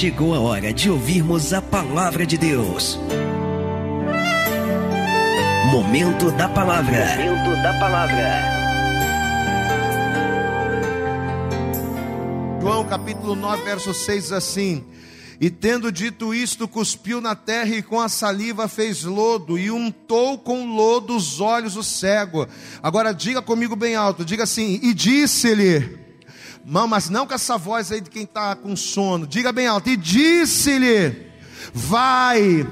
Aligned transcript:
chegou 0.00 0.34
a 0.34 0.40
hora 0.40 0.72
de 0.72 0.88
ouvirmos 0.88 1.52
a 1.52 1.60
palavra 1.60 2.24
de 2.24 2.38
Deus. 2.38 2.98
Momento 5.70 6.30
da 6.30 6.48
palavra. 6.48 7.16
Momento 7.18 7.62
da 7.62 7.78
palavra. 7.78 8.40
João 12.62 12.82
capítulo 12.86 13.34
9, 13.34 13.62
verso 13.62 13.92
6 13.92 14.32
assim: 14.32 14.86
E 15.38 15.50
tendo 15.50 15.92
dito 15.92 16.32
isto, 16.32 16.66
cuspiu 16.66 17.20
na 17.20 17.34
terra 17.34 17.76
e 17.76 17.82
com 17.82 18.00
a 18.00 18.08
saliva 18.08 18.68
fez 18.68 19.04
lodo 19.04 19.58
e 19.58 19.70
untou 19.70 20.38
com 20.38 20.74
lodo 20.74 21.14
os 21.14 21.42
olhos 21.42 21.74
do 21.74 21.82
cego. 21.82 22.48
Agora 22.82 23.12
diga 23.12 23.42
comigo 23.42 23.76
bem 23.76 23.96
alto, 23.96 24.24
diga 24.24 24.44
assim: 24.44 24.80
E 24.82 24.94
disse-lhe: 24.94 25.99
mas 26.64 27.08
não 27.08 27.26
com 27.26 27.34
essa 27.34 27.56
voz 27.56 27.90
aí 27.90 28.00
de 28.00 28.10
quem 28.10 28.24
está 28.24 28.54
com 28.54 28.76
sono. 28.76 29.26
Diga 29.26 29.52
bem 29.52 29.66
alto. 29.66 29.88
E 29.88 29.96
disse-lhe: 29.96 31.26
Vai, 31.72 32.66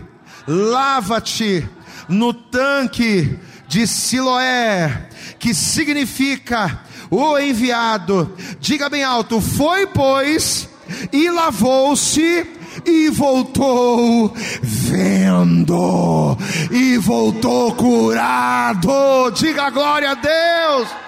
lava-te 0.46 1.68
no 2.08 2.32
tanque 2.32 3.38
de 3.66 3.86
Siloé, 3.86 5.08
que 5.38 5.54
significa 5.54 6.82
o 7.10 7.38
enviado. 7.38 8.34
Diga 8.60 8.88
bem 8.88 9.02
alto: 9.02 9.40
Foi, 9.40 9.86
pois, 9.86 10.68
e 11.12 11.30
lavou-se 11.30 12.46
e 12.84 13.08
voltou 13.10 14.32
vendo, 14.62 16.38
e 16.70 16.96
voltou 16.98 17.74
curado. 17.74 19.30
Diga 19.34 19.70
glória 19.70 20.10
a 20.10 20.14
Deus. 20.14 21.07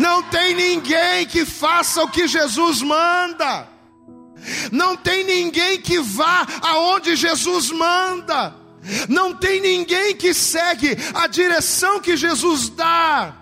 Não 0.00 0.22
tem 0.22 0.54
ninguém 0.54 1.26
que 1.26 1.44
faça 1.44 2.02
o 2.02 2.08
que 2.08 2.26
Jesus 2.26 2.80
manda. 2.80 3.68
Não 4.72 4.96
tem 4.96 5.22
ninguém 5.24 5.80
que 5.80 6.00
vá 6.00 6.46
aonde 6.62 7.14
Jesus 7.14 7.70
manda. 7.70 8.54
Não 9.08 9.34
tem 9.34 9.60
ninguém 9.60 10.16
que 10.16 10.32
segue 10.32 10.96
a 11.12 11.26
direção 11.26 12.00
que 12.00 12.16
Jesus 12.16 12.70
dá 12.70 13.36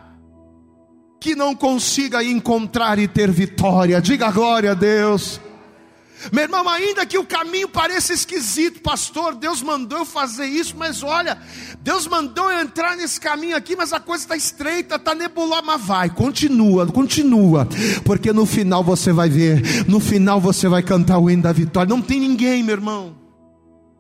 que 1.21 1.35
não 1.35 1.55
consiga 1.55 2.23
encontrar 2.23 2.99
e 2.99 3.09
ter 3.09 3.31
vitória. 3.31 4.01
Diga 4.01 4.31
glória 4.31 4.71
a 4.73 4.75
Deus. 4.75 5.41
Meu 6.33 6.45
irmão, 6.45 6.69
ainda 6.69 7.07
que 7.07 7.17
o 7.17 7.25
caminho 7.25 7.69
pareça 7.69 8.13
esquisito, 8.13 8.81
pastor, 8.81 9.35
Deus 9.35 9.63
mandou 9.63 10.01
eu 10.01 10.05
fazer 10.05 10.47
isso, 10.47 10.75
mas 10.77 11.03
olha, 11.03 11.39
Deus 11.81 12.07
mandou 12.07 12.51
eu 12.51 12.61
entrar 12.61 12.97
nesse 12.97 13.21
caminho 13.21 13.57
aqui, 13.57 13.77
mas 13.77 13.93
a 13.93 14.01
coisa 14.01 14.25
está 14.25 14.37
estreita, 14.37 14.97
está 14.97 15.15
nebulosa, 15.15 15.63
mas 15.63 15.81
vai, 15.81 16.11
continua, 16.11 16.87
continua, 16.87 17.67
porque 18.05 18.33
no 18.33 18.45
final 18.45 18.83
você 18.83 19.13
vai 19.13 19.29
ver, 19.29 19.87
no 19.89 20.01
final 20.01 20.41
você 20.41 20.69
vai 20.69 20.83
cantar 20.83 21.19
o 21.19 21.31
hino 21.31 21.43
da 21.43 21.53
vitória. 21.53 21.89
Não 21.89 22.03
tem 22.03 22.21
ninguém, 22.21 22.63
meu 22.63 22.75
irmão, 22.75 23.17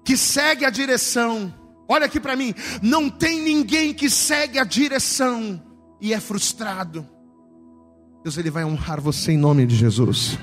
que 0.04 0.16
segue 0.16 0.64
a 0.64 0.70
direção. 0.70 1.54
Olha 1.88 2.06
aqui 2.06 2.20
para 2.20 2.36
mim, 2.36 2.54
não 2.82 3.08
tem 3.08 3.40
ninguém 3.40 3.94
que 3.94 4.10
segue 4.10 4.58
a 4.58 4.64
direção 4.64 5.62
e 6.00 6.12
é 6.12 6.20
frustrado. 6.20 7.06
Deus 8.22 8.36
ele 8.36 8.50
vai 8.50 8.64
honrar 8.64 9.00
você 9.00 9.32
em 9.32 9.38
nome 9.38 9.64
de 9.64 9.76
Jesus. 9.76 10.36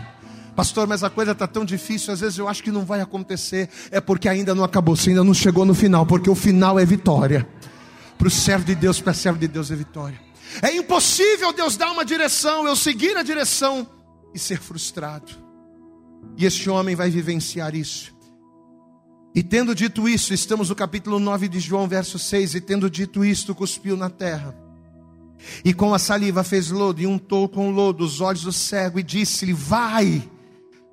Pastor, 0.55 0.87
mas 0.87 1.03
a 1.03 1.09
coisa 1.09 1.33
está 1.33 1.45
tão 1.45 1.65
difícil, 1.65 2.13
às 2.13 2.21
vezes 2.21 2.37
eu 2.37 2.47
acho 2.47 2.63
que 2.63 2.71
não 2.71 2.85
vai 2.85 3.01
acontecer. 3.01 3.69
É 3.91 3.99
porque 3.99 4.29
ainda 4.29 4.55
não 4.55 4.63
acabou, 4.63 4.95
você 4.95 5.09
ainda 5.09 5.23
não 5.23 5.33
chegou 5.33 5.65
no 5.65 5.75
final, 5.75 6.05
porque 6.05 6.29
o 6.29 6.35
final 6.35 6.79
é 6.79 6.85
vitória. 6.85 7.47
Para 8.17 8.27
o 8.27 8.31
servo 8.31 8.63
de 8.63 8.73
Deus, 8.73 9.01
para 9.01 9.13
servo 9.13 9.37
de 9.37 9.47
Deus 9.47 9.69
é 9.69 9.75
vitória. 9.75 10.19
É 10.61 10.73
impossível 10.73 11.51
Deus 11.51 11.75
dar 11.75 11.91
uma 11.91 12.05
direção, 12.05 12.65
eu 12.65 12.75
seguir 12.75 13.17
a 13.17 13.23
direção 13.23 13.85
e 14.33 14.39
ser 14.39 14.59
frustrado. 14.59 15.31
E 16.37 16.45
este 16.45 16.69
homem 16.69 16.95
vai 16.95 17.09
vivenciar 17.09 17.75
isso. 17.75 18.15
E 19.33 19.43
tendo 19.43 19.75
dito 19.75 20.07
isso, 20.07 20.33
estamos 20.33 20.69
no 20.69 20.75
capítulo 20.75 21.19
9 21.19 21.49
de 21.49 21.59
João, 21.59 21.89
verso 21.89 22.17
6. 22.17 22.55
E 22.55 22.61
tendo 22.61 22.89
dito 22.89 23.25
isto, 23.25 23.53
cuspiu 23.53 23.97
na 23.97 24.09
terra. 24.09 24.55
E 25.63 25.73
com 25.73 25.93
a 25.93 25.99
saliva 25.99 26.43
fez 26.43 26.71
lodo 26.71 27.01
e 27.01 27.05
untou 27.05 27.49
com 27.49 27.69
lodo 27.69 28.05
os 28.05 28.21
olhos 28.21 28.43
do 28.43 28.53
cego 28.53 28.97
e 28.97 29.03
disse-lhe: 29.03 29.51
Vai. 29.51 30.29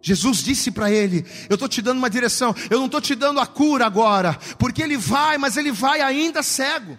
Jesus 0.02 0.42
disse 0.42 0.70
para 0.70 0.90
ele: 0.90 1.24
Eu 1.48 1.54
estou 1.54 1.68
te 1.68 1.80
dando 1.80 1.98
uma 1.98 2.10
direção, 2.10 2.54
eu 2.68 2.78
não 2.78 2.86
estou 2.86 3.00
te 3.00 3.14
dando 3.14 3.38
a 3.38 3.46
cura 3.46 3.86
agora, 3.86 4.36
porque 4.58 4.82
ele 4.82 4.96
vai, 4.96 5.38
mas 5.38 5.56
ele 5.56 5.70
vai 5.70 6.00
ainda 6.00 6.42
cego. 6.42 6.98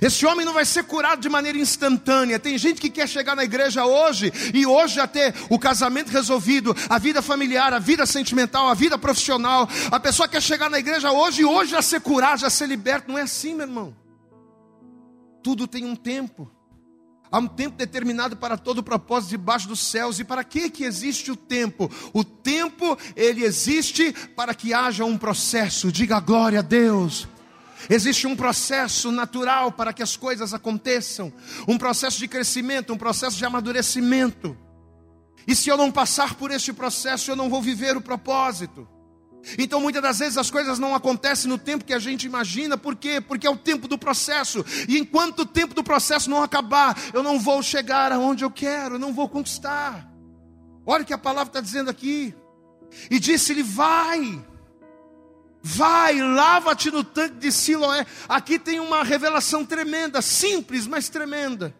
Esse 0.00 0.24
homem 0.24 0.46
não 0.46 0.54
vai 0.54 0.64
ser 0.64 0.84
curado 0.84 1.20
de 1.20 1.28
maneira 1.28 1.58
instantânea. 1.58 2.38
Tem 2.38 2.56
gente 2.56 2.80
que 2.80 2.88
quer 2.88 3.06
chegar 3.06 3.36
na 3.36 3.44
igreja 3.44 3.84
hoje 3.84 4.32
e 4.54 4.64
hoje 4.66 4.94
já 4.94 5.06
ter 5.06 5.34
o 5.50 5.58
casamento 5.58 6.10
resolvido, 6.10 6.74
a 6.88 6.98
vida 6.98 7.20
familiar, 7.20 7.72
a 7.72 7.78
vida 7.78 8.06
sentimental, 8.06 8.68
a 8.68 8.74
vida 8.74 8.96
profissional. 8.96 9.68
A 9.90 10.00
pessoa 10.00 10.26
quer 10.26 10.42
chegar 10.42 10.70
na 10.70 10.78
igreja 10.78 11.12
hoje 11.12 11.42
e 11.42 11.44
hoje 11.44 11.72
já 11.72 11.82
ser 11.82 12.00
curado, 12.00 12.40
já 12.40 12.50
ser 12.50 12.66
liberto. 12.66 13.10
Não 13.10 13.18
é 13.18 13.22
assim, 13.22 13.54
meu 13.54 13.66
irmão. 13.66 13.94
Tudo 15.42 15.66
tem 15.66 15.84
um 15.84 15.94
tempo. 15.94 16.50
Há 17.34 17.38
um 17.38 17.48
tempo 17.48 17.76
determinado 17.76 18.36
para 18.36 18.56
todo 18.56 18.78
o 18.78 18.82
propósito 18.84 19.30
debaixo 19.30 19.66
dos 19.66 19.80
céus. 19.80 20.20
E 20.20 20.24
para 20.24 20.44
que 20.44 20.70
que 20.70 20.84
existe 20.84 21.32
o 21.32 21.36
tempo? 21.36 21.90
O 22.12 22.22
tempo 22.22 22.96
ele 23.16 23.42
existe 23.42 24.12
para 24.36 24.54
que 24.54 24.72
haja 24.72 25.04
um 25.04 25.18
processo. 25.18 25.90
Diga 25.90 26.20
glória 26.20 26.60
a 26.60 26.62
Deus. 26.62 27.26
Existe 27.90 28.28
um 28.28 28.36
processo 28.36 29.10
natural 29.10 29.72
para 29.72 29.92
que 29.92 30.00
as 30.00 30.16
coisas 30.16 30.54
aconteçam, 30.54 31.32
um 31.66 31.76
processo 31.76 32.20
de 32.20 32.28
crescimento, 32.28 32.92
um 32.92 32.96
processo 32.96 33.36
de 33.36 33.44
amadurecimento. 33.44 34.56
E 35.44 35.56
se 35.56 35.68
eu 35.68 35.76
não 35.76 35.90
passar 35.90 36.36
por 36.36 36.52
este 36.52 36.72
processo, 36.72 37.32
eu 37.32 37.36
não 37.36 37.50
vou 37.50 37.60
viver 37.60 37.96
o 37.96 38.00
propósito. 38.00 38.86
Então 39.58 39.80
muitas 39.80 40.02
das 40.02 40.18
vezes 40.18 40.38
as 40.38 40.50
coisas 40.50 40.78
não 40.78 40.94
acontecem 40.94 41.48
no 41.48 41.58
tempo 41.58 41.84
que 41.84 41.92
a 41.92 41.98
gente 41.98 42.26
imagina, 42.26 42.76
por 42.76 42.96
quê? 42.96 43.20
Porque 43.20 43.46
é 43.46 43.50
o 43.50 43.56
tempo 43.56 43.86
do 43.86 43.98
processo, 43.98 44.64
e 44.88 44.98
enquanto 44.98 45.40
o 45.40 45.46
tempo 45.46 45.74
do 45.74 45.84
processo 45.84 46.30
não 46.30 46.42
acabar, 46.42 46.96
eu 47.12 47.22
não 47.22 47.38
vou 47.38 47.62
chegar 47.62 48.12
aonde 48.12 48.44
eu 48.44 48.50
quero, 48.50 48.94
eu 48.94 48.98
não 48.98 49.12
vou 49.12 49.28
conquistar. 49.28 50.10
Olha 50.86 51.02
o 51.02 51.06
que 51.06 51.12
a 51.12 51.18
palavra 51.18 51.50
está 51.50 51.60
dizendo 51.60 51.90
aqui, 51.90 52.34
e 53.10 53.18
disse-lhe: 53.18 53.62
Vai, 53.62 54.42
vai, 55.62 56.20
lava-te 56.20 56.90
no 56.90 57.02
tanque 57.02 57.36
de 57.36 57.52
Siloé. 57.52 58.06
Aqui 58.28 58.58
tem 58.58 58.80
uma 58.80 59.02
revelação 59.02 59.64
tremenda, 59.64 60.22
simples, 60.22 60.86
mas 60.86 61.08
tremenda. 61.08 61.74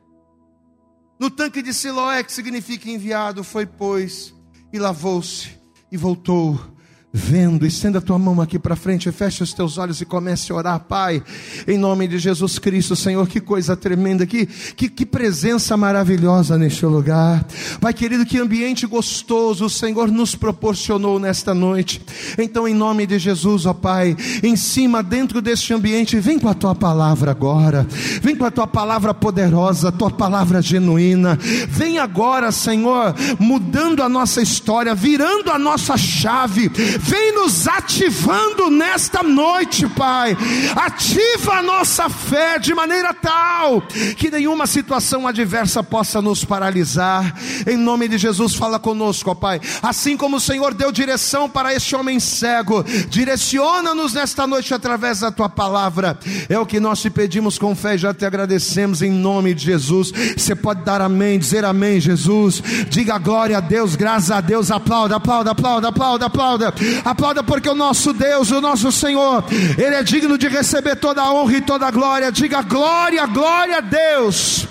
No 1.18 1.30
tanque 1.30 1.62
de 1.62 1.72
Siloé, 1.72 2.22
que 2.22 2.32
significa 2.32 2.90
enviado, 2.90 3.44
foi, 3.44 3.66
pois, 3.66 4.34
e 4.72 4.78
lavou-se, 4.78 5.58
e 5.90 5.96
voltou 5.96 6.73
vendo. 7.16 7.64
Estenda 7.64 7.98
a 7.98 8.02
tua 8.02 8.18
mão 8.18 8.40
aqui 8.40 8.58
para 8.58 8.74
frente, 8.74 9.10
feche 9.12 9.44
os 9.44 9.54
teus 9.54 9.78
olhos 9.78 10.00
e 10.00 10.04
comece 10.04 10.50
a 10.50 10.56
orar, 10.56 10.80
Pai, 10.80 11.22
em 11.68 11.78
nome 11.78 12.08
de 12.08 12.18
Jesus 12.18 12.58
Cristo, 12.58 12.96
Senhor. 12.96 13.28
Que 13.28 13.40
coisa 13.40 13.76
tremenda, 13.76 14.26
que, 14.26 14.46
que, 14.46 14.88
que 14.88 15.06
presença 15.06 15.76
maravilhosa 15.76 16.58
neste 16.58 16.84
lugar, 16.84 17.46
Pai 17.80 17.94
querido. 17.94 18.26
Que 18.26 18.38
ambiente 18.38 18.84
gostoso 18.84 19.66
o 19.66 19.70
Senhor 19.70 20.10
nos 20.10 20.34
proporcionou 20.34 21.20
nesta 21.20 21.54
noite. 21.54 22.02
Então, 22.36 22.66
em 22.66 22.74
nome 22.74 23.06
de 23.06 23.16
Jesus, 23.16 23.64
ó 23.64 23.72
Pai, 23.72 24.16
em 24.42 24.56
cima, 24.56 25.00
dentro 25.00 25.40
deste 25.40 25.72
ambiente, 25.72 26.18
vem 26.18 26.38
com 26.38 26.48
a 26.48 26.54
tua 26.54 26.74
palavra 26.74 27.30
agora, 27.30 27.86
vem 28.20 28.34
com 28.34 28.44
a 28.44 28.50
tua 28.50 28.66
palavra 28.66 29.14
poderosa, 29.14 29.90
a 29.90 29.92
tua 29.92 30.10
palavra 30.10 30.60
genuína. 30.60 31.38
Vem 31.68 31.98
agora, 31.98 32.50
Senhor, 32.50 33.14
mudando 33.38 34.02
a 34.02 34.08
nossa 34.08 34.42
história, 34.42 34.94
virando 34.96 35.52
a 35.52 35.58
nossa 35.58 35.96
chave 35.96 36.72
vem 37.04 37.34
nos 37.34 37.68
ativando 37.68 38.70
nesta 38.70 39.22
noite, 39.22 39.86
Pai. 39.86 40.36
Ativa 40.74 41.58
a 41.58 41.62
nossa 41.62 42.08
fé 42.08 42.58
de 42.58 42.74
maneira 42.74 43.12
tal 43.12 43.82
que 44.16 44.30
nenhuma 44.30 44.66
situação 44.66 45.26
adversa 45.26 45.82
possa 45.82 46.22
nos 46.22 46.44
paralisar. 46.44 47.34
Em 47.66 47.76
nome 47.76 48.08
de 48.08 48.16
Jesus, 48.16 48.54
fala 48.54 48.78
conosco, 48.78 49.30
ó 49.30 49.34
Pai. 49.34 49.60
Assim 49.82 50.16
como 50.16 50.36
o 50.36 50.40
Senhor 50.40 50.72
deu 50.72 50.90
direção 50.90 51.48
para 51.48 51.74
este 51.74 51.94
homem 51.94 52.18
cego, 52.18 52.82
direciona-nos 53.08 54.14
nesta 54.14 54.46
noite 54.46 54.72
através 54.72 55.20
da 55.20 55.30
tua 55.30 55.48
palavra. 55.48 56.18
É 56.48 56.58
o 56.58 56.66
que 56.66 56.80
nós 56.80 57.00
te 57.00 57.10
pedimos 57.10 57.58
com 57.58 57.74
fé 57.74 57.94
e 57.94 57.98
já 57.98 58.14
te 58.14 58.24
agradecemos 58.24 59.02
em 59.02 59.10
nome 59.10 59.54
de 59.54 59.64
Jesus. 59.64 60.12
Você 60.36 60.54
pode 60.54 60.82
dar 60.82 61.02
amém, 61.02 61.38
dizer 61.38 61.64
amém, 61.64 62.00
Jesus. 62.00 62.62
Diga 62.88 63.18
glória 63.18 63.58
a 63.58 63.60
Deus, 63.60 63.94
graças 63.94 64.30
a 64.30 64.40
Deus. 64.40 64.70
Aplauda, 64.70 65.16
aplauda, 65.16 65.50
aplauda, 65.50 65.88
aplauda, 65.88 66.26
aplauda. 66.26 66.74
Aplauda 67.04 67.42
porque 67.42 67.68
o 67.68 67.74
nosso 67.74 68.12
Deus, 68.12 68.50
o 68.50 68.60
nosso 68.60 68.92
Senhor, 68.92 69.44
Ele 69.78 69.94
é 69.94 70.02
digno 70.02 70.36
de 70.36 70.48
receber 70.48 70.96
toda 70.96 71.22
a 71.22 71.32
honra 71.32 71.56
e 71.56 71.60
toda 71.60 71.86
a 71.86 71.90
glória. 71.90 72.30
Diga 72.30 72.62
glória, 72.62 73.26
glória 73.26 73.78
a 73.78 73.80
Deus. 73.80 74.66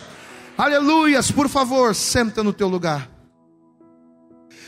Aleluias, 0.57 1.31
por 1.31 1.49
favor, 1.49 1.95
senta 1.95 2.43
no 2.43 2.53
teu 2.53 2.67
lugar. 2.67 3.13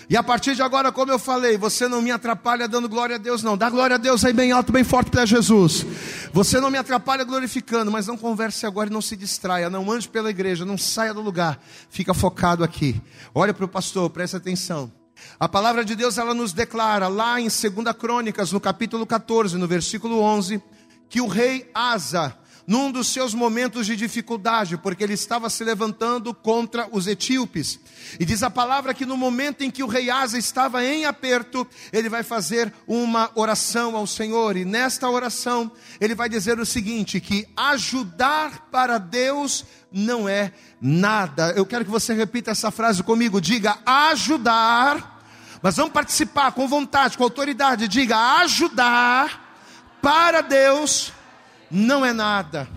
E 0.10 0.16
a 0.16 0.22
partir 0.22 0.56
de 0.56 0.62
agora, 0.62 0.92
como 0.92 1.12
eu 1.12 1.18
falei, 1.18 1.58
você 1.58 1.88
não 1.88 2.02
me 2.02 2.12
atrapalha 2.12 2.68
dando 2.68 2.88
glória 2.88 3.16
a 3.16 3.20
Deus, 3.20 3.42
não. 3.42 3.58
Dá 3.58 3.70
glória 3.70 3.96
a 3.96 3.98
Deus 3.98 4.24
aí 4.24 4.34
bem 4.34 4.52
alto, 4.52 4.72
bem 4.72 4.84
forte 4.84 5.10
para 5.10 5.26
Jesus. 5.26 5.86
Você 6.32 6.60
não 6.60 6.70
me 6.70 6.78
atrapalha 6.78 7.24
glorificando, 7.24 7.92
mas 7.92 8.06
não 8.06 8.16
converse 8.16 8.66
agora 8.66 8.90
e 8.90 8.94
não 8.94 9.02
se 9.02 9.16
distraia. 9.16 9.70
Não 9.70 9.92
ande 9.92 10.08
pela 10.08 10.30
igreja, 10.30 10.64
não 10.64 10.78
saia 10.78 11.14
do 11.14 11.22
lugar. 11.22 11.60
Fica 11.90 12.14
focado 12.14 12.64
aqui. 12.64 13.02
Olha 13.34 13.54
para 13.54 13.66
o 13.66 13.68
pastor, 13.70 14.10
presta 14.12 14.38
atenção. 14.38 14.92
A 15.40 15.48
palavra 15.48 15.84
de 15.84 15.96
Deus 15.96 16.18
ela 16.18 16.34
nos 16.34 16.54
declara 16.54 17.08
lá 17.08 17.40
em 17.40 17.48
2 17.48 17.64
Crônicas, 17.98 18.52
no 18.52 18.60
capítulo 18.60 19.06
14, 19.06 19.58
no 19.58 19.68
versículo 19.68 20.20
11, 20.20 20.62
que 21.10 21.22
o 21.22 21.28
rei 21.28 21.70
Asa, 21.74 22.38
num 22.68 22.92
dos 22.92 23.08
seus 23.08 23.34
momentos 23.34 23.86
de 23.86 23.96
dificuldade, 23.96 24.78
porque 24.78 25.04
ele 25.04 25.14
estava 25.14 25.50
se 25.50 25.64
levantando 25.64 26.34
contra 26.34 26.88
os 26.92 27.08
etíopes. 27.08 27.80
E 28.20 28.26
diz 28.26 28.42
a 28.44 28.50
palavra 28.50 28.94
que 28.94 29.06
no 29.06 29.16
momento 29.16 29.64
em 29.64 29.70
que 29.70 29.84
o 29.84 29.88
rei 29.88 30.10
Asa 30.10 30.38
estava 30.38 30.84
em 30.84 31.06
aperto, 31.06 31.68
ele 31.94 32.10
vai 32.10 32.24
fazer 32.24 32.74
uma 32.88 33.30
oração 33.36 33.96
ao 33.96 34.08
Senhor, 34.08 34.58
e 34.58 34.66
nesta 34.66 35.10
oração 35.10 35.72
ele 36.00 36.16
vai 36.16 36.28
dizer 36.28 36.60
o 36.60 36.66
seguinte: 36.66 37.20
que 37.20 37.48
ajudar 37.56 38.70
para 38.72 38.98
Deus 38.98 39.66
não 39.92 40.28
é 40.28 40.52
nada. 40.82 41.54
Eu 41.56 41.66
quero 41.66 41.86
que 41.86 41.92
você 41.92 42.14
repita 42.14 42.52
essa 42.52 42.72
frase 42.72 43.04
comigo, 43.04 43.40
diga 43.40 43.78
ajudar. 43.86 45.14
Mas 45.62 45.78
vamos 45.78 45.94
participar 45.94 46.52
com 46.52 46.68
vontade, 46.68 47.18
com 47.18 47.24
autoridade. 47.24 47.88
Diga 47.88 48.40
ajudar 48.42 49.60
para 50.02 50.42
Deus 50.42 51.12
não 51.70 52.06
é 52.06 52.14
nada. 52.14 52.68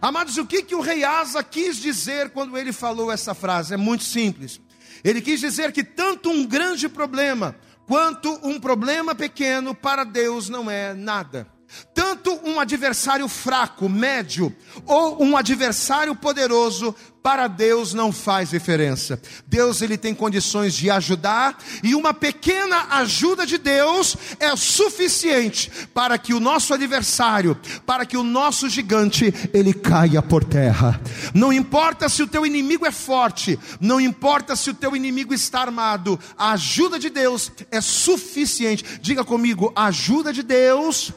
Amados, 0.00 0.36
o 0.36 0.46
que, 0.46 0.62
que 0.62 0.74
o 0.74 0.80
rei 0.80 1.04
Asa 1.04 1.42
quis 1.44 1.76
dizer 1.76 2.30
quando 2.30 2.58
ele 2.58 2.72
falou 2.72 3.12
essa 3.12 3.34
frase? 3.34 3.74
É 3.74 3.76
muito 3.76 4.04
simples. 4.04 4.60
Ele 5.04 5.20
quis 5.20 5.40
dizer 5.40 5.72
que 5.72 5.84
tanto 5.84 6.30
um 6.30 6.46
grande 6.46 6.88
problema 6.88 7.54
quanto 7.86 8.38
um 8.42 8.58
problema 8.58 9.14
pequeno 9.14 9.74
para 9.74 10.04
Deus 10.04 10.48
não 10.48 10.70
é 10.70 10.94
nada. 10.94 11.46
Tanto 11.94 12.38
um 12.44 12.60
adversário 12.60 13.26
fraco, 13.28 13.88
médio, 13.88 14.54
ou 14.86 15.22
um 15.22 15.36
adversário 15.36 16.14
poderoso, 16.14 16.94
para 17.22 17.46
Deus 17.46 17.94
não 17.94 18.10
faz 18.10 18.50
diferença. 18.50 19.20
Deus 19.46 19.80
ele 19.80 19.96
tem 19.96 20.14
condições 20.14 20.74
de 20.74 20.90
ajudar 20.90 21.56
e 21.82 21.94
uma 21.94 22.12
pequena 22.12 22.86
ajuda 22.90 23.46
de 23.46 23.58
Deus 23.58 24.16
é 24.40 24.54
suficiente 24.56 25.70
para 25.94 26.18
que 26.18 26.34
o 26.34 26.40
nosso 26.40 26.74
adversário, 26.74 27.56
para 27.86 28.04
que 28.04 28.16
o 28.16 28.24
nosso 28.24 28.68
gigante 28.68 29.32
ele 29.54 29.72
caia 29.72 30.20
por 30.20 30.42
terra. 30.42 31.00
Não 31.32 31.52
importa 31.52 32.08
se 32.08 32.22
o 32.22 32.26
teu 32.26 32.44
inimigo 32.44 32.84
é 32.84 32.90
forte, 32.90 33.58
não 33.80 34.00
importa 34.00 34.56
se 34.56 34.70
o 34.70 34.74
teu 34.74 34.96
inimigo 34.96 35.32
está 35.32 35.60
armado, 35.60 36.18
a 36.36 36.52
ajuda 36.52 36.98
de 36.98 37.08
Deus 37.08 37.52
é 37.70 37.80
suficiente. 37.80 38.84
Diga 39.00 39.24
comigo, 39.24 39.72
a 39.76 39.86
ajuda 39.86 40.32
de 40.32 40.42
Deus 40.42 41.12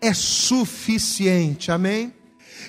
é 0.00 0.12
suficiente. 0.12 1.70
Amém? 1.72 2.12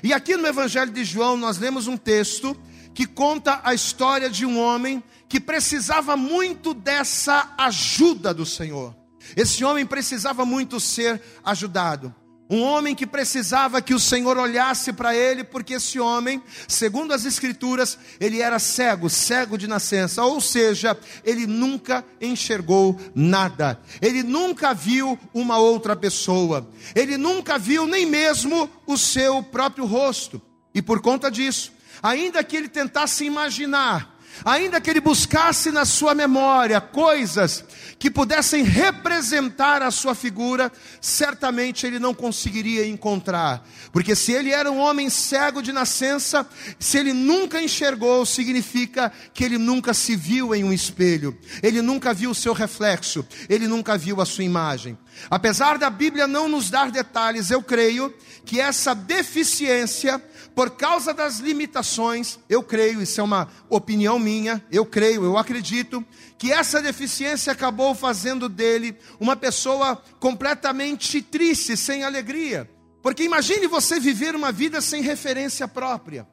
E 0.04 0.14
aqui 0.14 0.38
no 0.38 0.48
Evangelho 0.48 0.92
de 0.92 1.04
João 1.04 1.36
nós 1.36 1.58
lemos 1.58 1.88
um 1.88 1.98
texto 1.98 2.56
que 2.98 3.06
conta 3.06 3.62
a 3.64 3.76
história 3.76 4.28
de 4.28 4.44
um 4.44 4.60
homem 4.60 5.04
que 5.30 5.40
precisava 5.40 6.18
muito 6.18 6.74
dessa 6.74 7.54
ajuda 7.56 8.34
do 8.34 8.44
Senhor. 8.44 8.96
Esse 9.36 9.64
homem 9.64 9.86
precisava 9.86 10.44
muito 10.48 10.80
ser 10.80 11.22
ajudado. 11.44 12.12
Um 12.50 12.64
homem 12.64 12.96
que 12.96 13.06
precisava 13.06 13.84
que 13.84 13.94
o 13.94 14.00
Senhor 14.00 14.36
olhasse 14.36 14.92
para 14.92 15.16
ele, 15.16 15.44
porque 15.44 15.76
esse 15.76 16.00
homem, 16.00 16.42
segundo 16.68 17.14
as 17.14 17.24
Escrituras, 17.24 18.00
ele 18.20 18.42
era 18.42 18.58
cego, 18.58 19.12
cego 19.12 19.60
de 19.60 19.68
nascença, 19.68 20.24
ou 20.24 20.42
seja, 20.42 20.98
ele 21.24 21.46
nunca 21.46 22.04
enxergou 22.20 23.00
nada, 23.14 23.80
ele 24.02 24.24
nunca 24.24 24.74
viu 24.74 25.20
uma 25.36 25.60
outra 25.60 25.96
pessoa, 25.96 26.68
ele 26.96 27.16
nunca 27.16 27.60
viu 27.60 27.86
nem 27.86 28.08
mesmo 28.08 28.68
o 28.88 28.98
seu 28.98 29.44
próprio 29.44 29.86
rosto, 29.86 30.42
e 30.74 30.82
por 30.82 31.00
conta 31.00 31.30
disso, 31.30 31.77
ainda 32.02 32.44
que 32.44 32.56
ele 32.56 32.68
tentasse 32.68 33.26
imaginar, 33.26 34.17
ainda 34.44 34.80
que 34.80 34.90
ele 34.90 35.00
buscasse 35.00 35.72
na 35.72 35.86
sua 35.86 36.14
memória 36.14 36.80
coisas 36.80 37.64
que 38.00 38.12
pudessem 38.12 38.64
representar 38.64 39.82
a 39.82 39.92
sua 39.92 40.14
figura, 40.14 40.72
certamente 41.02 41.86
ele 41.86 42.00
não 42.00 42.14
conseguiria 42.14 42.88
encontrar, 42.88 43.68
porque 43.92 44.16
se 44.16 44.32
ele 44.32 44.52
era 44.52 44.72
um 44.72 44.80
homem 44.80 45.10
cego 45.10 45.62
de 45.62 45.72
nascença, 45.72 46.48
se 46.80 46.98
ele 46.98 47.14
nunca 47.14 47.62
enxergou, 47.62 48.26
significa 48.26 49.12
que 49.34 49.44
ele 49.44 49.58
nunca 49.58 49.94
se 49.94 50.16
viu 50.16 50.54
em 50.54 50.64
um 50.64 50.72
espelho, 50.72 51.38
ele 51.64 51.82
nunca 51.82 52.14
viu 52.14 52.32
o 52.32 52.36
seu 52.36 52.54
reflexo, 52.54 53.26
ele 53.50 53.68
nunca 53.68 53.98
viu 53.98 54.22
a 54.22 54.26
sua 54.26 54.44
imagem. 54.44 54.98
Apesar 55.30 55.78
da 55.78 55.90
Bíblia 55.90 56.28
não 56.28 56.48
nos 56.48 56.70
dar 56.70 56.92
detalhes, 56.92 57.50
eu 57.50 57.64
creio 57.64 58.14
que 58.46 58.60
essa 58.60 58.94
deficiência 58.94 60.22
por 60.58 60.72
causa 60.72 61.14
das 61.14 61.38
limitações, 61.38 62.40
eu 62.50 62.64
creio, 62.64 63.00
isso 63.00 63.22
é 63.22 63.24
uma 63.24 63.48
opinião 63.70 64.18
minha, 64.18 64.27
eu 64.72 64.86
creio, 64.86 65.24
eu 65.24 65.38
acredito, 65.38 66.06
que 66.38 66.52
essa 66.52 66.82
deficiência 66.82 67.54
acabou 67.54 67.96
fazendo 67.96 68.50
dele 68.50 68.98
uma 69.20 69.36
pessoa 69.36 70.02
completamente 70.20 71.22
triste, 71.22 71.78
sem 71.78 72.04
alegria. 72.04 72.70
Porque 73.02 73.24
imagine 73.24 73.68
você 73.68 74.00
viver 74.00 74.36
uma 74.36 74.52
vida 74.52 74.82
sem 74.82 75.02
referência 75.02 75.68
própria. 75.68 76.28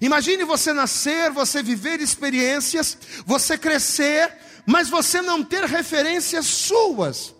Imagine 0.00 0.44
você 0.44 0.72
nascer, 0.72 1.30
você 1.30 1.62
viver 1.62 2.00
experiências, 2.00 2.98
você 3.24 3.56
crescer, 3.56 4.36
mas 4.66 4.88
você 4.88 5.22
não 5.22 5.42
ter 5.42 5.64
referências 5.64 6.46
suas. 6.46 7.34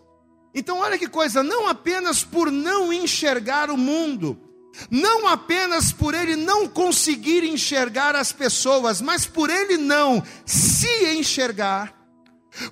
Então, 0.55 0.79
olha 0.79 0.99
que 0.99 1.09
coisa, 1.09 1.43
não 1.43 1.69
apenas 1.69 2.25
por 2.25 2.50
não 2.50 2.93
enxergar 2.93 3.71
o 3.71 3.77
mundo, 3.77 4.48
não 4.91 5.26
apenas 5.26 5.93
por 5.93 6.15
ele 6.15 6.37
não 6.37 6.69
conseguir 6.69 7.44
enxergar 7.44 8.15
as 8.15 8.32
pessoas, 8.32 9.00
mas 9.00 9.26
por 9.26 9.50
ele 9.50 9.76
não 9.76 10.23
se 10.47 11.17
enxergar, 11.17 11.94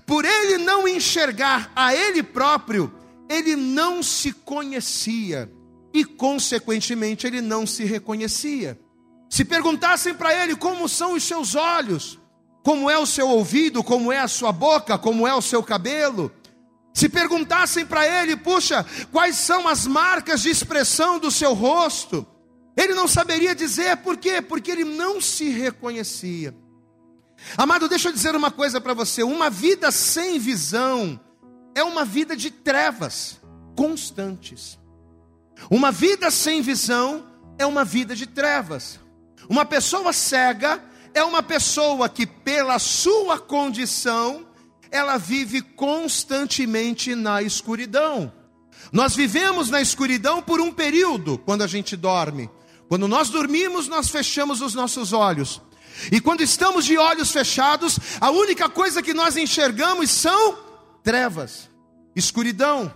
por 0.04 0.25
ele 0.25 0.58
não 0.58 0.87
enxergar 0.87 1.70
a 1.75 1.94
ele 1.94 2.22
próprio, 2.22 2.93
ele 3.28 3.56
não 3.56 4.02
se 4.02 4.32
conhecia 4.32 5.50
e, 5.93 6.04
consequentemente, 6.04 7.26
ele 7.26 7.40
não 7.40 7.66
se 7.66 7.84
reconhecia. 7.84 8.78
Se 9.28 9.44
perguntassem 9.44 10.14
para 10.14 10.34
ele 10.34 10.54
como 10.54 10.88
são 10.88 11.14
os 11.14 11.25
seus 11.25 11.54
olhos, 11.54 12.19
como 12.62 12.90
é 12.90 12.99
o 12.99 13.06
seu 13.06 13.28
ouvido, 13.28 13.82
como 13.82 14.12
é 14.12 14.19
a 14.19 14.28
sua 14.28 14.52
boca, 14.52 14.99
como 14.99 15.26
é 15.26 15.34
o 15.34 15.42
seu 15.42 15.62
cabelo, 15.62 16.32
se 16.96 17.10
perguntassem 17.10 17.84
para 17.84 18.06
ele, 18.06 18.34
puxa, 18.37 18.82
quais 19.12 19.37
são 19.37 19.69
as 19.69 19.87
marcas 19.87 20.40
de 20.40 20.48
expressão 20.48 21.19
do 21.19 21.31
seu 21.31 21.52
rosto, 21.52 22.26
ele 22.75 22.94
não 22.94 23.06
saberia 23.06 23.54
dizer 23.54 23.98
por 23.98 24.16
quê? 24.16 24.40
Porque 24.40 24.70
ele 24.70 24.84
não 24.84 25.20
se 25.20 25.50
reconhecia. 25.50 26.56
Amado, 27.54 27.87
deixa 27.87 28.08
eu 28.08 28.14
dizer 28.14 28.34
uma 28.34 28.50
coisa 28.50 28.81
para 28.81 28.94
você: 28.94 29.22
uma 29.22 29.50
vida 29.50 29.90
sem 29.93 30.38
visão 30.38 31.20
é 31.75 31.84
uma 31.84 32.02
vida 32.02 32.35
de 32.35 32.50
trevas 32.50 33.38
constantes. 33.76 34.78
Uma 35.71 35.92
vida 35.92 36.30
sem 36.30 36.62
visão 36.62 37.26
é 37.59 37.66
uma 37.66 37.85
vida 37.85 38.16
de 38.16 38.26
trevas. 38.26 38.99
Uma 39.50 39.66
pessoa 39.66 40.14
cega 40.14 40.82
é 41.12 41.23
uma 41.23 41.42
pessoa 41.42 42.09
que, 42.09 42.26
pela 42.26 42.78
sua 42.78 43.38
condição, 43.38 44.47
ela 44.90 45.19
vive 45.19 45.61
constantemente 45.61 47.14
na 47.14 47.43
escuridão. 47.43 48.33
Nós 48.93 49.14
vivemos 49.14 49.71
na 49.71 49.81
escuridão 49.81 50.40
por 50.40 50.61
um 50.61 50.73
período, 50.73 51.38
quando 51.38 51.62
a 51.62 51.66
gente 51.66 51.97
dorme. 51.97 52.49
Quando 52.88 53.09
nós 53.09 53.28
dormimos, 53.31 53.88
nós 53.88 54.09
fechamos 54.09 54.61
os 54.61 54.75
nossos 54.75 55.12
olhos. 55.12 55.61
E 56.12 56.21
quando 56.21 56.43
estamos 56.43 56.85
de 56.85 56.97
olhos 56.97 57.33
fechados, 57.33 57.99
a 58.21 58.31
única 58.31 58.69
coisa 58.69 59.02
que 59.02 59.14
nós 59.14 59.37
enxergamos 59.37 60.11
são 60.11 60.59
trevas, 61.02 61.69
escuridão. 62.14 62.95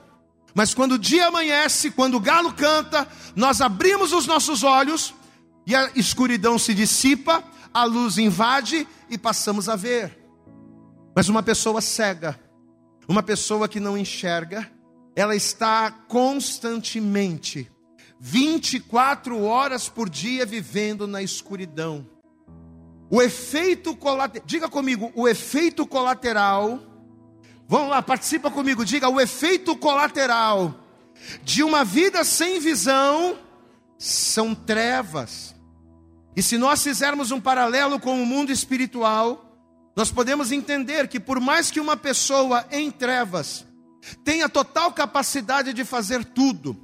Mas 0.55 0.75
quando 0.75 0.93
o 0.93 0.99
dia 0.99 1.29
amanhece, 1.29 1.91
quando 1.91 2.17
o 2.17 2.21
galo 2.21 2.53
canta, 2.53 3.09
nós 3.35 3.61
abrimos 3.61 4.13
os 4.13 4.27
nossos 4.27 4.63
olhos 4.63 5.15
e 5.67 5.75
a 5.75 5.91
escuridão 5.95 6.59
se 6.59 6.75
dissipa, 6.75 7.43
a 7.73 7.85
luz 7.85 8.19
invade 8.19 8.87
e 9.09 9.17
passamos 9.17 9.69
a 9.69 9.77
ver. 9.77 10.20
Mas 11.21 11.29
uma 11.29 11.43
pessoa 11.43 11.83
cega, 11.83 12.41
uma 13.07 13.23
pessoa 13.23 13.69
que 13.69 13.79
não 13.79 13.99
enxerga, 13.99 14.67
ela 15.15 15.37
está 15.37 15.91
constantemente, 15.91 17.71
24 18.19 19.43
horas 19.43 19.87
por 19.87 20.09
dia, 20.09 20.47
vivendo 20.47 21.07
na 21.07 21.21
escuridão. 21.21 22.09
O 23.11 23.21
efeito 23.21 23.95
colateral, 23.95 24.47
diga 24.47 24.67
comigo, 24.67 25.13
o 25.15 25.29
efeito 25.29 25.87
colateral, 25.87 26.81
vamos 27.69 27.91
lá, 27.91 28.01
participa 28.01 28.51
comigo, 28.51 28.83
diga, 28.83 29.07
o 29.11 29.21
efeito 29.21 29.77
colateral 29.77 30.75
de 31.43 31.63
uma 31.63 31.85
vida 31.85 32.25
sem 32.25 32.59
visão 32.61 33.37
são 33.99 34.55
trevas. 34.55 35.55
E 36.35 36.43
se 36.43 36.57
nós 36.57 36.83
fizermos 36.83 37.31
um 37.31 37.43
paralelo 37.43 38.01
com 38.01 38.23
o 38.23 38.25
mundo 38.25 38.51
espiritual, 38.51 39.50
nós 40.01 40.11
podemos 40.11 40.51
entender 40.51 41.09
que 41.09 41.21
por 41.21 41.39
mais 41.39 41.71
que 41.71 41.79
uma 41.79 41.95
pessoa 41.95 42.65
em 42.71 42.91
trevas 42.91 43.67
tenha 44.25 44.49
total 44.49 44.95
capacidade 44.95 45.75
de 45.75 45.85
fazer 45.85 46.25
tudo, 46.25 46.75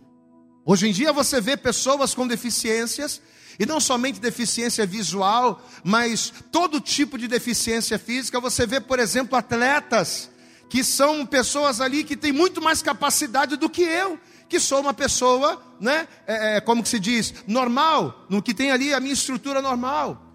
hoje 0.67 0.87
em 0.87 0.93
dia 0.93 1.15
você 1.15 1.41
vê 1.41 1.57
pessoas 1.57 2.15
com 2.15 2.27
deficiências, 2.27 3.23
e 3.59 3.65
não 3.65 3.81
somente 3.81 4.21
deficiência 4.21 4.85
visual, 4.85 5.67
mas 5.83 6.31
todo 6.53 6.79
tipo 6.79 7.17
de 7.17 7.27
deficiência 7.27 7.99
física. 7.99 8.39
Você 8.39 8.67
vê, 8.67 8.81
por 8.81 8.99
exemplo, 8.99 9.35
atletas 9.35 10.29
que 10.69 10.85
são 10.85 11.25
pessoas 11.25 11.81
ali 11.81 12.05
que 12.05 12.19
têm 12.19 12.33
muito 12.33 12.61
mais 12.61 12.83
capacidade 12.83 13.57
do 13.57 13.71
que 13.71 13.81
eu, 13.81 14.21
que 14.47 14.61
sou 14.61 14.83
uma 14.83 14.93
pessoa, 14.93 15.63
né, 15.81 16.07
é, 16.27 16.59
é, 16.59 16.61
como 16.61 16.83
que 16.83 16.89
se 16.91 17.01
diz, 17.01 17.33
normal, 17.47 18.27
no 18.29 18.43
que 18.43 18.53
tem 18.53 18.71
ali 18.71 18.93
a 18.93 19.01
minha 19.01 19.15
estrutura 19.15 19.63
normal. 19.63 20.26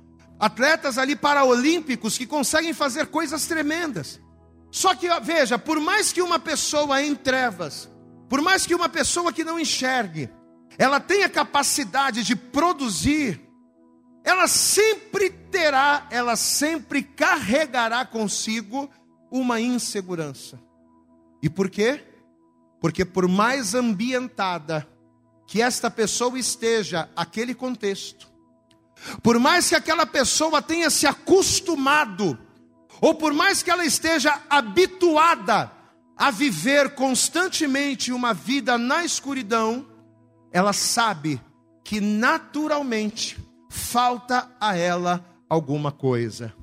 Atletas 0.41 0.97
ali 0.97 1.15
paraolímpicos 1.15 2.17
que 2.17 2.25
conseguem 2.25 2.73
fazer 2.73 3.05
coisas 3.05 3.45
tremendas. 3.45 4.19
Só 4.71 4.95
que, 4.95 5.07
veja, 5.19 5.59
por 5.59 5.79
mais 5.79 6.11
que 6.11 6.19
uma 6.19 6.39
pessoa 6.39 6.99
em 7.03 7.13
trevas, 7.13 7.87
por 8.27 8.41
mais 8.41 8.65
que 8.65 8.73
uma 8.73 8.89
pessoa 8.89 9.31
que 9.31 9.43
não 9.43 9.59
enxergue, 9.59 10.31
ela 10.79 10.99
tenha 10.99 11.29
capacidade 11.29 12.23
de 12.23 12.35
produzir, 12.35 13.39
ela 14.23 14.47
sempre 14.47 15.29
terá, 15.29 16.07
ela 16.09 16.35
sempre 16.35 17.03
carregará 17.03 18.03
consigo 18.03 18.89
uma 19.29 19.61
insegurança. 19.61 20.59
E 21.39 21.51
por 21.51 21.69
quê? 21.69 22.03
Porque 22.79 23.05
por 23.05 23.27
mais 23.27 23.75
ambientada 23.75 24.87
que 25.45 25.61
esta 25.61 25.91
pessoa 25.91 26.39
esteja 26.39 27.07
aquele 27.15 27.53
contexto, 27.53 28.30
por 29.21 29.39
mais 29.39 29.69
que 29.69 29.75
aquela 29.75 30.05
pessoa 30.05 30.61
tenha 30.61 30.89
se 30.89 31.07
acostumado 31.07 32.37
ou 33.01 33.15
por 33.15 33.33
mais 33.33 33.63
que 33.63 33.71
ela 33.71 33.83
esteja 33.83 34.39
habituada 34.49 35.71
a 36.15 36.29
viver 36.29 36.93
constantemente 36.93 38.11
uma 38.11 38.31
vida 38.31 38.77
na 38.77 39.03
escuridão, 39.03 39.87
ela 40.51 40.71
sabe 40.71 41.41
que 41.83 41.99
naturalmente 41.99 43.39
falta 43.69 44.47
a 44.59 44.77
ela 44.77 45.25
alguma 45.49 45.91
coisa. 45.91 46.53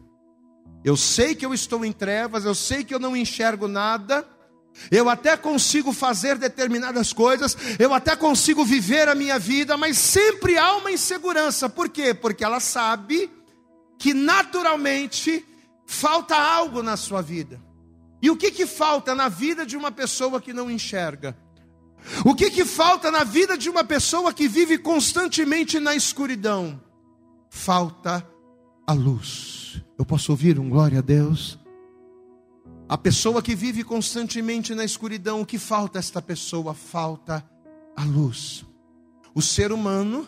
Eu 0.85 0.97
sei 0.97 1.35
que 1.35 1.45
eu 1.45 1.53
estou 1.53 1.85
em 1.85 1.91
trevas, 1.91 2.45
eu 2.45 2.55
sei 2.55 2.85
que 2.85 2.95
eu 2.95 3.01
não 3.01 3.17
enxergo 3.17 3.67
nada, 3.67 4.25
eu 4.91 5.09
até 5.09 5.37
consigo 5.37 5.93
fazer 5.93 6.37
determinadas 6.39 7.13
coisas, 7.13 7.57
eu 7.79 7.93
até 7.93 8.15
consigo 8.15 8.65
viver 8.65 9.09
a 9.09 9.15
minha 9.15 9.39
vida, 9.39 9.77
mas 9.77 9.99
sempre 9.99 10.57
há 10.57 10.77
uma 10.77 10.91
insegurança. 10.91 11.69
Por 11.69 11.89
quê? 11.89 12.15
Porque 12.15 12.45
ela 12.45 12.61
sabe 12.61 13.31
que 13.99 14.15
naturalmente 14.15 15.45
falta 15.85 16.37
algo 16.37 16.83
na 16.83 16.97
sua 16.97 17.21
vida. 17.21 17.61
E 18.23 18.31
o 18.31 18.37
que, 18.37 18.51
que 18.51 18.67
falta 18.67 19.15
na 19.15 19.29
vida 19.29 19.67
de 19.67 19.77
uma 19.77 19.91
pessoa 19.91 20.41
que 20.41 20.53
não 20.53 20.71
enxerga? 20.71 21.37
O 22.25 22.35
que, 22.35 22.51
que 22.51 22.65
falta 22.65 23.11
na 23.11 23.25
vida 23.25 23.57
de 23.57 23.69
uma 23.69 23.85
pessoa 23.85 24.33
que 24.33 24.49
vive 24.49 24.79
constantemente 24.79 25.79
na 25.79 25.95
escuridão? 25.95 26.81
Falta 27.51 28.27
a 28.87 28.93
luz. 28.93 29.83
Eu 29.99 30.05
posso 30.05 30.33
ouvir 30.33 30.59
um 30.59 30.69
glória 30.69 30.99
a 30.99 31.03
Deus? 31.03 31.59
A 32.89 32.97
pessoa 32.97 33.43
que 33.43 33.55
vive 33.55 33.85
constantemente 33.85 34.75
na 34.75 34.83
escuridão, 34.83 35.43
o 35.43 35.47
que 35.47 35.59
falta 35.59 35.99
a 35.99 36.01
esta 36.01 36.23
pessoa? 36.23 36.73
Falta 36.73 37.45
a 37.95 38.03
luz. 38.03 38.65
O 39.35 39.43
ser 39.43 39.73
humano 39.73 40.27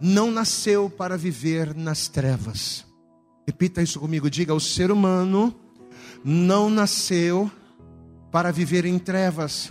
não 0.00 0.28
nasceu 0.28 0.90
para 0.90 1.16
viver 1.16 1.76
nas 1.76 2.08
trevas. 2.08 2.84
Repita 3.46 3.80
isso 3.80 4.00
comigo, 4.00 4.28
diga: 4.28 4.52
o 4.52 4.58
ser 4.58 4.90
humano 4.90 5.54
não 6.24 6.68
nasceu 6.68 7.48
para 8.32 8.50
viver 8.50 8.84
em 8.84 8.98
trevas. 8.98 9.70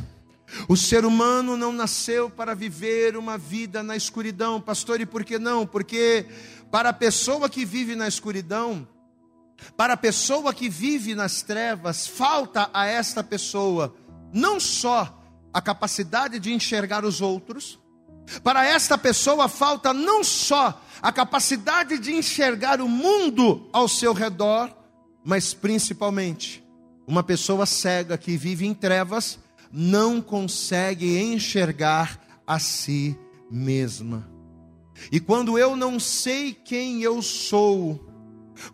O 0.70 0.78
ser 0.78 1.04
humano 1.04 1.58
não 1.58 1.74
nasceu 1.74 2.30
para 2.30 2.56
viver 2.56 3.18
uma 3.18 3.38
vida 3.38 3.84
na 3.84 3.98
escuridão, 3.98 4.62
pastor, 4.62 5.02
e 5.02 5.06
por 5.06 5.26
que 5.26 5.38
não? 5.38 5.68
Porque 5.68 6.26
para 6.72 6.90
a 6.90 6.94
pessoa 6.94 7.50
que 7.50 7.66
vive 7.66 7.94
na 7.94 8.08
escuridão, 8.08 8.88
para 9.76 9.94
a 9.94 9.98
pessoa 9.98 10.54
que 10.54 10.70
vive 10.70 11.16
nas 11.16 11.42
trevas, 11.42 12.08
falta 12.08 12.70
a 12.74 12.86
esta 12.86 13.24
pessoa 13.24 13.96
não 14.34 14.60
só 14.60 15.20
a 15.54 15.62
capacidade 15.62 16.40
de 16.40 16.54
enxergar 16.54 17.04
os 17.04 17.22
outros, 17.22 17.80
para 18.44 18.66
esta 18.66 18.98
pessoa 18.98 19.48
falta 19.48 19.94
não 19.94 20.24
só 20.24 20.82
a 21.02 21.12
capacidade 21.12 21.98
de 21.98 22.14
enxergar 22.14 22.80
o 22.80 22.88
mundo 22.88 23.70
ao 23.74 23.88
seu 23.88 24.14
redor, 24.14 24.74
mas 25.24 25.54
principalmente, 25.54 26.64
uma 27.06 27.24
pessoa 27.24 27.66
cega 27.66 28.18
que 28.18 28.38
vive 28.38 28.66
em 28.66 28.74
trevas 28.74 29.40
não 29.72 30.22
consegue 30.22 31.20
enxergar 31.20 32.20
a 32.46 32.60
si 32.60 33.18
mesma. 33.50 34.30
E 35.12 35.20
quando 35.20 35.58
eu 35.58 35.76
não 35.76 36.00
sei 36.00 36.54
quem 36.54 37.02
eu 37.02 37.22
sou, 37.22 38.11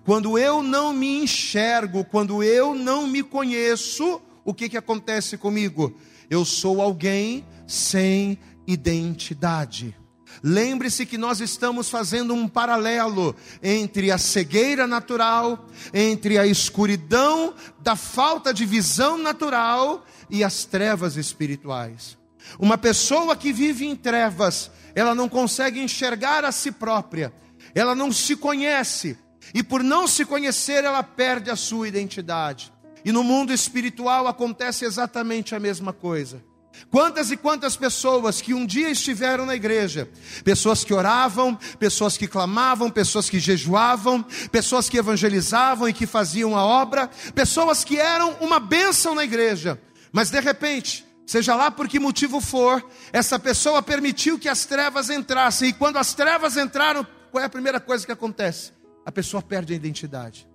quando 0.04 0.38
eu 0.38 0.62
não 0.62 0.94
me 0.94 1.24
enxergo, 1.24 2.04
quando 2.04 2.44
eu 2.44 2.74
não 2.74 3.08
me 3.08 3.24
conheço, 3.24 4.22
o 4.44 4.54
que, 4.54 4.70
que 4.70 4.78
acontece 4.78 5.38
comigo? 5.38 5.96
Eu 6.30 6.46
sou 6.46 6.82
alguém 6.82 7.46
sem 7.66 8.38
identidade. 8.66 9.96
Lembre-se 10.44 11.06
que 11.06 11.18
nós 11.18 11.42
estamos 11.42 11.90
fazendo 11.90 12.34
um 12.34 12.48
paralelo 12.48 13.36
entre 13.62 14.12
a 14.12 14.18
cegueira 14.18 14.86
natural, 14.86 15.68
entre 15.94 16.38
a 16.38 16.46
escuridão 16.46 17.54
da 17.82 17.96
falta 17.96 18.54
de 18.54 18.66
visão 18.66 19.18
natural 19.18 20.06
e 20.30 20.44
as 20.44 20.64
trevas 20.66 21.16
espirituais. 21.16 22.18
Uma 22.60 22.78
pessoa 22.78 23.36
que 23.36 23.52
vive 23.52 23.86
em 23.86 23.96
trevas, 23.96 24.72
ela 24.96 25.16
não 25.16 25.28
consegue 25.28 25.82
enxergar 25.82 26.46
a 26.46 26.52
si 26.52 26.72
própria, 26.72 27.34
ela 27.74 27.96
não 27.96 28.12
se 28.12 28.36
conhece, 28.36 29.18
e 29.54 29.64
por 29.64 29.84
não 29.84 30.08
se 30.08 30.26
conhecer, 30.26 30.84
ela 30.84 31.04
perde 31.04 31.50
a 31.50 31.56
sua 31.56 31.88
identidade. 31.88 32.72
E 33.04 33.12
no 33.12 33.24
mundo 33.24 33.54
espiritual 33.54 34.28
acontece 34.28 34.86
exatamente 34.86 35.56
a 35.56 35.60
mesma 35.60 35.94
coisa. 35.94 36.44
Quantas 36.92 37.32
e 37.32 37.38
quantas 37.38 37.76
pessoas 37.76 38.40
que 38.40 38.54
um 38.54 38.66
dia 38.66 38.90
estiveram 38.90 39.46
na 39.46 39.56
igreja, 39.56 40.10
pessoas 40.44 40.84
que 40.84 40.94
oravam, 40.94 41.56
pessoas 41.80 42.18
que 42.18 42.28
clamavam, 42.28 42.90
pessoas 42.90 43.30
que 43.30 43.40
jejuavam, 43.40 44.24
pessoas 44.52 44.88
que 44.88 44.98
evangelizavam 44.98 45.90
e 45.90 45.94
que 45.94 46.06
faziam 46.06 46.56
a 46.56 46.64
obra, 46.64 47.10
pessoas 47.34 47.84
que 47.84 47.98
eram 47.98 48.34
uma 48.40 48.60
bênção 48.60 49.16
na 49.16 49.24
igreja, 49.24 49.82
mas 50.12 50.30
de 50.30 50.40
repente, 50.40 51.06
seja 51.26 51.56
lá 51.56 51.72
por 51.72 51.88
que 51.88 52.00
motivo 52.00 52.40
for, 52.40 52.86
essa 53.12 53.38
pessoa 53.40 53.82
permitiu 53.82 54.40
que 54.40 54.48
as 54.48 54.66
trevas 54.66 55.10
entrassem, 55.10 55.70
e 55.70 55.74
quando 55.74 55.98
as 55.98 56.14
trevas 56.14 56.58
entraram, 56.58 57.06
qual 57.32 57.42
é 57.42 57.46
a 57.46 57.50
primeira 57.50 57.80
coisa 57.80 58.06
que 58.06 58.12
acontece? 58.12 58.77
A 59.08 59.12
pessoa 59.12 59.42
perde 59.42 59.72
a 59.72 59.76
identidade. 59.78 60.46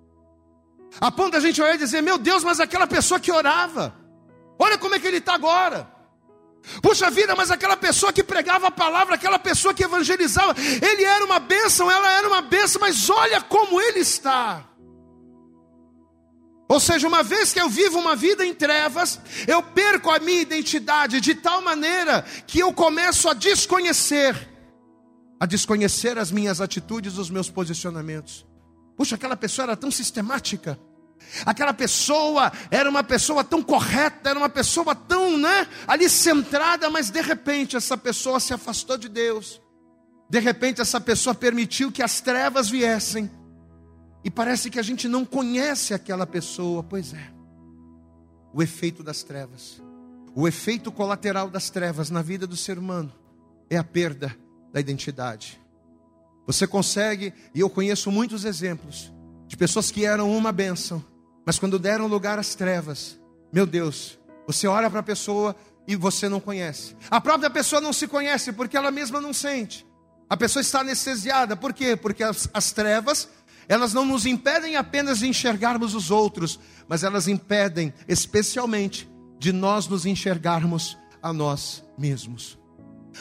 A 1.00 1.11
ponto 1.11 1.32
da 1.32 1.40
gente 1.40 1.62
olhar 1.62 1.75
e 1.75 1.78
dizer: 1.78 2.02
Meu 2.02 2.18
Deus, 2.18 2.44
mas 2.44 2.61
aquela 2.61 2.87
pessoa 2.87 3.18
que 3.18 3.32
orava, 3.32 3.94
olha 4.59 4.76
como 4.76 4.94
é 4.94 4.99
que 4.99 5.06
ele 5.06 5.16
está 5.16 5.32
agora. 5.32 5.90
Puxa 6.82 7.11
vida, 7.11 7.35
mas 7.35 7.50
aquela 7.50 7.78
pessoa 7.78 8.12
que 8.12 8.23
pregava 8.23 8.66
a 8.66 8.71
palavra, 8.71 9.14
aquela 9.14 9.38
pessoa 9.38 9.73
que 9.73 9.82
evangelizava, 9.82 10.54
ele 10.61 11.02
era 11.02 11.25
uma 11.25 11.38
bênção, 11.38 11.90
ela 11.90 12.12
era 12.12 12.28
uma 12.28 12.42
bênção, 12.42 12.78
mas 12.78 13.09
olha 13.09 13.40
como 13.40 13.80
ele 13.80 14.00
está. 14.00 14.68
Ou 16.68 16.78
seja, 16.78 17.09
uma 17.09 17.23
vez 17.23 17.54
que 17.54 17.61
eu 17.61 17.71
vivo 17.71 17.99
uma 17.99 18.14
vida 18.14 18.44
em 18.44 18.52
trevas, 18.52 19.18
eu 19.49 19.62
perco 19.62 20.11
a 20.11 20.18
minha 20.18 20.42
identidade 20.42 21.23
de 21.23 21.35
tal 21.35 21.62
maneira 21.62 22.23
que 22.47 22.61
eu 22.61 22.71
começo 22.75 23.30
a 23.30 23.35
desconhecer, 23.35 24.51
a 25.42 25.46
desconhecer 25.46 26.18
as 26.18 26.30
minhas 26.30 26.61
atitudes, 26.61 27.18
os 27.18 27.28
meus 27.28 27.50
posicionamentos. 27.50 28.46
Puxa, 28.96 29.16
aquela 29.16 29.37
pessoa 29.37 29.64
era 29.64 29.76
tão 29.76 29.90
sistemática. 29.90 30.78
Aquela 31.44 31.75
pessoa 31.75 32.52
era 32.70 32.88
uma 32.88 33.02
pessoa 33.02 33.42
tão 33.42 33.61
correta, 33.61 34.30
era 34.30 34.38
uma 34.38 34.49
pessoa 34.49 34.94
tão, 34.94 35.37
né, 35.37 35.66
ali 35.84 36.08
centrada, 36.08 36.88
mas 36.88 37.11
de 37.11 37.20
repente 37.20 37.75
essa 37.75 37.96
pessoa 37.96 38.38
se 38.38 38.54
afastou 38.54 38.96
de 38.96 39.08
Deus. 39.08 39.61
De 40.30 40.38
repente 40.38 40.80
essa 40.80 41.00
pessoa 41.00 41.34
permitiu 41.34 41.90
que 41.90 42.04
as 42.04 42.20
trevas 42.20 42.70
viessem. 42.70 43.28
E 44.22 44.30
parece 44.30 44.70
que 44.70 44.78
a 44.78 44.82
gente 44.82 45.08
não 45.08 45.25
conhece 45.25 45.92
aquela 45.92 46.25
pessoa, 46.25 46.84
pois 46.84 47.12
é. 47.12 47.32
O 48.54 48.62
efeito 48.62 49.02
das 49.02 49.25
trevas. 49.25 49.82
O 50.37 50.46
efeito 50.46 50.92
colateral 50.92 51.50
das 51.50 51.68
trevas 51.68 52.11
na 52.11 52.22
vida 52.22 52.46
do 52.46 52.56
ser 52.56 52.78
humano 52.78 53.12
é 53.68 53.76
a 53.76 53.82
perda 53.82 54.40
da 54.73 54.81
identidade. 54.81 55.61
Você 56.47 56.67
consegue, 56.67 57.33
e 57.55 57.61
eu 57.61 57.71
conheço 57.71 58.11
muitos 58.11 58.45
exemplos 58.45 59.12
de 59.47 59.57
pessoas 59.57 59.91
que 59.91 60.05
eram 60.05 60.35
uma 60.37 60.50
bênção, 60.50 61.05
mas 61.45 61.59
quando 61.59 61.79
deram 61.79 62.07
lugar 62.07 62.38
às 62.38 62.55
trevas, 62.55 63.19
meu 63.52 63.67
Deus, 63.67 64.19
você 64.47 64.67
olha 64.67 64.91
para 64.91 65.00
a 65.00 65.05
pessoa 65.05 65.55
e 65.87 65.95
você 65.95 66.29
não 66.29 66.41
conhece. 66.41 66.97
A 67.11 67.21
própria 67.21 67.50
pessoa 67.50 67.81
não 67.81 67.93
se 67.93 68.09
conhece 68.09 68.52
porque 68.52 68.76
ela 68.76 68.91
mesma 68.91 69.21
não 69.21 69.33
sente. 69.33 69.87
A 70.29 70.37
pessoa 70.37 70.61
está 70.61 70.81
anestesiada, 70.81 71.57
por 71.57 71.73
quê? 71.73 71.97
Porque 71.97 72.23
as, 72.23 72.49
as 72.55 72.73
trevas, 72.73 73.29
elas 73.69 73.93
não 73.93 74.05
nos 74.05 74.25
impedem 74.25 74.76
apenas 74.76 75.19
de 75.19 75.29
enxergarmos 75.29 75.95
os 75.95 76.11
outros, 76.11 76.59
mas 76.88 77.05
elas 77.05 77.29
impedem 77.29 77.93
especialmente 78.09 79.11
de 79.38 79.52
nós 79.52 79.87
nos 79.87 80.07
enxergarmos 80.07 80.97
a 81.23 81.33
nós 81.33 81.85
mesmos. 81.99 82.59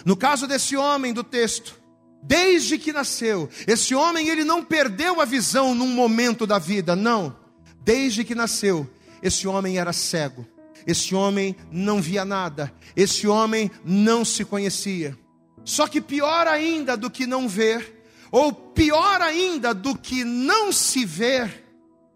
No 0.05 0.15
caso 0.15 0.47
desse 0.47 0.75
homem 0.75 1.13
do 1.13 1.23
texto, 1.23 1.79
desde 2.23 2.77
que 2.77 2.93
nasceu, 2.93 3.49
esse 3.67 3.93
homem 3.95 4.29
ele 4.29 4.43
não 4.43 4.63
perdeu 4.63 5.21
a 5.21 5.25
visão 5.25 5.75
num 5.75 5.89
momento 5.89 6.45
da 6.45 6.59
vida, 6.59 6.95
não 6.95 7.41
desde 7.83 8.23
que 8.23 8.35
nasceu, 8.35 8.89
esse 9.21 9.47
homem 9.47 9.77
era 9.77 9.93
cego. 9.93 10.45
Esse 10.85 11.13
homem 11.13 11.55
não 11.71 12.01
via 12.01 12.25
nada. 12.25 12.73
Esse 12.95 13.27
homem 13.27 13.69
não 13.85 14.25
se 14.25 14.43
conhecia. 14.43 15.17
Só 15.63 15.87
que 15.87 16.01
pior 16.01 16.47
ainda 16.47 16.97
do 16.97 17.09
que 17.09 17.27
não 17.27 17.47
ver, 17.47 18.03
ou 18.31 18.51
pior 18.51 19.21
ainda 19.21 19.73
do 19.75 19.95
que 19.95 20.23
não 20.23 20.71
se 20.71 21.05
ver, 21.05 21.65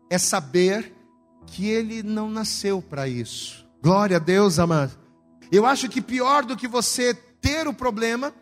é 0.09 0.17
saber 0.17 0.95
que 1.45 1.69
ele 1.69 2.01
não 2.01 2.27
nasceu 2.27 2.81
para 2.81 3.07
isso. 3.07 3.67
Glória 3.83 4.17
a 4.17 4.19
Deus, 4.19 4.57
amado. 4.57 4.97
Eu 5.51 5.63
acho 5.63 5.87
que 5.87 6.01
pior 6.01 6.43
do 6.43 6.57
que 6.57 6.67
você 6.67 7.15
ter 7.45 7.67
o 7.67 7.73
problema 7.73 8.33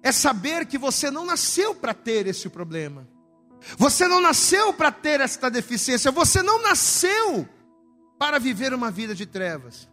é 0.00 0.12
saber 0.12 0.64
que 0.66 0.78
você 0.78 1.10
não 1.10 1.26
nasceu 1.26 1.74
para 1.74 1.92
ter 1.92 2.28
esse 2.28 2.48
problema. 2.48 3.08
Você 3.76 4.06
não 4.06 4.20
nasceu 4.20 4.72
para 4.72 4.92
ter 4.92 5.20
esta 5.20 5.50
deficiência, 5.50 6.12
você 6.12 6.40
não 6.40 6.62
nasceu 6.62 7.48
para 8.16 8.38
viver 8.38 8.72
uma 8.72 8.92
vida 8.92 9.12
de 9.12 9.26
trevas. 9.26 9.88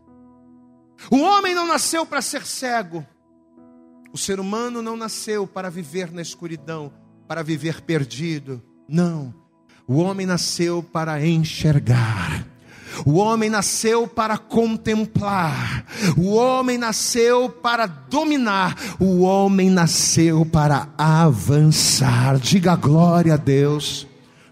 O 1.09 1.17
homem 1.21 1.55
não 1.55 1.65
nasceu 1.65 2.05
para 2.05 2.21
ser 2.21 2.45
cego. 2.45 3.03
O 4.13 4.17
ser 4.17 4.39
humano 4.39 4.79
não 4.79 4.95
nasceu 4.95 5.47
para 5.47 5.71
viver 5.71 6.11
na 6.11 6.21
escuridão, 6.21 6.93
para 7.27 7.41
viver 7.41 7.81
perdido. 7.81 8.61
Não. 8.87 9.33
O 9.87 9.95
homem 9.95 10.27
nasceu 10.27 10.83
para 10.83 11.25
enxergar. 11.25 12.45
O 13.05 13.15
homem 13.15 13.49
nasceu 13.49 14.07
para 14.07 14.37
contemplar, 14.37 15.80
o 16.17 16.33
homem 16.33 16.77
nasceu 16.77 17.49
para 17.49 17.85
dominar, 17.85 18.75
o 18.99 19.21
homem 19.21 19.69
nasceu 19.69 20.45
para 20.45 20.89
avançar. 20.97 22.37
Diga 22.39 22.75
glória 22.75 23.33
a 23.33 23.37
Deus. 23.37 24.07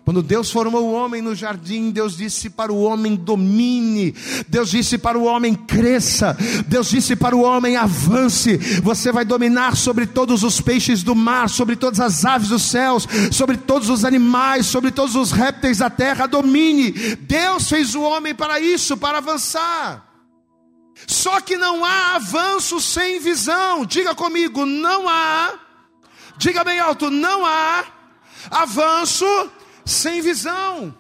Quando 0.10 0.24
Deus 0.24 0.50
formou 0.50 0.86
o 0.86 0.94
homem 0.94 1.22
no 1.22 1.36
jardim, 1.36 1.92
Deus 1.92 2.18
disse 2.18 2.50
para 2.50 2.74
o 2.74 2.82
homem: 2.82 3.16
domine, 3.16 4.16
Deus 4.48 4.72
disse 4.72 4.98
para 4.98 5.20
o 5.20 5.26
homem: 5.26 5.54
cresça, 5.54 6.36
Deus 6.66 6.90
disse 6.90 7.16
para 7.16 7.36
o 7.36 7.44
homem: 7.44 7.78
avance. 7.78 8.58
Você 8.82 9.12
vai 9.12 9.24
dominar 9.24 9.78
sobre 9.78 10.08
todos 10.08 10.42
os 10.42 10.60
peixes 10.60 11.04
do 11.04 11.14
mar, 11.14 11.48
sobre 11.48 11.76
todas 11.76 12.00
as 12.00 12.26
aves 12.26 12.50
dos 12.50 12.64
céus, 12.64 13.08
sobre 13.32 13.56
todos 13.56 13.88
os 13.88 14.04
animais, 14.04 14.66
sobre 14.66 14.90
todos 14.90 15.14
os 15.14 15.32
répteis 15.32 15.78
da 15.78 15.92
terra. 15.92 16.26
Domine. 16.26 16.92
Deus 17.22 17.70
fez 17.70 17.94
o 17.94 18.02
homem 18.02 18.34
para 18.34 18.60
isso, 18.60 18.98
para 18.98 19.20
avançar. 19.20 20.09
Só 21.08 21.42
que 21.42 21.58
não 21.58 21.84
há 21.84 22.16
avanço 22.16 22.80
sem 22.80 23.20
visão. 23.20 23.86
Diga 23.86 24.14
comigo: 24.16 24.66
não 24.66 25.08
há. 25.08 25.54
Diga 26.38 26.64
bem 26.64 26.80
alto: 26.80 27.10
não 27.10 27.46
há 27.46 27.86
avanço 28.52 29.26
sem 29.86 30.22
visão. 30.22 30.96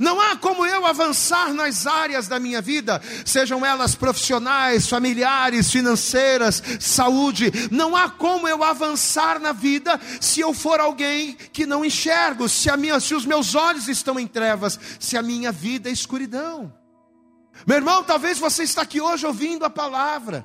Não 0.00 0.20
há 0.20 0.36
como 0.36 0.66
eu 0.66 0.84
avançar 0.84 1.52
nas 1.54 1.86
áreas 1.86 2.26
da 2.26 2.38
minha 2.38 2.60
vida, 2.60 3.00
sejam 3.24 3.64
elas 3.64 3.94
profissionais, 3.94 4.88
familiares, 4.88 5.70
financeiras, 5.70 6.62
saúde. 6.80 7.52
Não 7.70 7.94
há 7.94 8.10
como 8.10 8.48
eu 8.48 8.64
avançar 8.64 9.38
na 9.38 9.52
vida 9.52 9.98
se 10.20 10.40
eu 10.40 10.52
for 10.52 10.80
alguém 10.80 11.34
que 11.52 11.66
não 11.66 11.84
enxergo, 11.84 12.48
se, 12.48 12.74
minha, 12.76 12.98
se 13.00 13.14
os 13.14 13.24
meus 13.24 13.54
olhos 13.54 13.88
estão 13.88 14.18
em 14.18 14.26
trevas, 14.26 14.78
se 14.98 15.16
a 15.16 15.22
minha 15.22 15.52
vida 15.52 15.88
é 15.88 15.92
escuridão. 15.92 16.72
Meu 17.64 17.76
irmão, 17.76 18.02
talvez 18.02 18.38
você 18.38 18.64
está 18.64 18.82
aqui 18.82 19.00
hoje 19.00 19.24
ouvindo 19.26 19.64
a 19.64 19.70
palavra. 19.70 20.44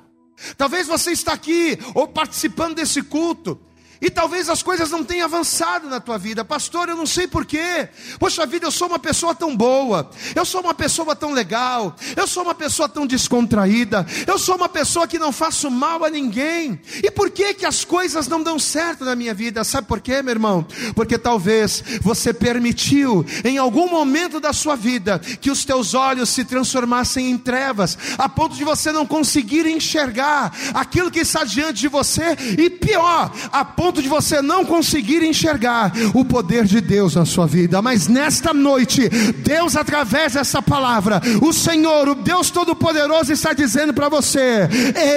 Talvez 0.56 0.86
você 0.86 1.12
está 1.12 1.32
aqui 1.32 1.78
ou 1.94 2.08
participando 2.08 2.76
desse 2.76 3.02
culto 3.02 3.60
e 4.02 4.10
talvez 4.10 4.48
as 4.48 4.64
coisas 4.64 4.90
não 4.90 5.04
tenham 5.04 5.26
avançado 5.26 5.88
na 5.88 6.00
tua 6.00 6.18
vida, 6.18 6.44
pastor. 6.44 6.88
Eu 6.88 6.96
não 6.96 7.06
sei 7.06 7.28
porquê. 7.28 7.88
Poxa 8.18 8.44
vida, 8.44 8.66
eu 8.66 8.72
sou 8.72 8.88
uma 8.88 8.98
pessoa 8.98 9.32
tão 9.32 9.56
boa, 9.56 10.10
eu 10.34 10.44
sou 10.44 10.60
uma 10.60 10.74
pessoa 10.74 11.14
tão 11.14 11.30
legal, 11.30 11.94
eu 12.16 12.26
sou 12.26 12.42
uma 12.42 12.54
pessoa 12.54 12.88
tão 12.88 13.06
descontraída, 13.06 14.04
eu 14.26 14.38
sou 14.40 14.56
uma 14.56 14.68
pessoa 14.68 15.06
que 15.06 15.20
não 15.20 15.30
faço 15.30 15.70
mal 15.70 16.04
a 16.04 16.10
ninguém. 16.10 16.80
E 17.00 17.12
por 17.12 17.30
que 17.30 17.54
que 17.54 17.64
as 17.64 17.84
coisas 17.84 18.26
não 18.26 18.42
dão 18.42 18.58
certo 18.58 19.04
na 19.04 19.14
minha 19.14 19.32
vida? 19.32 19.62
Sabe 19.62 19.86
por 19.86 20.00
quê, 20.00 20.20
meu 20.20 20.32
irmão? 20.32 20.66
Porque 20.96 21.16
talvez 21.16 21.84
você 22.00 22.34
permitiu 22.34 23.24
em 23.44 23.56
algum 23.56 23.88
momento 23.88 24.40
da 24.40 24.52
sua 24.52 24.74
vida 24.74 25.20
que 25.20 25.50
os 25.50 25.64
teus 25.64 25.94
olhos 25.94 26.28
se 26.28 26.44
transformassem 26.44 27.30
em 27.30 27.38
trevas, 27.38 27.96
a 28.18 28.28
ponto 28.28 28.56
de 28.56 28.64
você 28.64 28.90
não 28.90 29.06
conseguir 29.06 29.64
enxergar 29.64 30.52
aquilo 30.74 31.10
que 31.10 31.20
está 31.20 31.44
diante 31.44 31.82
de 31.82 31.88
você, 31.88 32.36
e 32.58 32.68
pior, 32.68 33.32
a 33.52 33.64
ponto 33.64 33.91
ponto 33.92 34.00
de 34.00 34.08
você 34.08 34.40
não 34.40 34.64
conseguir 34.64 35.22
enxergar 35.22 35.92
o 36.14 36.24
poder 36.24 36.64
de 36.64 36.80
Deus 36.80 37.14
na 37.14 37.26
sua 37.26 37.46
vida. 37.46 37.82
Mas 37.82 38.08
nesta 38.08 38.54
noite, 38.54 39.06
Deus, 39.44 39.76
através 39.76 40.32
dessa 40.32 40.62
palavra, 40.62 41.20
o 41.42 41.52
Senhor, 41.52 42.08
o 42.08 42.14
Deus 42.14 42.50
Todo-Poderoso, 42.50 43.30
está 43.30 43.52
dizendo 43.52 43.92
para 43.92 44.08
você: 44.08 44.66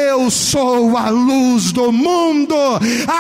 Eu 0.10 0.30
sou 0.30 0.98
a 0.98 1.10
luz 1.10 1.72
do 1.72 1.90
mundo. 1.90 2.54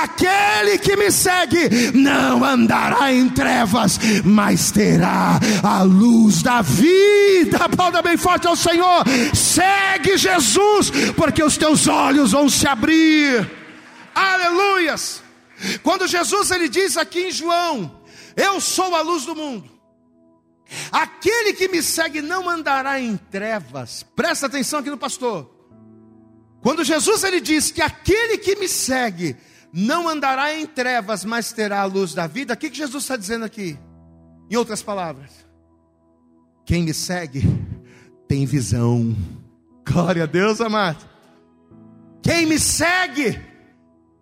Aquele 0.04 0.78
que 0.78 0.98
me 0.98 1.10
segue 1.10 1.94
não 1.94 2.44
andará 2.44 3.13
em 3.13 3.30
trevas, 3.30 3.98
mas 4.26 4.72
terá 4.72 5.39
a 5.63 5.84
luz 5.84 6.41
da 6.41 6.62
vida. 6.62 7.60
Aplauda 7.62 8.02
bem 8.02 8.18
forte 8.18 8.46
ao 8.46 8.58
Senhor. 8.58 9.06
Segue 9.34 10.18
Jesus, 10.18 10.91
porque 11.15 11.41
os 11.41 11.56
teus 11.56 11.88
olhos 11.88 12.34
vão 12.34 12.50
se 12.50 12.68
abrir. 12.68 13.50
Aleluias. 14.13 15.25
Quando 15.84 16.08
Jesus 16.08 16.52
ele 16.52 16.68
diz 16.68 16.98
aqui 16.98 17.28
em 17.28 17.32
João: 17.32 18.02
Eu 18.36 18.60
sou 18.60 18.96
a 18.96 19.02
luz 19.02 19.26
do 19.26 19.36
mundo. 19.36 19.70
Aquele 20.91 21.54
que 21.54 21.68
me 21.68 21.82
segue 21.82 22.22
não 22.22 22.50
andará 22.50 23.00
em 23.00 23.15
trevas. 23.18 24.04
Presta 24.15 24.48
atenção 24.48 24.80
aqui 24.80 24.89
no 24.89 24.98
pastor. 24.98 25.50
Quando 26.62 26.84
Jesus 26.84 27.24
ele 27.24 27.39
diz 27.39 27.70
que 27.70 27.82
aquele 27.82 28.38
que 28.39 28.56
me 28.56 28.68
segue 28.68 29.38
não 29.72 30.10
andará 30.10 30.56
em 30.56 30.65
trevas, 30.65 31.24
mas 31.24 31.52
terá 31.52 31.82
a 31.82 31.86
luz 31.86 32.13
da 32.13 32.28
vida, 32.28 32.54
o 32.54 32.58
que, 32.58 32.70
que 32.70 32.78
Jesus 32.78 33.04
está 33.04 33.15
dizendo 33.15 33.46
aqui? 33.46 33.78
Em 34.50 34.56
outras 34.56 34.82
palavras, 34.82 35.32
quem 36.65 36.84
me 36.84 36.94
segue 36.94 37.44
tem 38.28 38.46
visão. 38.46 39.15
Glória 39.88 40.24
a 40.24 40.26
Deus, 40.26 40.60
amado. 40.62 41.08
Quem 42.24 42.46
me 42.46 42.58
segue 42.58 43.39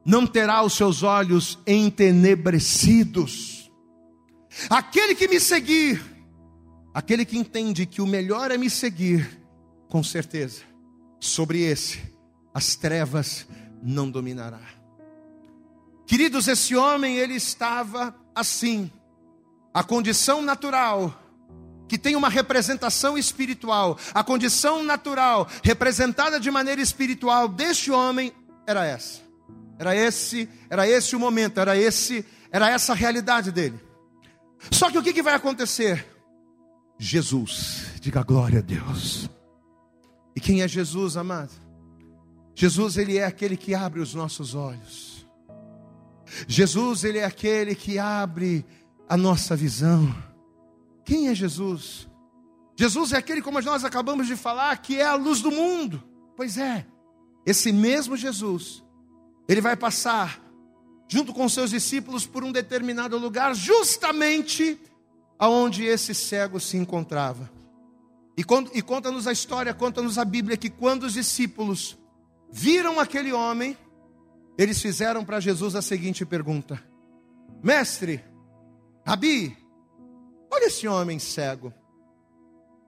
não 0.06 0.28
terá 0.28 0.64
os 0.64 0.74
seus 0.74 1.04
olhos 1.04 1.58
entenebrecidos. 1.66 3.72
Aquele 4.70 5.16
que 5.16 5.28
me 5.28 5.40
seguir, 5.40 6.02
aquele 6.94 7.26
que 7.26 7.38
entende 7.38 7.86
que 7.86 8.02
o 8.02 8.08
melhor 8.08 8.52
é 8.52 8.58
me 8.58 8.70
seguir, 8.70 9.40
com 9.90 10.04
certeza, 10.04 10.62
sobre 11.20 11.62
esse 11.62 12.14
as 12.54 12.76
trevas 12.76 13.48
não 13.82 14.10
dominará. 14.10 14.62
Queridos, 16.06 16.48
esse 16.48 16.76
homem 16.76 17.18
ele 17.18 17.36
estava 17.36 18.16
assim. 18.36 18.92
A 19.74 19.84
condição 19.84 20.42
natural 20.42 21.20
que 21.88 21.98
tem 21.98 22.16
uma 22.16 22.30
representação 22.30 23.18
espiritual, 23.18 23.98
a 24.14 24.24
condição 24.24 24.84
natural 24.84 25.48
representada 25.64 26.40
de 26.40 26.50
maneira 26.50 26.82
espiritual 26.82 27.48
deste 27.48 27.92
homem 27.92 28.32
era 28.66 28.86
essa. 28.86 29.22
Era 29.78 29.96
esse, 29.96 30.50
era 30.70 30.88
esse 30.88 31.16
o 31.16 31.20
momento, 31.20 31.60
era 31.60 31.78
esse, 31.78 32.26
era 32.52 32.70
essa 32.70 32.94
a 32.94 32.96
realidade 32.96 33.52
dele. 33.52 33.80
Só 34.72 34.90
que 34.90 34.98
o 34.98 35.04
que, 35.04 35.14
que 35.14 35.24
vai 35.24 35.34
acontecer? 35.34 36.06
Jesus, 36.98 37.88
diga 38.00 38.24
glória 38.24 38.60
a 38.60 38.62
Deus. 38.62 39.30
E 40.36 40.40
quem 40.40 40.62
é 40.62 40.68
Jesus, 40.68 41.18
amado? 41.18 41.52
Jesus, 42.56 42.98
ele 42.98 43.18
é 43.18 43.26
aquele 43.26 43.58
que 43.58 43.74
abre 43.74 44.00
os 44.00 44.14
nossos 44.14 44.56
olhos. 44.56 45.28
Jesus, 46.48 47.04
ele 47.04 47.20
é 47.20 47.26
aquele 47.26 47.76
que 47.76 48.00
abre 48.00 48.66
a 49.08 49.18
nossa 49.18 49.56
visão. 49.56 50.16
Quem 51.04 51.28
é 51.28 51.36
Jesus? 51.36 52.08
Jesus 52.76 53.12
é 53.12 53.18
aquele, 53.18 53.42
como 53.42 53.62
nós 53.62 53.84
acabamos 53.84 54.28
de 54.28 54.36
falar, 54.36 54.78
que 54.78 54.98
é 54.98 55.06
a 55.06 55.16
luz 55.16 55.42
do 55.42 55.52
mundo. 55.52 56.04
Pois 56.36 56.58
é, 56.58 56.86
esse 57.46 57.72
mesmo 57.72 58.18
Jesus 58.18 58.84
ele 59.48 59.62
vai 59.62 59.76
passar 59.76 60.42
junto 61.08 61.34
com 61.34 61.48
seus 61.48 61.70
discípulos 61.70 62.26
por 62.26 62.44
um 62.44 62.52
determinado 62.52 63.18
lugar, 63.18 63.54
justamente 63.54 64.80
aonde 65.38 65.84
esse 65.84 66.14
cego 66.14 66.60
se 66.60 66.78
encontrava. 66.78 67.52
E, 68.38 68.42
e 68.74 68.82
conta-nos 68.82 69.28
a 69.28 69.32
história, 69.32 69.74
conta-nos 69.74 70.18
a 70.18 70.26
Bíblia 70.26 70.58
que 70.58 70.70
quando 70.70 71.04
os 71.04 71.14
discípulos 71.14 71.98
viram 72.52 73.00
aquele 73.00 73.32
homem, 73.32 73.78
eles 74.58 74.82
fizeram 74.82 75.24
para 75.24 75.40
Jesus 75.40 75.76
a 75.76 75.82
seguinte 75.82 76.26
pergunta: 76.26 76.82
Mestre, 77.62 78.24
Rabi, 79.06 79.56
olha 80.52 80.66
esse 80.66 80.88
homem 80.88 81.20
cego. 81.20 81.74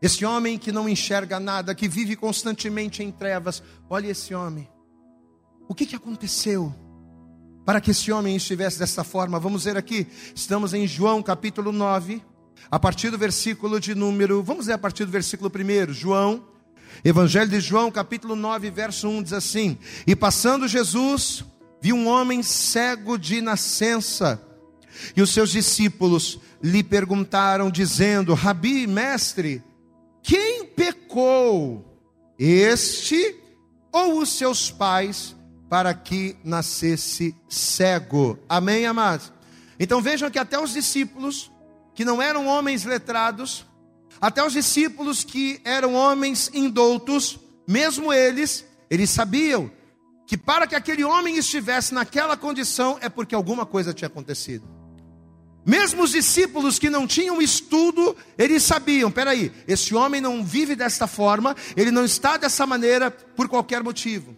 Esse 0.01 0.25
homem 0.25 0.57
que 0.57 0.71
não 0.71 0.87
enxerga 0.87 1.39
nada, 1.39 1.73
que 1.73 1.87
vive 1.87 2.15
constantemente 2.15 3.01
em 3.01 3.11
trevas. 3.11 3.63
Olha 3.89 4.09
esse 4.09 4.35
homem. 4.35 4.69
O 5.67 5.73
que, 5.73 5.85
que 5.85 5.95
aconteceu 5.95 6.73
para 7.65 7.81
que 7.81 7.91
esse 7.91 8.11
homem 8.11 8.35
estivesse 8.35 8.77
dessa 8.77 9.03
forma? 9.03 9.39
Vamos 9.39 9.63
ver 9.63 9.75
aqui, 9.75 10.07
estamos 10.35 10.73
em 10.73 10.85
João 10.85 11.23
capítulo 11.23 11.71
9, 11.71 12.21
a 12.69 12.79
partir 12.79 13.09
do 13.09 13.17
versículo 13.17 13.79
de 13.79 13.95
número, 13.95 14.43
vamos 14.43 14.67
ler 14.67 14.73
a 14.73 14.77
partir 14.77 15.05
do 15.05 15.11
versículo 15.11 15.51
1, 15.51 15.93
João, 15.93 16.43
Evangelho 17.03 17.49
de 17.49 17.59
João, 17.59 17.91
capítulo 17.91 18.35
9, 18.35 18.69
verso 18.69 19.07
1 19.07 19.23
diz 19.23 19.33
assim: 19.33 19.77
E 20.07 20.15
passando 20.15 20.67
Jesus, 20.67 21.43
viu 21.81 21.95
um 21.95 22.07
homem 22.07 22.41
cego 22.41 23.17
de 23.17 23.41
nascença, 23.41 24.41
e 25.15 25.21
os 25.21 25.31
seus 25.31 25.51
discípulos 25.51 26.39
lhe 26.63 26.83
perguntaram, 26.83 27.69
dizendo: 27.69 28.33
Rabi, 28.33 28.87
mestre, 28.87 29.63
quem 30.23 30.65
pecou, 30.65 31.99
este 32.39 33.35
ou 33.91 34.19
os 34.19 34.29
seus 34.29 34.71
pais, 34.71 35.35
para 35.69 35.93
que 35.93 36.35
nascesse 36.43 37.35
cego? 37.49 38.39
Amém, 38.47 38.85
amados? 38.85 39.31
Então 39.79 40.01
vejam 40.01 40.29
que 40.29 40.39
até 40.39 40.59
os 40.59 40.73
discípulos, 40.73 41.51
que 41.93 42.05
não 42.05 42.21
eram 42.21 42.47
homens 42.47 42.83
letrados, 42.83 43.65
até 44.21 44.45
os 44.45 44.53
discípulos 44.53 45.23
que 45.23 45.59
eram 45.63 45.93
homens 45.93 46.49
indoutos, 46.53 47.39
mesmo 47.67 48.13
eles, 48.13 48.65
eles 48.89 49.09
sabiam 49.09 49.71
que 50.25 50.37
para 50.37 50.65
que 50.65 50.75
aquele 50.75 51.03
homem 51.03 51.37
estivesse 51.37 51.93
naquela 51.93 52.37
condição 52.37 52.97
é 53.01 53.09
porque 53.09 53.35
alguma 53.35 53.65
coisa 53.65 53.93
tinha 53.93 54.07
acontecido. 54.07 54.67
Mesmo 55.65 56.03
os 56.03 56.11
discípulos 56.11 56.77
que 56.77 56.91
não 56.91 57.07
tinham 57.07 57.41
estudo, 57.41 58.15
eles 58.37 58.61
sabiam: 58.63 59.09
peraí, 59.09 59.51
esse 59.67 59.95
homem 59.95 60.21
não 60.21 60.43
vive 60.43 60.75
desta 60.75 61.07
forma, 61.07 61.55
ele 61.75 61.89
não 61.89 62.05
está 62.05 62.37
dessa 62.37 62.67
maneira 62.67 63.09
por 63.09 63.49
qualquer 63.49 63.83
motivo. 63.83 64.37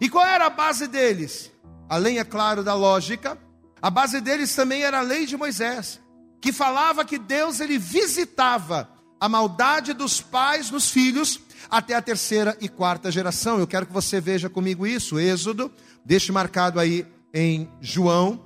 E 0.00 0.08
qual 0.08 0.26
era 0.26 0.46
a 0.46 0.50
base 0.50 0.86
deles? 0.86 1.50
Além, 1.88 2.18
é 2.18 2.24
claro, 2.24 2.62
da 2.62 2.74
lógica, 2.74 3.38
a 3.80 3.90
base 3.90 4.20
deles 4.20 4.54
também 4.54 4.82
era 4.82 4.98
a 4.98 5.02
lei 5.02 5.26
de 5.26 5.36
Moisés, 5.36 6.00
que 6.40 6.52
falava 6.52 7.04
que 7.04 7.18
Deus 7.18 7.60
ele 7.60 7.78
visitava 7.78 8.88
a 9.20 9.28
maldade 9.28 9.92
dos 9.92 10.20
pais 10.20 10.70
nos 10.70 10.90
filhos 10.90 11.40
até 11.70 11.94
a 11.94 12.02
terceira 12.02 12.56
e 12.60 12.68
quarta 12.68 13.10
geração. 13.10 13.58
Eu 13.58 13.66
quero 13.66 13.86
que 13.86 13.92
você 13.92 14.20
veja 14.20 14.48
comigo 14.48 14.86
isso, 14.86 15.18
Êxodo, 15.18 15.70
deixe 16.04 16.32
marcado 16.32 16.78
aí 16.78 17.06
em 17.32 17.68
João, 17.80 18.44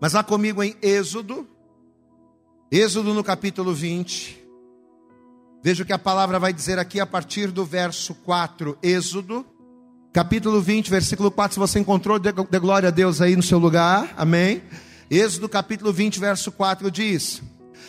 mas 0.00 0.12
lá 0.12 0.24
comigo 0.24 0.62
em 0.62 0.76
Êxodo, 0.82 1.48
Êxodo 2.70 3.12
no 3.12 3.22
capítulo 3.22 3.74
20. 3.74 4.42
Veja 5.62 5.82
o 5.82 5.86
que 5.86 5.92
a 5.92 5.98
palavra 5.98 6.38
vai 6.38 6.52
dizer 6.52 6.78
aqui 6.78 6.98
a 6.98 7.06
partir 7.06 7.50
do 7.50 7.64
verso 7.64 8.14
4. 8.16 8.76
Êxodo, 8.82 9.46
capítulo 10.12 10.60
20, 10.60 10.90
versículo 10.90 11.30
4. 11.30 11.54
Se 11.54 11.58
você 11.58 11.78
encontrou, 11.78 12.18
dê 12.18 12.58
glória 12.58 12.88
a 12.88 12.92
Deus 12.92 13.20
aí 13.20 13.34
no 13.34 13.42
seu 13.42 13.58
lugar. 13.58 14.12
Amém. 14.16 14.62
Êxodo, 15.10 15.48
capítulo 15.48 15.92
20, 15.92 16.20
verso 16.20 16.52
4 16.52 16.90
diz: 16.90 17.42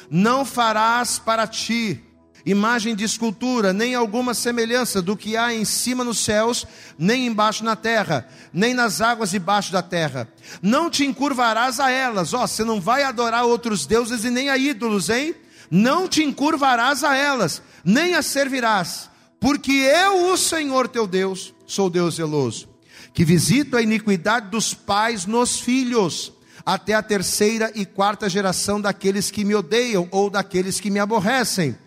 Não 0.10 0.46
farás 0.46 1.20
para 1.20 1.46
ti 1.46 2.02
imagem 2.46 2.96
de 2.96 3.04
escultura, 3.06 3.72
nem 3.72 3.96
alguma 3.96 4.34
semelhança 4.34 5.02
do 5.02 5.16
que 5.16 5.38
há 5.38 5.54
em 5.54 5.64
cima 5.64 6.04
nos 6.04 6.20
céus, 6.20 6.66
nem 6.98 7.26
embaixo 7.26 7.64
na 7.64 7.76
terra, 7.76 8.28
nem 8.52 8.74
nas 8.74 9.00
águas 9.00 9.32
debaixo 9.32 9.72
da 9.72 9.82
terra. 9.82 10.28
Não 10.62 10.90
te 10.90 11.06
encurvarás 11.06 11.80
a 11.80 11.90
elas, 11.90 12.34
ó, 12.34 12.46
você 12.46 12.64
não 12.64 12.82
vai 12.82 13.04
adorar 13.04 13.46
outros 13.46 13.86
deuses 13.86 14.26
e 14.26 14.30
nem 14.30 14.50
a 14.50 14.58
ídolos, 14.58 15.10
hein? 15.10 15.36
Não 15.72 16.08
te 16.08 16.22
encurvarás 16.22 17.04
a 17.04 17.16
elas, 17.16 17.62
nem 17.84 18.14
as 18.14 18.26
servirás, 18.26 19.10
porque 19.40 19.72
eu, 19.72 20.32
o 20.32 20.38
Senhor 20.38 20.90
teu 20.90 21.08
Deus, 21.08 21.54
sou 21.74 21.90
Deus 21.90 22.16
zeloso, 22.16 22.70
que 23.14 23.26
visito 23.26 23.76
a 23.76 23.82
iniquidade 23.82 24.50
dos 24.50 24.74
pais 24.74 25.26
nos 25.26 25.60
filhos, 25.60 26.32
até 26.66 26.94
a 26.94 27.04
terceira 27.04 27.72
e 27.76 27.86
quarta 27.86 28.30
geração 28.30 28.80
daqueles 28.80 29.30
que 29.30 29.44
me 29.44 29.56
odeiam 29.56 30.08
ou 30.12 30.30
daqueles 30.30 30.80
que 30.80 30.90
me 30.90 31.00
aborrecem 31.00 31.78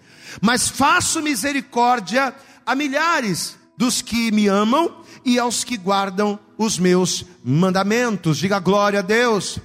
mas 0.41 0.69
faço 0.69 1.23
misericórdia 1.23 2.35
a 2.65 2.75
milhares 2.75 3.57
dos 3.77 4.03
que 4.03 4.31
me 4.33 4.49
amam 4.49 5.03
e 5.25 5.39
aos 5.39 5.65
que 5.65 5.77
guardam 5.77 6.39
os 6.57 6.79
meus 6.79 7.25
mandamentos. 7.45 8.39
Diga 8.39 8.59
glória 8.59 9.01
a 9.01 9.03
Deus. 9.03 9.59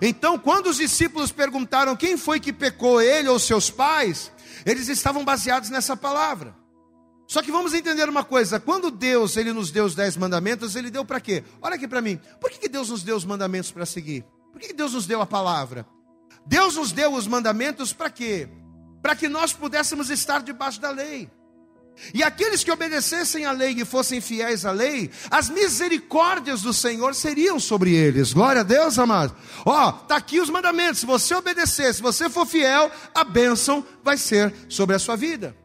Então, 0.00 0.38
quando 0.38 0.68
os 0.68 0.76
discípulos 0.76 1.32
perguntaram 1.32 1.96
quem 1.96 2.16
foi 2.16 2.40
que 2.40 2.52
pecou, 2.52 3.00
ele 3.00 3.28
ou 3.28 3.38
seus 3.38 3.68
pais, 3.68 4.30
eles 4.64 4.88
estavam 4.88 5.24
baseados 5.24 5.70
nessa 5.70 5.96
palavra. 5.96 6.54
Só 7.28 7.40
que 7.42 7.52
vamos 7.52 7.72
entender 7.72 8.08
uma 8.08 8.24
coisa: 8.24 8.58
quando 8.58 8.90
Deus 8.90 9.36
ele 9.36 9.52
nos 9.52 9.70
deu 9.70 9.84
os 9.84 9.94
dez 9.94 10.16
mandamentos, 10.16 10.74
ele 10.74 10.90
deu 10.90 11.04
para 11.04 11.20
quê? 11.20 11.44
Olha 11.62 11.76
aqui 11.76 11.86
para 11.86 12.02
mim. 12.02 12.18
Por 12.40 12.50
que 12.50 12.68
Deus 12.68 12.88
nos 12.88 13.04
deu 13.04 13.16
os 13.16 13.24
mandamentos 13.24 13.70
para 13.70 13.86
seguir? 13.86 14.24
Por 14.50 14.60
que 14.60 14.72
Deus 14.72 14.94
nos 14.94 15.06
deu 15.06 15.22
a 15.22 15.26
palavra? 15.26 15.86
Deus 16.44 16.74
nos 16.74 16.90
deu 16.90 17.12
os 17.14 17.28
mandamentos 17.28 17.92
para 17.92 18.10
quê? 18.10 18.48
para 19.02 19.16
que 19.16 19.28
nós 19.28 19.52
pudéssemos 19.52 20.10
estar 20.10 20.42
debaixo 20.42 20.80
da 20.80 20.90
lei. 20.90 21.30
E 22.14 22.22
aqueles 22.22 22.62
que 22.62 22.70
obedecessem 22.70 23.44
à 23.44 23.50
lei 23.50 23.72
e 23.72 23.84
fossem 23.84 24.20
fiéis 24.20 24.64
à 24.64 24.70
lei, 24.70 25.10
as 25.30 25.48
misericórdias 25.48 26.62
do 26.62 26.72
Senhor 26.72 27.12
seriam 27.12 27.58
sobre 27.58 27.92
eles. 27.92 28.32
Glória 28.32 28.60
a 28.60 28.64
Deus, 28.64 28.98
amado. 28.98 29.34
Ó, 29.64 29.90
tá 29.90 30.16
aqui 30.16 30.38
os 30.38 30.48
mandamentos. 30.48 31.00
Se 31.00 31.06
você 31.06 31.34
obedecer, 31.34 31.92
se 31.92 32.00
você 32.00 32.30
for 32.30 32.46
fiel, 32.46 32.90
a 33.12 33.24
bênção 33.24 33.84
vai 34.04 34.16
ser 34.16 34.54
sobre 34.68 34.94
a 34.94 34.98
sua 34.98 35.16
vida. 35.16 35.56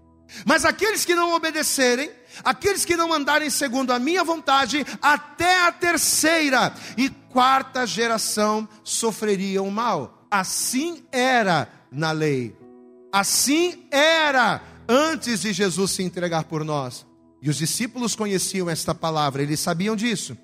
Mas 0.46 0.66
aqueles 0.66 1.06
que 1.06 1.16
não 1.16 1.34
obedecerem, 1.34 2.10
aqueles 2.44 2.86
que 2.86 2.96
não 2.96 3.14
andarem 3.14 3.50
segundo 3.50 3.92
a 3.92 4.00
minha 4.00 4.24
vontade, 4.24 4.86
até 5.02 5.68
a 5.68 5.72
terceira 5.72 6.74
e 6.98 7.10
quarta 7.10 7.86
geração 7.86 8.68
sofreriam 8.84 9.70
mal. 9.70 10.28
Assim 10.30 11.04
era 11.12 11.68
na 11.92 12.12
lei. 12.12 12.56
Assim 13.12 13.86
era 13.92 14.62
antes 14.88 15.42
de 15.42 15.54
Jesus 15.54 15.92
se 15.92 16.04
entregar 16.04 16.46
por 16.46 16.64
nós. 16.64 17.06
E 17.42 17.50
os 17.50 17.58
discípulos 17.58 18.16
conheciam 18.16 18.70
esta 18.70 18.96
palavra, 18.96 19.44
eles 19.44 19.60
sabiam 19.60 19.96
disso. 19.96 20.38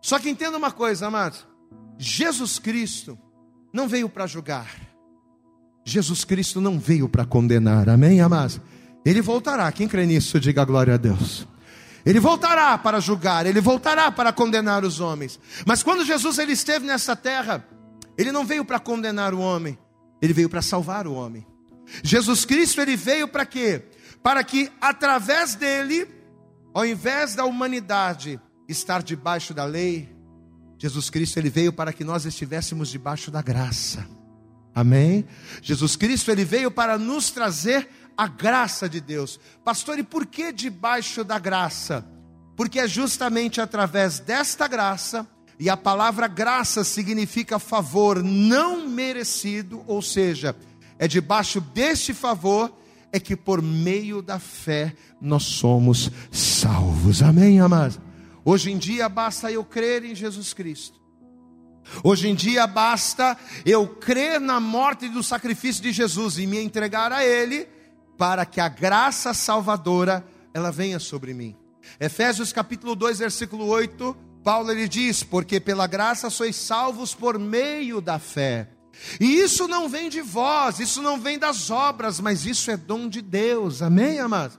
Só 0.00 0.18
que 0.18 0.30
entenda 0.30 0.56
uma 0.56 0.70
coisa, 0.70 1.06
amados: 1.06 1.46
Jesus 1.98 2.58
Cristo 2.58 3.18
não 3.72 3.88
veio 3.88 4.08
para 4.08 4.26
julgar, 4.26 4.70
Jesus 5.84 6.24
Cristo 6.24 6.60
não 6.60 6.78
veio 6.78 7.08
para 7.08 7.24
condenar, 7.24 7.88
amém, 7.88 8.20
amados? 8.20 8.60
Ele 9.04 9.20
voltará, 9.20 9.70
quem 9.70 9.86
crê 9.86 10.06
nisso, 10.06 10.40
diga 10.40 10.64
glória 10.64 10.94
a 10.94 10.96
Deus. 10.96 11.46
Ele 12.06 12.20
voltará 12.20 12.76
para 12.76 13.00
julgar, 13.00 13.46
ele 13.46 13.60
voltará 13.60 14.10
para 14.10 14.32
condenar 14.32 14.84
os 14.84 15.00
homens. 15.00 15.38
Mas 15.66 15.82
quando 15.82 16.04
Jesus 16.04 16.38
ele 16.38 16.52
esteve 16.52 16.86
nessa 16.86 17.16
terra, 17.16 17.66
ele 18.16 18.30
não 18.30 18.44
veio 18.44 18.64
para 18.64 18.78
condenar 18.78 19.32
o 19.32 19.40
homem, 19.40 19.78
ele 20.20 20.32
veio 20.32 20.48
para 20.48 20.62
salvar 20.62 21.06
o 21.06 21.14
homem. 21.14 21.46
Jesus 22.02 22.44
Cristo 22.44 22.80
ele 22.80 22.96
veio 22.96 23.28
para 23.28 23.46
quê? 23.46 23.84
Para 24.22 24.42
que 24.44 24.70
através 24.80 25.54
dele, 25.54 26.06
ao 26.72 26.84
invés 26.84 27.34
da 27.34 27.44
humanidade 27.44 28.40
estar 28.68 29.02
debaixo 29.02 29.52
da 29.52 29.64
lei, 29.64 30.14
Jesus 30.78 31.08
Cristo 31.08 31.38
ele 31.38 31.50
veio 31.50 31.72
para 31.72 31.92
que 31.92 32.04
nós 32.04 32.24
estivéssemos 32.24 32.88
debaixo 32.88 33.30
da 33.30 33.40
graça. 33.40 34.06
Amém? 34.74 35.24
Jesus 35.62 35.94
Cristo 35.94 36.30
ele 36.30 36.44
veio 36.44 36.70
para 36.70 36.98
nos 36.98 37.30
trazer 37.30 37.88
a 38.16 38.26
graça 38.26 38.88
de 38.88 39.00
Deus. 39.00 39.38
Pastor, 39.64 39.98
e 39.98 40.02
por 40.02 40.26
que 40.26 40.52
debaixo 40.52 41.24
da 41.24 41.38
graça? 41.38 42.06
Porque 42.56 42.78
é 42.78 42.88
justamente 42.88 43.60
através 43.60 44.18
desta 44.18 44.68
graça, 44.68 45.26
e 45.58 45.68
a 45.70 45.76
palavra 45.76 46.26
graça 46.26 46.82
significa 46.82 47.58
favor 47.58 48.22
não 48.22 48.88
merecido, 48.88 49.82
ou 49.86 50.02
seja, 50.02 50.54
é 50.98 51.06
debaixo 51.06 51.60
deste 51.60 52.12
favor 52.12 52.72
é 53.12 53.20
que 53.20 53.36
por 53.36 53.62
meio 53.62 54.20
da 54.20 54.40
fé 54.40 54.94
nós 55.20 55.44
somos 55.44 56.10
salvos. 56.32 57.22
Amém, 57.22 57.60
amados? 57.60 58.00
Hoje 58.44 58.72
em 58.72 58.78
dia 58.78 59.08
basta 59.08 59.50
eu 59.50 59.64
crer 59.64 60.04
em 60.04 60.14
Jesus 60.14 60.52
Cristo. 60.52 61.00
Hoje 62.02 62.28
em 62.28 62.34
dia 62.34 62.66
basta 62.66 63.36
eu 63.64 63.86
crer 63.86 64.40
na 64.40 64.58
morte 64.58 65.06
e 65.06 65.08
no 65.08 65.22
sacrifício 65.22 65.82
de 65.82 65.92
Jesus 65.92 66.38
e 66.38 66.46
me 66.46 66.58
entregar 66.58 67.12
a 67.12 67.24
Ele 67.24 67.68
para 68.16 68.44
que 68.46 68.60
a 68.60 68.68
graça 68.68 69.34
salvadora 69.34 70.24
ela 70.52 70.70
venha 70.70 70.98
sobre 70.98 71.34
mim. 71.34 71.56
Efésios 71.98 72.52
capítulo 72.52 72.94
2, 72.94 73.18
versículo 73.18 73.66
8, 73.66 74.16
Paulo 74.42 74.70
ele 74.70 74.88
diz: 74.88 75.22
"Porque 75.22 75.60
pela 75.60 75.86
graça 75.86 76.30
sois 76.30 76.56
salvos 76.56 77.14
por 77.14 77.38
meio 77.38 78.00
da 78.00 78.18
fé". 78.18 78.68
E 79.20 79.40
isso 79.40 79.66
não 79.66 79.88
vem 79.88 80.08
de 80.08 80.20
vós, 80.20 80.78
isso 80.78 81.02
não 81.02 81.18
vem 81.18 81.38
das 81.38 81.70
obras, 81.70 82.20
mas 82.20 82.46
isso 82.46 82.70
é 82.70 82.76
dom 82.76 83.08
de 83.08 83.20
Deus, 83.20 83.82
amém, 83.82 84.20
amados? 84.20 84.58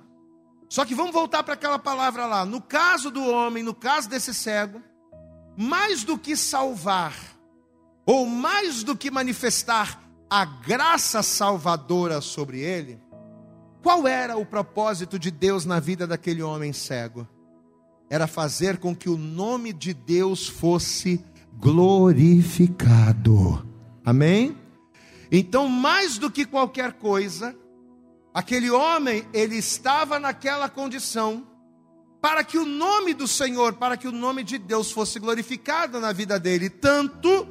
Só 0.70 0.84
que 0.84 0.96
vamos 0.96 1.14
voltar 1.14 1.44
para 1.44 1.54
aquela 1.54 1.80
palavra 1.80 2.26
lá. 2.26 2.46
No 2.46 2.62
caso 2.62 3.10
do 3.10 3.24
homem, 3.24 3.64
no 3.64 3.74
caso 3.74 4.10
desse 4.10 4.34
cego, 4.34 4.82
mais 5.56 6.04
do 6.04 6.18
que 6.18 6.36
salvar, 6.36 7.16
ou 8.06 8.26
mais 8.26 8.84
do 8.84 8.96
que 8.96 9.10
manifestar 9.10 10.02
a 10.30 10.44
graça 10.44 11.24
salvadora 11.24 12.20
sobre 12.20 12.60
ele, 12.60 13.00
qual 13.86 14.08
era 14.08 14.36
o 14.36 14.44
propósito 14.44 15.20
de 15.20 15.30
Deus 15.30 15.64
na 15.64 15.80
vida 15.80 16.08
daquele 16.08 16.42
homem 16.42 16.74
cego? 16.74 17.28
Era 18.10 18.26
fazer 18.26 18.80
com 18.80 18.96
que 18.96 19.08
o 19.08 19.16
nome 19.16 19.72
de 19.72 19.94
Deus 19.94 20.48
fosse 20.48 21.24
glorificado. 21.54 23.64
Amém? 24.04 24.58
Então, 25.32 25.70
mais 25.70 26.18
do 26.18 26.32
que 26.32 26.48
qualquer 26.48 26.94
coisa, 26.94 27.56
aquele 28.34 28.72
homem, 28.72 29.24
ele 29.32 29.56
estava 29.56 30.20
naquela 30.20 30.68
condição 30.68 31.46
para 32.20 32.44
que 32.44 32.58
o 32.58 32.66
nome 32.66 33.14
do 33.14 33.28
Senhor, 33.28 33.74
para 33.74 33.96
que 33.96 34.08
o 34.08 34.12
nome 34.12 34.44
de 34.44 34.58
Deus 34.58 34.92
fosse 34.92 35.20
glorificado 35.20 36.00
na 36.00 36.12
vida 36.12 36.40
dele, 36.40 36.72
tanto 36.72 37.48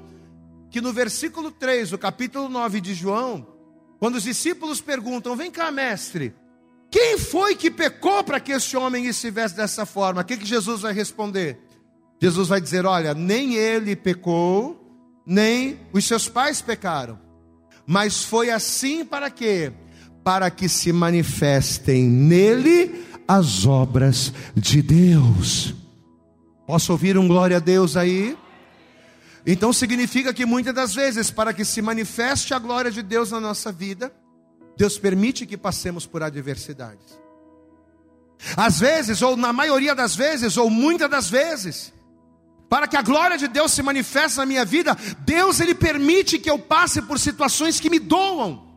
que 0.68 0.80
no 0.80 0.92
versículo 0.92 1.52
3, 1.52 1.90
do 1.90 1.98
capítulo 1.98 2.48
9 2.48 2.80
de 2.80 2.92
João, 2.92 3.53
quando 4.04 4.16
os 4.16 4.24
discípulos 4.24 4.82
perguntam: 4.82 5.34
"Vem 5.34 5.50
cá, 5.50 5.70
mestre, 5.70 6.34
quem 6.90 7.16
foi 7.16 7.56
que 7.56 7.70
pecou 7.70 8.22
para 8.22 8.38
que 8.38 8.52
esse 8.52 8.76
homem 8.76 9.06
estivesse 9.06 9.56
dessa 9.56 9.86
forma?" 9.86 10.20
O 10.20 10.24
que, 10.26 10.36
que 10.36 10.44
Jesus 10.44 10.82
vai 10.82 10.92
responder? 10.92 11.58
Jesus 12.20 12.48
vai 12.48 12.60
dizer: 12.60 12.84
Olha, 12.84 13.14
nem 13.14 13.54
ele 13.54 13.96
pecou, 13.96 14.78
nem 15.24 15.80
os 15.90 16.04
seus 16.04 16.28
pais 16.28 16.60
pecaram, 16.60 17.18
mas 17.86 18.22
foi 18.22 18.50
assim 18.50 19.06
para 19.06 19.30
quê? 19.30 19.72
Para 20.22 20.50
que 20.50 20.68
se 20.68 20.92
manifestem 20.92 22.04
nele 22.04 23.06
as 23.26 23.64
obras 23.64 24.34
de 24.54 24.82
Deus. 24.82 25.74
Posso 26.66 26.92
ouvir 26.92 27.16
um 27.16 27.26
glória 27.26 27.56
a 27.56 27.60
Deus 27.60 27.96
aí? 27.96 28.36
Então 29.46 29.72
significa 29.72 30.32
que 30.32 30.46
muitas 30.46 30.74
das 30.74 30.94
vezes, 30.94 31.30
para 31.30 31.52
que 31.52 31.64
se 31.64 31.82
manifeste 31.82 32.54
a 32.54 32.58
glória 32.58 32.90
de 32.90 33.02
Deus 33.02 33.30
na 33.30 33.40
nossa 33.40 33.70
vida, 33.70 34.12
Deus 34.76 34.98
permite 34.98 35.46
que 35.46 35.56
passemos 35.56 36.06
por 36.06 36.22
adversidades. 36.22 37.18
Às 38.56 38.80
vezes, 38.80 39.22
ou 39.22 39.36
na 39.36 39.52
maioria 39.52 39.94
das 39.94 40.16
vezes, 40.16 40.56
ou 40.56 40.68
muitas 40.68 41.10
das 41.10 41.28
vezes, 41.28 41.92
para 42.68 42.88
que 42.88 42.96
a 42.96 43.02
glória 43.02 43.38
de 43.38 43.46
Deus 43.46 43.72
se 43.72 43.82
manifeste 43.82 44.38
na 44.38 44.46
minha 44.46 44.64
vida, 44.64 44.96
Deus 45.20 45.60
ele 45.60 45.74
permite 45.74 46.38
que 46.38 46.50
eu 46.50 46.58
passe 46.58 47.00
por 47.02 47.18
situações 47.18 47.78
que 47.78 47.90
me 47.90 47.98
doam. 47.98 48.73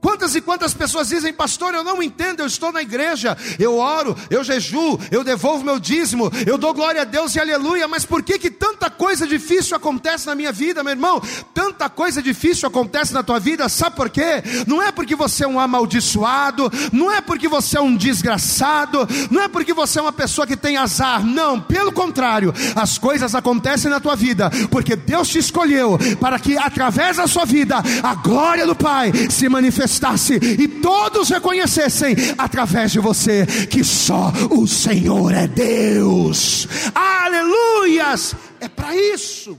Quantas 0.00 0.36
e 0.36 0.40
quantas 0.40 0.72
pessoas 0.72 1.08
dizem, 1.08 1.32
pastor, 1.32 1.74
eu 1.74 1.82
não 1.82 2.00
entendo, 2.00 2.40
eu 2.40 2.46
estou 2.46 2.70
na 2.70 2.80
igreja, 2.80 3.36
eu 3.58 3.76
oro, 3.76 4.16
eu 4.30 4.44
jejuo, 4.44 4.98
eu 5.10 5.24
devolvo 5.24 5.64
meu 5.64 5.80
dízimo, 5.80 6.30
eu 6.46 6.56
dou 6.56 6.72
glória 6.72 7.02
a 7.02 7.04
Deus 7.04 7.34
e 7.34 7.40
aleluia, 7.40 7.88
mas 7.88 8.04
por 8.04 8.22
que 8.22 8.38
que 8.38 8.48
tanta 8.48 8.88
coisa 8.88 9.26
difícil 9.26 9.76
acontece 9.76 10.26
na 10.26 10.36
minha 10.36 10.52
vida, 10.52 10.84
meu 10.84 10.92
irmão? 10.92 11.20
Tanta 11.52 11.88
coisa 11.88 12.22
difícil 12.22 12.68
acontece 12.68 13.12
na 13.12 13.24
tua 13.24 13.40
vida, 13.40 13.68
sabe 13.68 13.96
por 13.96 14.08
quê? 14.08 14.42
Não 14.68 14.80
é 14.80 14.92
porque 14.92 15.16
você 15.16 15.44
é 15.44 15.48
um 15.48 15.58
amaldiçoado, 15.58 16.70
não 16.92 17.10
é 17.12 17.20
porque 17.20 17.48
você 17.48 17.76
é 17.76 17.80
um 17.80 17.96
desgraçado, 17.96 19.06
não 19.32 19.42
é 19.42 19.48
porque 19.48 19.74
você 19.74 19.98
é 19.98 20.02
uma 20.02 20.12
pessoa 20.12 20.46
que 20.46 20.56
tem 20.56 20.76
azar, 20.76 21.26
não, 21.26 21.60
pelo 21.60 21.90
contrário, 21.90 22.54
as 22.76 22.98
coisas 22.98 23.34
acontecem 23.34 23.90
na 23.90 23.98
tua 23.98 24.14
vida, 24.14 24.48
porque 24.70 24.94
Deus 24.94 25.28
te 25.28 25.40
escolheu 25.40 25.98
para 26.20 26.38
que 26.38 26.56
através 26.56 27.16
da 27.16 27.26
sua 27.26 27.44
vida 27.44 27.82
a 28.00 28.14
glória 28.14 28.64
do 28.64 28.76
Pai 28.76 29.10
se 29.28 29.48
manifeste 29.48 29.87
manifestasse 29.88 30.34
e 30.34 30.68
todos 30.68 31.30
reconhecessem 31.30 32.14
através 32.36 32.92
de 32.92 33.00
você 33.00 33.46
que 33.70 33.82
só 33.82 34.30
o 34.50 34.66
Senhor 34.66 35.32
é 35.32 35.46
Deus. 35.46 36.68
Aleluias! 36.94 38.36
É 38.60 38.68
para 38.68 38.94
isso. 38.94 39.58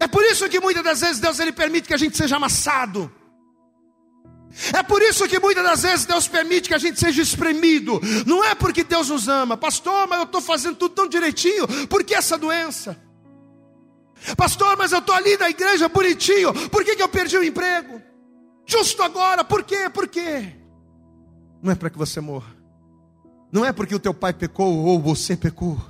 É 0.00 0.08
por 0.08 0.24
isso 0.24 0.48
que 0.48 0.60
muitas 0.60 0.82
das 0.82 1.00
vezes 1.00 1.20
Deus 1.20 1.38
ele 1.38 1.52
permite 1.52 1.86
que 1.86 1.94
a 1.94 1.98
gente 1.98 2.16
seja 2.16 2.36
amassado. 2.36 3.10
É 4.72 4.82
por 4.82 5.02
isso 5.02 5.28
que 5.28 5.38
muitas 5.38 5.62
das 5.62 5.82
vezes 5.82 6.06
Deus 6.06 6.26
permite 6.26 6.68
que 6.68 6.74
a 6.74 6.78
gente 6.78 6.98
seja 6.98 7.22
espremido. 7.22 8.00
Não 8.26 8.42
é 8.42 8.54
porque 8.54 8.82
Deus 8.82 9.08
nos 9.08 9.28
ama, 9.28 9.56
pastor, 9.56 10.08
mas 10.08 10.18
eu 10.18 10.24
estou 10.24 10.40
fazendo 10.40 10.76
tudo 10.76 10.94
tão 10.94 11.08
direitinho. 11.08 11.66
Por 11.86 12.02
que 12.02 12.14
essa 12.14 12.36
doença? 12.36 12.96
Pastor, 14.36 14.76
mas 14.76 14.90
eu 14.90 14.98
estou 14.98 15.14
ali 15.14 15.36
na 15.36 15.50
igreja 15.50 15.88
bonitinho. 15.88 16.52
Por 16.70 16.84
que, 16.84 16.96
que 16.96 17.02
eu 17.02 17.08
perdi 17.08 17.36
o 17.36 17.44
emprego? 17.44 18.07
Justo 18.68 19.02
agora, 19.02 19.42
por 19.42 19.64
quê? 19.64 19.88
Por 19.88 20.06
quê? 20.06 20.52
Não 21.62 21.72
é 21.72 21.74
para 21.74 21.88
que 21.88 21.96
você 21.96 22.20
morra. 22.20 22.54
Não 23.50 23.64
é 23.64 23.72
porque 23.72 23.94
o 23.94 23.98
teu 23.98 24.12
pai 24.12 24.34
pecou 24.34 24.84
ou 24.84 25.00
você 25.00 25.34
pecou. 25.34 25.80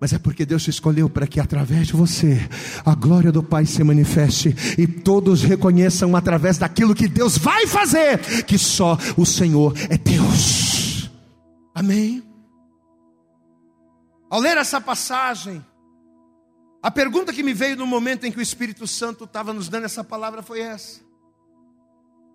Mas 0.00 0.12
é 0.14 0.18
porque 0.18 0.46
Deus 0.46 0.62
te 0.62 0.70
escolheu 0.70 1.10
para 1.10 1.26
que 1.26 1.40
através 1.40 1.88
de 1.88 1.92
você 1.92 2.48
a 2.86 2.94
glória 2.94 3.30
do 3.30 3.42
Pai 3.42 3.66
se 3.66 3.84
manifeste 3.84 4.56
e 4.78 4.86
todos 4.86 5.42
reconheçam 5.42 6.16
através 6.16 6.56
daquilo 6.56 6.94
que 6.94 7.06
Deus 7.06 7.36
vai 7.36 7.66
fazer 7.66 8.44
que 8.46 8.56
só 8.56 8.96
o 9.14 9.26
Senhor 9.26 9.74
é 9.90 9.98
Deus. 9.98 11.10
Amém. 11.74 12.22
Ao 14.30 14.40
ler 14.40 14.56
essa 14.56 14.80
passagem, 14.80 15.62
a 16.82 16.90
pergunta 16.90 17.30
que 17.30 17.42
me 17.42 17.52
veio 17.52 17.76
no 17.76 17.86
momento 17.86 18.24
em 18.24 18.32
que 18.32 18.38
o 18.38 18.42
Espírito 18.42 18.86
Santo 18.86 19.24
estava 19.24 19.52
nos 19.52 19.68
dando 19.68 19.84
essa 19.84 20.02
palavra 20.02 20.42
foi 20.42 20.60
essa: 20.60 21.00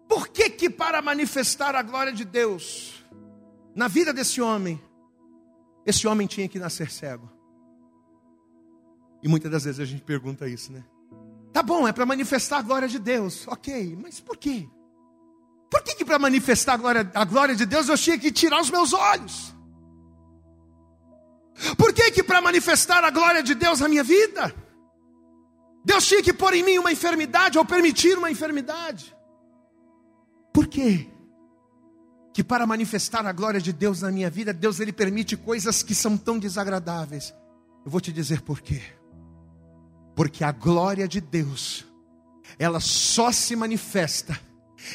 por 0.08 0.28
que 0.28 0.50
que 0.50 0.70
para 0.70 1.02
manifestar 1.02 1.76
a 1.76 1.82
glória 1.82 2.14
de 2.14 2.24
Deus 2.24 3.04
na 3.76 3.88
vida 3.88 4.14
desse 4.14 4.42
homem, 4.42 4.82
esse 5.86 6.08
homem 6.08 6.28
tinha 6.28 6.48
que 6.48 6.60
nascer 6.60 6.90
cego? 6.92 7.32
E 9.22 9.28
muitas 9.28 9.52
das 9.52 9.64
vezes 9.64 9.80
a 9.80 9.86
gente 9.86 10.04
pergunta 10.04 10.48
isso, 10.48 10.72
né? 10.72 10.84
Tá 11.52 11.64
bom, 11.64 11.88
é 11.88 11.92
para 11.92 12.06
manifestar 12.06 12.58
a 12.58 12.62
glória 12.62 12.88
de 12.88 13.00
Deus. 13.00 13.48
Ok, 13.48 13.98
mas 14.02 14.20
por 14.20 14.38
quê? 14.38 14.70
Por 15.72 15.82
que, 15.82 15.96
que 15.96 16.06
para 16.06 16.20
manifestar 16.20 16.74
a 16.74 16.78
glória, 16.78 17.12
a 17.14 17.26
glória 17.26 17.56
de 17.56 17.66
Deus 17.66 17.90
eu 17.90 17.98
tinha 17.98 18.18
que 18.20 18.32
tirar 18.32 18.62
os 18.62 18.70
meus 18.70 18.94
olhos? 18.94 19.56
Por 21.78 21.94
que 21.94 22.12
que 22.12 22.22
para 22.22 22.42
manifestar 22.42 23.04
a 23.04 23.10
glória 23.10 23.42
de 23.42 23.56
Deus 23.56 23.80
na 23.80 23.88
minha 23.88 24.04
vida, 24.04 24.54
Deus 25.84 26.06
tinha 26.06 26.22
que 26.22 26.34
pôr 26.34 26.54
em 26.54 26.64
mim 26.64 26.78
uma 26.78 26.92
enfermidade 26.92 27.58
ou 27.58 27.66
permitir 27.66 28.18
uma 28.18 28.30
enfermidade? 28.30 29.15
Por 30.56 30.68
quê? 30.68 31.08
Que 32.34 32.42
para 32.42 32.66
manifestar 32.66 33.26
a 33.26 33.34
glória 33.34 33.60
de 33.60 33.74
Deus 33.74 34.02
na 34.02 34.10
minha 34.10 34.30
vida, 34.30 34.54
Deus 34.54 34.80
ele 34.80 34.94
permite 34.94 35.36
coisas 35.36 35.84
que 35.84 35.94
são 35.94 36.18
tão 36.18 36.40
desagradáveis. 36.40 37.36
Eu 37.84 37.92
vou 37.92 38.00
te 38.00 38.10
dizer 38.10 38.40
por 38.40 38.62
quê. 38.62 38.82
Porque 40.16 40.46
a 40.46 40.54
glória 40.54 41.10
de 41.10 41.20
Deus, 41.20 41.86
ela 42.58 42.80
só 42.80 43.34
se 43.34 43.54
manifesta 43.54 44.40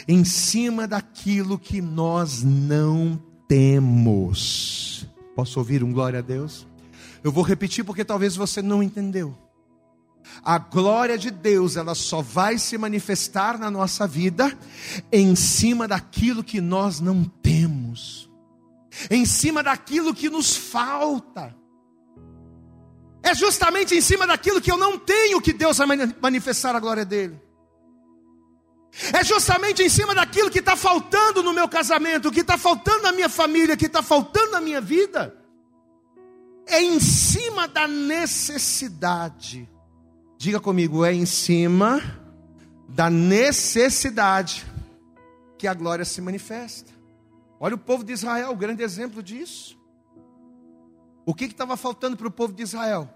em 0.09 0.25
cima 0.25 0.89
daquilo 0.89 1.59
que 1.59 1.83
nós 1.83 2.43
não 2.43 3.23
temos. 3.47 5.07
Posso 5.37 5.59
ouvir 5.59 5.85
um 5.85 5.93
glória 5.93 6.21
a 6.21 6.23
Deus? 6.23 6.67
Eu 7.23 7.31
vou 7.31 7.45
repetir 7.45 7.85
porque 7.85 8.03
talvez 8.03 8.35
você 8.35 8.63
não 8.63 8.83
entendeu. 8.83 9.37
A 10.43 10.59
glória 10.59 11.19
de 11.19 11.31
Deus, 11.31 11.77
ela 11.77 11.95
só 11.95 12.23
vai 12.23 12.59
se 12.59 12.79
manifestar 12.79 13.59
na 13.59 13.71
nossa 13.71 14.07
vida 14.07 14.57
em 15.13 15.35
cima 15.35 15.87
daquilo 15.87 16.43
que 16.43 16.61
nós 16.61 17.01
não 17.01 17.25
temos, 17.25 18.31
em 19.11 19.27
cima 19.27 19.63
daquilo 19.63 20.15
que 20.15 20.31
nos 20.31 20.57
falta. 20.57 21.55
É 23.23 23.35
justamente 23.35 23.95
em 23.95 24.01
cima 24.01 24.27
daquilo 24.27 24.61
que 24.61 24.73
eu 24.73 24.79
não 24.79 24.99
tenho 24.99 25.41
que 25.43 25.53
Deus 25.53 25.77
vai 25.77 25.87
manifestar 26.21 26.75
a 26.75 26.81
glória 26.81 27.05
dele. 27.05 27.41
É 29.13 29.23
justamente 29.23 29.83
em 29.83 29.89
cima 29.89 30.15
daquilo 30.15 30.51
que 30.51 30.59
está 30.59 30.75
faltando 30.75 31.43
no 31.43 31.53
meu 31.53 31.69
casamento, 31.69 32.33
que 32.33 32.41
está 32.41 32.59
faltando 32.59 33.03
na 33.03 33.13
minha 33.13 33.29
família, 33.29 33.77
que 33.77 33.87
está 33.87 34.03
faltando 34.03 34.53
na 34.53 34.61
minha 34.61 34.81
vida. 34.81 35.37
É 36.67 36.83
em 36.83 36.99
cima 36.99 37.69
da 37.69 37.87
necessidade 37.87 39.69
Diga 40.41 40.59
comigo, 40.59 41.05
é 41.05 41.13
em 41.13 41.27
cima 41.27 42.01
da 42.89 43.11
necessidade 43.11 44.65
que 45.59 45.69
a 45.69 45.75
glória 45.75 46.03
se 46.03 46.19
manifesta. 46.23 46.91
Olha 47.61 47.75
o 47.75 47.79
povo 47.79 48.03
de 48.03 48.15
Israel, 48.15 48.51
o 48.51 48.57
grande 48.57 48.83
exemplo 48.83 49.23
disso. 49.23 49.79
O 51.27 51.35
que 51.35 51.45
estava 51.45 51.77
faltando 51.77 52.17
para 52.17 52.27
o 52.27 52.31
povo 52.31 52.55
de 52.55 52.63
Israel? 52.63 53.07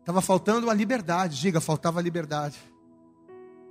Estava 0.00 0.20
faltando 0.20 0.68
a 0.68 0.74
liberdade. 0.74 1.40
Diga, 1.40 1.58
faltava 1.58 2.00
a 2.00 2.02
liberdade. 2.02 2.58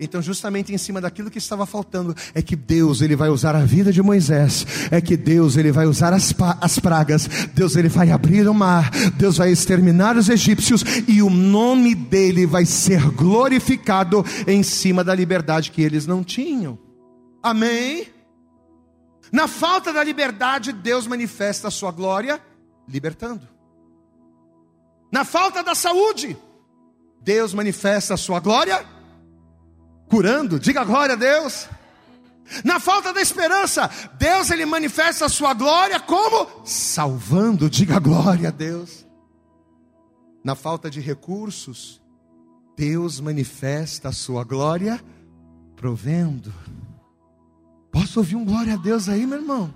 Então, 0.03 0.19
justamente 0.19 0.73
em 0.73 0.79
cima 0.79 0.99
daquilo 0.99 1.29
que 1.29 1.37
estava 1.37 1.63
faltando, 1.67 2.15
é 2.33 2.41
que 2.41 2.55
Deus 2.55 3.01
ele 3.01 3.15
vai 3.15 3.29
usar 3.29 3.55
a 3.55 3.63
vida 3.63 3.93
de 3.93 4.01
Moisés, 4.01 4.65
é 4.89 4.99
que 4.99 5.15
Deus 5.15 5.57
ele 5.57 5.71
vai 5.71 5.85
usar 5.85 6.11
as, 6.11 6.33
as 6.59 6.79
pragas, 6.79 7.27
Deus 7.53 7.75
ele 7.75 7.87
vai 7.87 8.09
abrir 8.09 8.47
o 8.47 8.53
mar, 8.53 8.89
Deus 9.15 9.37
vai 9.37 9.51
exterminar 9.51 10.17
os 10.17 10.27
egípcios 10.27 10.83
e 11.07 11.21
o 11.21 11.29
nome 11.29 11.93
dele 11.93 12.47
vai 12.47 12.65
ser 12.65 13.11
glorificado 13.11 14.25
em 14.47 14.63
cima 14.63 15.03
da 15.03 15.13
liberdade 15.13 15.69
que 15.69 15.83
eles 15.83 16.07
não 16.07 16.23
tinham. 16.23 16.79
Amém? 17.43 18.07
Na 19.31 19.47
falta 19.47 19.93
da 19.93 20.03
liberdade, 20.03 20.71
Deus 20.73 21.05
manifesta 21.05 21.67
a 21.67 21.71
sua 21.71 21.91
glória 21.91 22.41
libertando. 22.89 23.47
Na 25.11 25.23
falta 25.23 25.61
da 25.63 25.75
saúde, 25.75 26.35
Deus 27.21 27.53
manifesta 27.53 28.15
a 28.15 28.17
sua 28.17 28.39
glória 28.39 28.77
libertando 28.77 29.00
curando, 30.11 30.59
diga 30.59 30.83
glória 30.83 31.13
a 31.13 31.17
Deus. 31.17 31.69
Na 32.65 32.81
falta 32.81 33.13
da 33.13 33.21
esperança, 33.21 33.89
Deus 34.19 34.51
ele 34.51 34.65
manifesta 34.65 35.25
a 35.25 35.29
sua 35.29 35.53
glória 35.53 36.01
como 36.01 36.65
salvando, 36.65 37.69
diga 37.69 37.97
glória 37.97 38.49
a 38.49 38.51
Deus. 38.51 39.07
Na 40.43 40.53
falta 40.53 40.89
de 40.89 40.99
recursos, 40.99 42.01
Deus 42.75 43.21
manifesta 43.21 44.09
a 44.09 44.11
sua 44.11 44.43
glória 44.43 45.01
provendo. 45.77 46.53
Posso 47.89 48.19
ouvir 48.19 48.35
um 48.35 48.43
glória 48.43 48.73
a 48.73 48.77
Deus 48.77 49.07
aí, 49.07 49.25
meu 49.25 49.39
irmão? 49.39 49.73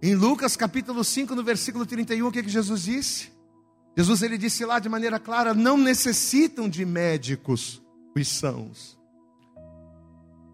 Em 0.00 0.14
Lucas 0.14 0.56
capítulo 0.56 1.02
5, 1.02 1.34
no 1.34 1.42
versículo 1.42 1.84
31, 1.84 2.28
o 2.28 2.32
que, 2.32 2.44
que 2.44 2.48
Jesus 2.48 2.84
disse? 2.84 3.32
Jesus 3.96 4.22
ele 4.22 4.38
disse 4.38 4.64
lá 4.64 4.78
de 4.78 4.88
maneira 4.88 5.18
clara: 5.18 5.52
não 5.52 5.76
necessitam 5.76 6.68
de 6.68 6.84
médicos 6.84 7.82
os 8.14 8.28
sãos. 8.28 8.99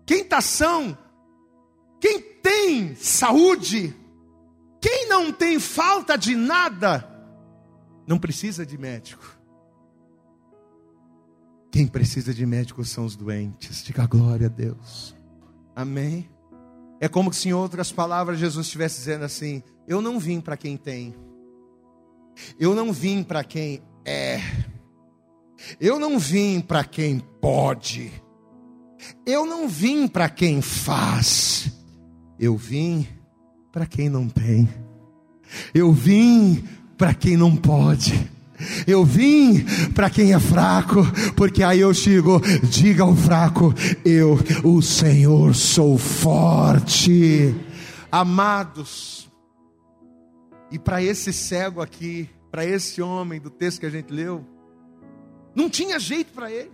Quem 0.07 0.21
está 0.21 0.41
são, 0.41 0.97
quem 2.01 2.21
tem 2.21 2.95
saúde, 2.95 3.95
quem 4.81 5.09
não 5.09 5.33
tem 5.33 5.59
falta 5.59 6.17
de 6.17 6.37
nada, 6.37 7.05
não 8.07 8.19
precisa 8.19 8.65
de 8.65 8.79
médico. 8.79 9.37
Quem 11.73 11.87
precisa 11.87 12.33
de 12.33 12.47
médico 12.47 12.85
são 12.85 13.05
os 13.05 13.17
doentes. 13.17 13.85
Diga 13.85 14.07
glória 14.07 14.47
a 14.47 14.49
Deus. 14.49 15.15
Amém. 15.75 16.31
É 17.01 17.09
como 17.09 17.33
se 17.33 17.49
em 17.49 17.53
outras 17.53 17.93
palavras 17.93 18.39
Jesus 18.39 18.67
estivesse 18.67 18.99
dizendo 18.99 19.25
assim: 19.25 19.63
Eu 19.87 20.01
não 20.01 20.19
vim 20.19 20.41
para 20.41 20.57
quem 20.57 20.77
tem. 20.77 21.15
Eu 22.59 22.75
não 22.75 22.93
vim 22.93 23.23
para 23.23 23.43
quem 23.45 23.83
é. 24.05 24.41
Eu 25.81 25.99
não 25.99 26.19
vim 26.19 26.61
para 26.61 26.85
quem 26.85 27.19
pode. 27.19 28.13
Eu 29.25 29.47
não 29.47 29.69
vim 29.69 30.09
para 30.09 30.29
quem 30.29 30.61
faz. 30.63 31.73
Eu 32.39 32.57
vim 32.57 33.07
para 33.73 33.87
quem 33.87 34.09
não 34.09 34.29
tem. 34.29 34.69
Eu 35.75 35.93
vim 35.93 36.65
para 36.97 37.15
quem 37.15 37.37
não 37.37 37.55
pode. 37.55 38.31
Eu 38.87 39.05
vim 39.05 39.65
para 39.95 40.09
quem 40.09 40.33
é 40.33 40.41
fraco, 40.41 41.03
porque 41.37 41.63
aí 41.63 41.81
eu 41.81 41.93
digo: 41.93 42.41
diga 42.71 43.03
ao 43.03 43.15
fraco, 43.15 43.75
eu, 44.05 44.39
o 44.65 44.81
Senhor, 44.81 45.55
sou 45.55 45.99
forte. 45.99 47.55
Amados, 48.11 49.31
e 50.71 50.79
para 50.79 51.03
esse 51.03 51.33
cego 51.33 51.81
aqui, 51.81 52.29
para 52.51 52.65
esse 52.65 53.03
homem 53.03 53.41
do 53.41 53.51
texto 53.51 53.81
que 53.81 53.87
a 53.87 53.91
gente 53.91 54.13
leu, 54.13 54.45
não 55.55 55.69
tinha 55.69 55.99
jeito 55.99 56.33
para 56.33 56.51
ele. 56.51 56.73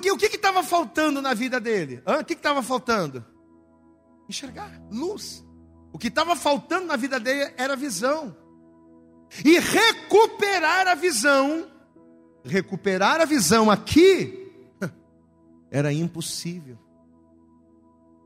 Porque 0.00 0.10
o 0.10 0.16
que 0.16 0.34
estava 0.34 0.62
faltando 0.62 1.20
na 1.20 1.34
vida 1.34 1.60
dele? 1.60 2.02
Hã? 2.06 2.20
O 2.20 2.24
que 2.24 2.32
estava 2.32 2.62
faltando? 2.62 3.22
Enxergar, 4.26 4.80
luz. 4.90 5.44
O 5.92 5.98
que 5.98 6.08
estava 6.08 6.34
faltando 6.34 6.86
na 6.86 6.96
vida 6.96 7.20
dele 7.20 7.52
era 7.58 7.76
visão. 7.76 8.34
E 9.44 9.58
recuperar 9.58 10.88
a 10.88 10.94
visão, 10.94 11.70
recuperar 12.42 13.20
a 13.20 13.26
visão 13.26 13.70
aqui, 13.70 14.50
era 15.70 15.92
impossível. 15.92 16.78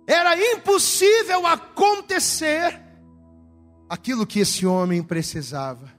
Era 0.07 0.39
impossível 0.53 1.45
acontecer 1.45 2.81
aquilo 3.89 4.25
que 4.25 4.39
esse 4.39 4.65
homem 4.65 5.03
precisava. 5.03 5.93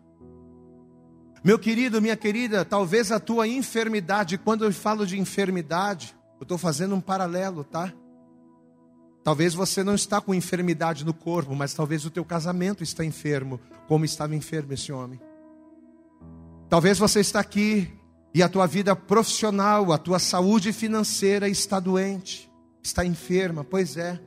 Meu 1.45 1.59
querido, 1.59 2.01
minha 2.01 2.17
querida, 2.17 2.65
talvez 2.65 3.11
a 3.11 3.19
tua 3.19 3.47
enfermidade, 3.47 4.35
quando 4.35 4.65
eu 4.65 4.73
falo 4.73 5.05
de 5.05 5.19
enfermidade, 5.19 6.15
eu 6.39 6.41
estou 6.41 6.57
fazendo 6.57 6.95
um 6.95 6.99
paralelo, 6.99 7.63
tá? 7.63 7.93
Talvez 9.23 9.53
você 9.53 9.83
não 9.83 9.93
está 9.93 10.19
com 10.19 10.33
enfermidade 10.33 11.05
no 11.05 11.13
corpo, 11.13 11.53
mas 11.53 11.71
talvez 11.71 12.03
o 12.03 12.09
teu 12.09 12.25
casamento 12.25 12.81
está 12.81 13.05
enfermo, 13.05 13.59
como 13.87 14.03
estava 14.03 14.35
enfermo 14.35 14.73
esse 14.73 14.91
homem. 14.91 15.21
Talvez 16.67 16.97
você 16.97 17.19
está 17.19 17.41
aqui 17.41 17.93
e 18.33 18.41
a 18.41 18.49
tua 18.49 18.65
vida 18.65 18.95
profissional, 18.95 19.93
a 19.93 19.99
tua 19.99 20.17
saúde 20.17 20.73
financeira 20.73 21.47
está 21.47 21.79
doente, 21.79 22.51
está 22.81 23.05
enferma, 23.05 23.63
pois 23.63 23.97
é. 23.97 24.19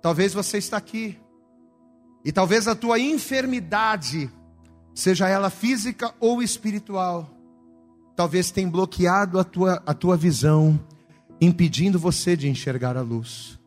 Talvez 0.00 0.32
você 0.32 0.58
está 0.58 0.76
aqui 0.76 1.18
e 2.24 2.30
talvez 2.30 2.68
a 2.68 2.76
tua 2.76 3.00
enfermidade, 3.00 4.30
seja 4.94 5.28
ela 5.28 5.50
física 5.50 6.14
ou 6.20 6.42
espiritual, 6.42 7.28
talvez 8.14 8.50
tenha 8.50 8.68
bloqueado 8.68 9.38
a 9.38 9.44
tua, 9.44 9.82
a 9.84 9.92
tua 9.92 10.16
visão, 10.16 10.78
impedindo 11.40 11.98
você 11.98 12.36
de 12.36 12.48
enxergar 12.48 12.96
a 12.96 13.02
luz. 13.02 13.58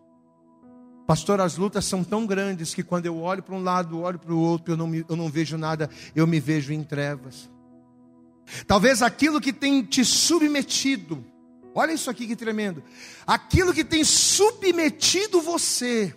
Pastor, 1.05 1.39
as 1.39 1.57
lutas 1.57 1.85
são 1.85 2.03
tão 2.03 2.25
grandes 2.25 2.73
que 2.73 2.83
quando 2.83 3.05
eu 3.05 3.17
olho 3.17 3.41
para 3.41 3.55
um 3.55 3.63
lado, 3.63 3.99
olho 3.99 4.19
para 4.19 4.33
o 4.33 4.39
outro, 4.39 4.73
eu 4.73 4.77
não, 4.77 4.87
me, 4.87 5.05
eu 5.07 5.15
não 5.15 5.29
vejo 5.29 5.57
nada, 5.57 5.89
eu 6.15 6.27
me 6.27 6.39
vejo 6.39 6.73
em 6.73 6.83
trevas. 6.83 7.49
Talvez 8.65 9.01
aquilo 9.01 9.39
que 9.39 9.53
tem 9.53 9.83
te 9.83 10.03
submetido, 10.03 11.23
olha 11.73 11.93
isso 11.93 12.09
aqui 12.09 12.27
que 12.27 12.35
tremendo, 12.35 12.83
aquilo 13.25 13.73
que 13.73 13.83
tem 13.83 14.03
submetido 14.03 15.41
você 15.41 16.13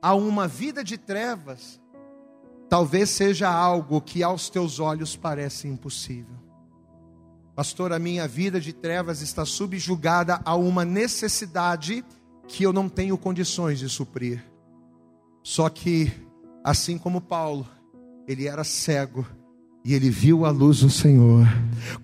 a 0.00 0.14
uma 0.14 0.46
vida 0.46 0.84
de 0.84 0.96
trevas, 0.96 1.80
talvez 2.68 3.10
seja 3.10 3.48
algo 3.48 4.00
que 4.00 4.22
aos 4.22 4.48
teus 4.48 4.78
olhos 4.78 5.16
parece 5.16 5.68
impossível. 5.68 6.36
Pastor, 7.54 7.92
a 7.92 7.98
minha 7.98 8.28
vida 8.28 8.60
de 8.60 8.72
trevas 8.72 9.20
está 9.20 9.44
subjugada 9.44 10.40
a 10.44 10.54
uma 10.54 10.84
necessidade 10.84 12.04
que 12.46 12.62
eu 12.62 12.72
não 12.72 12.88
tenho 12.88 13.18
condições 13.18 13.78
de 13.78 13.88
suprir. 13.88 14.44
Só 15.42 15.68
que, 15.68 16.12
assim 16.62 16.96
como 16.96 17.20
Paulo, 17.20 17.66
ele 18.26 18.46
era 18.46 18.62
cego 18.62 19.26
e 19.88 19.94
ele 19.94 20.10
viu 20.10 20.44
a 20.44 20.50
luz 20.50 20.80
do 20.80 20.90
Senhor. 20.90 21.48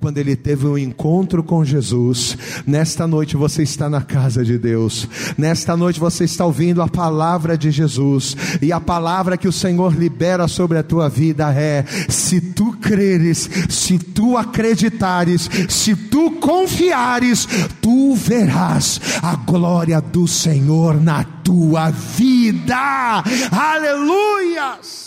Quando 0.00 0.16
ele 0.16 0.34
teve 0.34 0.66
um 0.66 0.78
encontro 0.78 1.42
com 1.42 1.62
Jesus, 1.62 2.34
nesta 2.66 3.06
noite 3.06 3.36
você 3.36 3.62
está 3.62 3.90
na 3.90 4.00
casa 4.00 4.42
de 4.42 4.56
Deus. 4.56 5.06
Nesta 5.36 5.76
noite 5.76 6.00
você 6.00 6.24
está 6.24 6.46
ouvindo 6.46 6.80
a 6.80 6.88
palavra 6.88 7.58
de 7.58 7.70
Jesus. 7.70 8.34
E 8.62 8.72
a 8.72 8.80
palavra 8.80 9.36
que 9.36 9.46
o 9.46 9.52
Senhor 9.52 9.94
libera 9.94 10.48
sobre 10.48 10.78
a 10.78 10.82
tua 10.82 11.10
vida 11.10 11.52
é: 11.52 11.84
se 12.08 12.40
tu 12.40 12.72
creres, 12.80 13.50
se 13.68 13.98
tu 13.98 14.34
acreditares, 14.38 15.50
se 15.68 15.94
tu 15.94 16.30
confiares, 16.40 17.46
tu 17.82 18.14
verás 18.14 18.98
a 19.22 19.36
glória 19.36 20.00
do 20.00 20.26
Senhor 20.26 20.98
na 20.98 21.22
tua 21.22 21.90
vida. 21.90 23.22
Aleluias! 23.52 25.03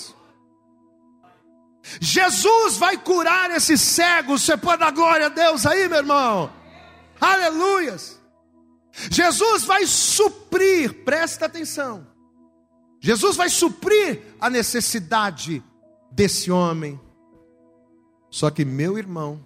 Jesus 2.02 2.78
vai 2.78 2.97
curar 2.97 3.52
esse 3.52 3.78
cego. 3.78 4.38
Você 4.38 4.58
pode 4.58 4.80
dar 4.80 4.91
glória 4.91 5.28
a 5.28 5.30
Deus 5.30 5.65
aí, 5.65 5.88
meu 5.88 6.00
irmão? 6.00 6.52
Aleluias. 7.19 8.19
Jesus 9.12 9.63
vai 9.63 9.86
suprir, 9.86 11.04
presta 11.04 11.45
atenção. 11.45 12.08
Jesus 13.00 13.36
vai 13.36 13.50
suprir 13.50 14.21
a 14.39 14.50
necessidade 14.50 15.63
desse 16.12 16.52
homem. 16.52 17.00
Só 18.30 18.50
que, 18.50 18.65
meu 18.65 18.97
irmão, 18.97 19.45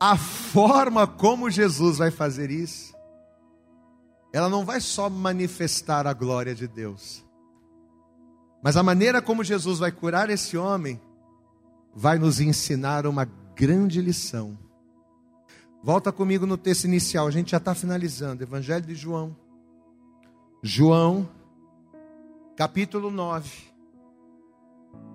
a 0.00 0.16
forma 0.16 1.06
como 1.06 1.50
Jesus 1.50 1.98
vai 1.98 2.10
fazer 2.10 2.50
isso, 2.50 2.94
ela 4.32 4.48
não 4.48 4.64
vai 4.64 4.80
só 4.80 5.08
manifestar 5.08 6.06
a 6.06 6.12
glória 6.12 6.54
de 6.54 6.66
Deus 6.66 7.27
mas 8.62 8.76
a 8.76 8.82
maneira 8.82 9.22
como 9.22 9.44
Jesus 9.44 9.78
vai 9.78 9.92
curar 9.92 10.30
esse 10.30 10.56
homem 10.56 11.00
vai 11.94 12.18
nos 12.18 12.40
ensinar 12.40 13.06
uma 13.06 13.24
grande 13.54 14.00
lição. 14.00 14.58
Volta 15.82 16.12
comigo 16.12 16.46
no 16.46 16.56
texto 16.56 16.84
inicial, 16.84 17.26
a 17.26 17.30
gente 17.30 17.52
já 17.52 17.56
está 17.56 17.74
finalizando. 17.74 18.42
Evangelho 18.42 18.84
de 18.84 18.94
João. 18.94 19.36
João, 20.62 21.28
capítulo 22.56 23.10
9. 23.10 23.48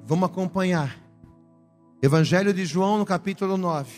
Vamos 0.06 0.30
acompanhar. 0.30 0.98
Evangelho 2.02 2.54
de 2.54 2.66
João, 2.66 2.98
no 2.98 3.06
capítulo 3.06 3.58
9. 3.58 3.92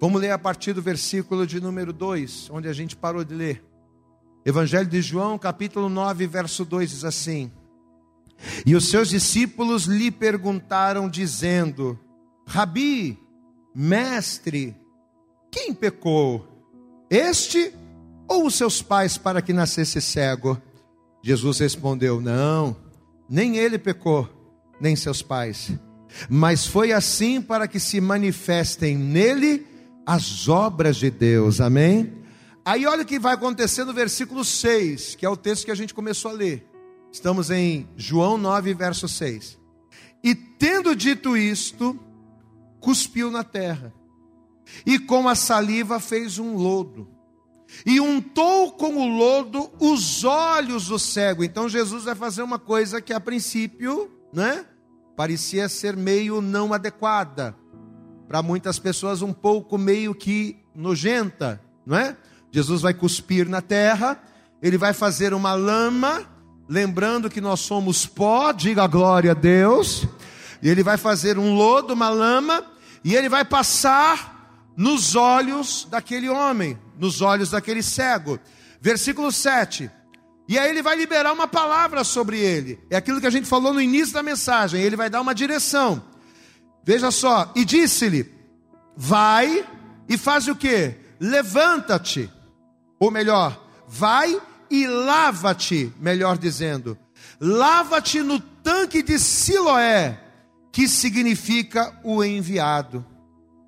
Vamos 0.00 0.20
ler 0.20 0.30
a 0.30 0.38
partir 0.38 0.72
do 0.72 0.82
versículo 0.82 1.46
de 1.46 1.60
número 1.60 1.92
2, 1.92 2.50
onde 2.50 2.68
a 2.68 2.72
gente 2.72 2.94
parou 2.94 3.24
de 3.24 3.34
ler. 3.34 3.67
Evangelho 4.44 4.88
de 4.88 5.02
João, 5.02 5.38
capítulo 5.38 5.88
9, 5.88 6.26
verso 6.26 6.64
2 6.64 6.90
diz 6.90 7.04
assim: 7.04 7.50
E 8.64 8.74
os 8.74 8.88
seus 8.88 9.08
discípulos 9.08 9.84
lhe 9.84 10.10
perguntaram, 10.10 11.08
dizendo: 11.08 11.98
Rabi, 12.46 13.18
mestre, 13.74 14.76
quem 15.50 15.74
pecou? 15.74 16.46
Este 17.10 17.72
ou 18.26 18.46
os 18.46 18.54
seus 18.54 18.82
pais 18.82 19.16
para 19.18 19.42
que 19.42 19.52
nascesse 19.52 20.00
cego? 20.00 20.60
Jesus 21.22 21.58
respondeu: 21.58 22.20
Não, 22.20 22.76
nem 23.28 23.56
ele 23.56 23.78
pecou, 23.78 24.28
nem 24.80 24.94
seus 24.96 25.20
pais. 25.20 25.72
Mas 26.28 26.66
foi 26.66 26.92
assim 26.92 27.40
para 27.40 27.68
que 27.68 27.78
se 27.78 28.00
manifestem 28.00 28.96
nele 28.96 29.66
as 30.06 30.48
obras 30.48 30.96
de 30.96 31.10
Deus. 31.10 31.60
Amém? 31.60 32.17
Aí 32.68 32.84
olha 32.84 33.02
o 33.02 33.06
que 33.06 33.18
vai 33.18 33.32
acontecer 33.32 33.82
no 33.86 33.94
versículo 33.94 34.44
6, 34.44 35.14
que 35.14 35.24
é 35.24 35.28
o 35.30 35.38
texto 35.38 35.64
que 35.64 35.70
a 35.70 35.74
gente 35.74 35.94
começou 35.94 36.30
a 36.30 36.34
ler. 36.34 36.68
Estamos 37.10 37.50
em 37.50 37.88
João 37.96 38.36
9, 38.36 38.74
verso 38.74 39.08
6. 39.08 39.58
E 40.22 40.34
tendo 40.34 40.94
dito 40.94 41.34
isto, 41.34 41.98
cuspiu 42.78 43.30
na 43.30 43.42
terra, 43.42 43.90
e 44.84 44.98
com 44.98 45.26
a 45.30 45.34
saliva 45.34 45.98
fez 45.98 46.38
um 46.38 46.56
lodo, 46.56 47.08
e 47.86 48.00
untou 48.00 48.72
com 48.72 48.98
o 48.98 49.16
lodo 49.16 49.70
os 49.80 50.22
olhos 50.22 50.88
do 50.88 50.98
cego. 50.98 51.42
Então 51.42 51.70
Jesus 51.70 52.04
vai 52.04 52.14
fazer 52.14 52.42
uma 52.42 52.58
coisa 52.58 53.00
que 53.00 53.14
a 53.14 53.20
princípio, 53.20 54.10
né, 54.30 54.66
parecia 55.16 55.70
ser 55.70 55.96
meio 55.96 56.42
não 56.42 56.74
adequada, 56.74 57.56
para 58.28 58.42
muitas 58.42 58.78
pessoas 58.78 59.22
um 59.22 59.32
pouco 59.32 59.78
meio 59.78 60.14
que 60.14 60.62
nojenta, 60.74 61.64
não 61.86 61.96
é? 61.96 62.14
Jesus 62.52 62.82
vai 62.82 62.94
cuspir 62.94 63.48
na 63.48 63.60
terra, 63.60 64.18
ele 64.62 64.78
vai 64.78 64.92
fazer 64.92 65.34
uma 65.34 65.54
lama, 65.54 66.26
lembrando 66.68 67.30
que 67.30 67.40
nós 67.40 67.60
somos 67.60 68.06
pó, 68.06 68.52
diga 68.52 68.86
glória 68.86 69.32
a 69.32 69.34
Deus, 69.34 70.06
e 70.62 70.68
ele 70.68 70.82
vai 70.82 70.96
fazer 70.96 71.38
um 71.38 71.54
lodo, 71.54 71.94
uma 71.94 72.08
lama, 72.08 72.64
e 73.04 73.14
ele 73.14 73.28
vai 73.28 73.44
passar 73.44 74.38
nos 74.76 75.16
olhos 75.16 75.86
daquele 75.90 76.28
homem, 76.28 76.78
nos 76.98 77.20
olhos 77.20 77.50
daquele 77.50 77.82
cego. 77.82 78.38
Versículo 78.80 79.32
7. 79.32 79.90
E 80.48 80.58
aí 80.58 80.70
ele 80.70 80.82
vai 80.82 80.96
liberar 80.96 81.32
uma 81.32 81.46
palavra 81.46 82.02
sobre 82.04 82.38
ele. 82.38 82.78
É 82.88 82.96
aquilo 82.96 83.20
que 83.20 83.26
a 83.26 83.30
gente 83.30 83.46
falou 83.46 83.74
no 83.74 83.80
início 83.80 84.14
da 84.14 84.22
mensagem. 84.22 84.80
Ele 84.80 84.96
vai 84.96 85.10
dar 85.10 85.20
uma 85.20 85.34
direção. 85.34 86.02
Veja 86.84 87.10
só. 87.10 87.52
E 87.54 87.64
disse-lhe: 87.64 88.32
Vai 88.96 89.66
e 90.08 90.16
faz 90.16 90.48
o 90.48 90.56
que? 90.56 90.94
Levanta-te. 91.20 92.30
Ou 92.98 93.10
melhor, 93.10 93.60
vai 93.86 94.40
e 94.70 94.86
lava-te, 94.86 95.92
melhor 96.00 96.36
dizendo. 96.36 96.98
Lava-te 97.40 98.20
no 98.22 98.40
tanque 98.40 99.02
de 99.02 99.18
Siloé, 99.18 100.20
que 100.72 100.88
significa 100.88 101.98
o 102.02 102.22
enviado. 102.24 103.04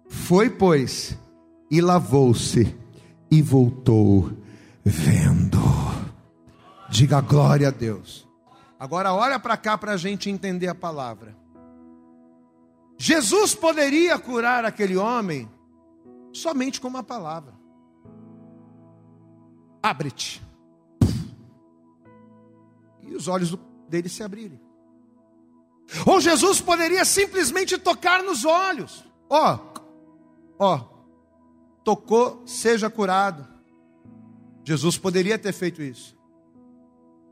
Foi, 0.09 0.51
pois, 0.51 1.17
e 1.71 1.81
lavou-se 1.81 2.77
e 3.31 3.41
voltou 3.41 4.33
vendo. 4.85 5.61
Diga 6.89 7.21
glória 7.21 7.69
a 7.69 7.71
Deus. 7.71 8.29
Agora 8.79 9.13
olha 9.13 9.39
para 9.39 9.57
cá 9.57 9.79
para 9.79 9.93
a 9.93 9.97
gente 9.97 10.29
entender 10.29 10.67
a 10.67 10.75
palavra. 10.75 11.37
Jesus 12.99 13.55
poderia 13.55 14.19
curar 14.19 14.65
aquele 14.65 14.97
homem 14.97 15.49
somente 16.33 16.81
com 16.81 16.89
uma 16.89 17.03
palavra 17.03 17.60
abre-te. 19.83 20.43
E 23.03 23.15
os 23.15 23.29
olhos 23.29 23.57
dele 23.89 24.09
se 24.09 24.23
abrirem. 24.23 24.61
Ou 26.07 26.21
Jesus 26.21 26.61
poderia 26.61 27.05
simplesmente 27.05 27.77
tocar 27.77 28.23
nos 28.23 28.45
olhos. 28.45 29.05
Ó, 29.29 29.59
ó, 30.59 30.85
tocou, 31.83 32.43
seja 32.47 32.89
curado. 32.89 33.47
Jesus 34.65 34.97
poderia 34.97 35.39
ter 35.39 35.53
feito 35.53 35.83
isso. 35.83 36.17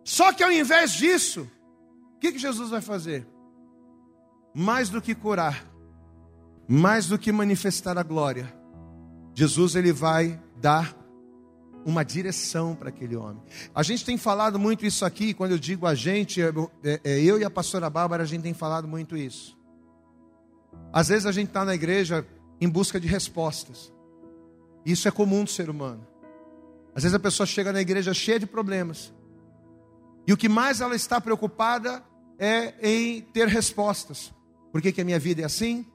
Só 0.03 0.33
que 0.33 0.43
ao 0.43 0.51
invés 0.51 0.93
disso, 0.93 1.49
o 2.17 2.19
que, 2.19 2.33
que 2.33 2.39
Jesus 2.39 2.71
vai 2.71 2.81
fazer? 2.81 3.27
Mais 4.55 4.89
do 4.89 5.01
que 5.01 5.15
curar, 5.15 5.65
mais 6.67 7.07
do 7.07 7.19
que 7.19 7.31
manifestar 7.31 7.97
a 7.97 8.03
glória, 8.03 8.53
Jesus 9.35 9.77
ele 9.77 9.93
vai 9.93 10.43
dar 10.57 10.97
uma 11.89 12.05
direção 12.05 12.75
para 12.75 12.91
aquele 12.91 13.17
homem. 13.17 13.43
A 13.75 13.83
gente 13.83 14.05
tem 14.05 14.19
falado 14.19 14.59
muito 14.59 14.85
isso 14.85 15.07
aqui, 15.07 15.33
quando 15.33 15.53
eu 15.53 15.59
digo 15.59 15.87
a 15.87 15.95
gente, 15.95 16.39
eu, 16.39 16.71
é, 16.85 17.01
é, 17.03 17.21
eu 17.23 17.39
e 17.39 17.45
a 17.45 17.49
pastora 17.49 17.89
Bárbara, 17.89 18.25
a 18.25 18.27
gente 18.27 18.43
tem 18.43 18.53
falado 18.53 18.87
muito 18.87 19.17
isso. 19.17 19.59
Às 20.93 21.09
vezes 21.09 21.25
a 21.25 21.33
gente 21.33 21.49
está 21.49 21.65
na 21.65 21.75
igreja 21.75 22.27
em 22.61 22.69
busca 22.69 23.01
de 23.01 23.09
respostas. 23.09 23.91
Isso 24.85 25.09
é 25.09 25.11
comum 25.11 25.45
do 25.45 25.51
ser 25.51 25.71
humano. 25.71 26.07
Às 26.95 27.05
vezes 27.05 27.15
a 27.15 27.19
pessoa 27.19 27.47
chega 27.47 27.73
na 27.73 27.81
igreja 27.81 28.13
cheia 28.13 28.39
de 28.39 28.47
problemas. 28.47 29.11
E 30.27 30.33
o 30.33 30.37
que 30.37 30.49
mais 30.49 30.83
ela 30.83 30.95
está 30.95 31.19
preocupada 31.19 32.03
é 32.39 32.75
em 32.83 33.23
ter 33.23 33.49
respostas. 33.49 34.31
Por 34.71 34.83
que, 34.83 34.93
que 34.93 35.01
a 35.01 35.05
minha 35.05 35.19
vida 35.19 35.41
é 35.41 35.45
assim? 35.47 35.87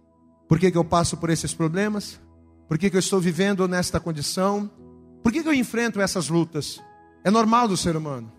Por 0.47 0.57
que, 0.57 0.71
que 0.71 0.77
eu 0.77 0.83
passo 0.83 1.17
por 1.17 1.29
esses 1.29 1.53
problemas? 1.53 2.19
Por 2.67 2.79
que, 2.79 2.89
que 2.89 2.95
eu 2.95 2.99
estou 2.99 3.19
vivendo 3.19 3.67
nesta 3.67 3.99
condição? 3.99 4.71
Por 5.23 5.31
que, 5.31 5.41
que 5.41 5.47
eu 5.47 5.53
enfrento 5.53 6.01
essas 6.01 6.27
lutas? 6.27 6.81
É 7.23 7.31
normal 7.31 7.67
do 7.67 7.77
ser 7.77 7.95
humano. 7.95 8.31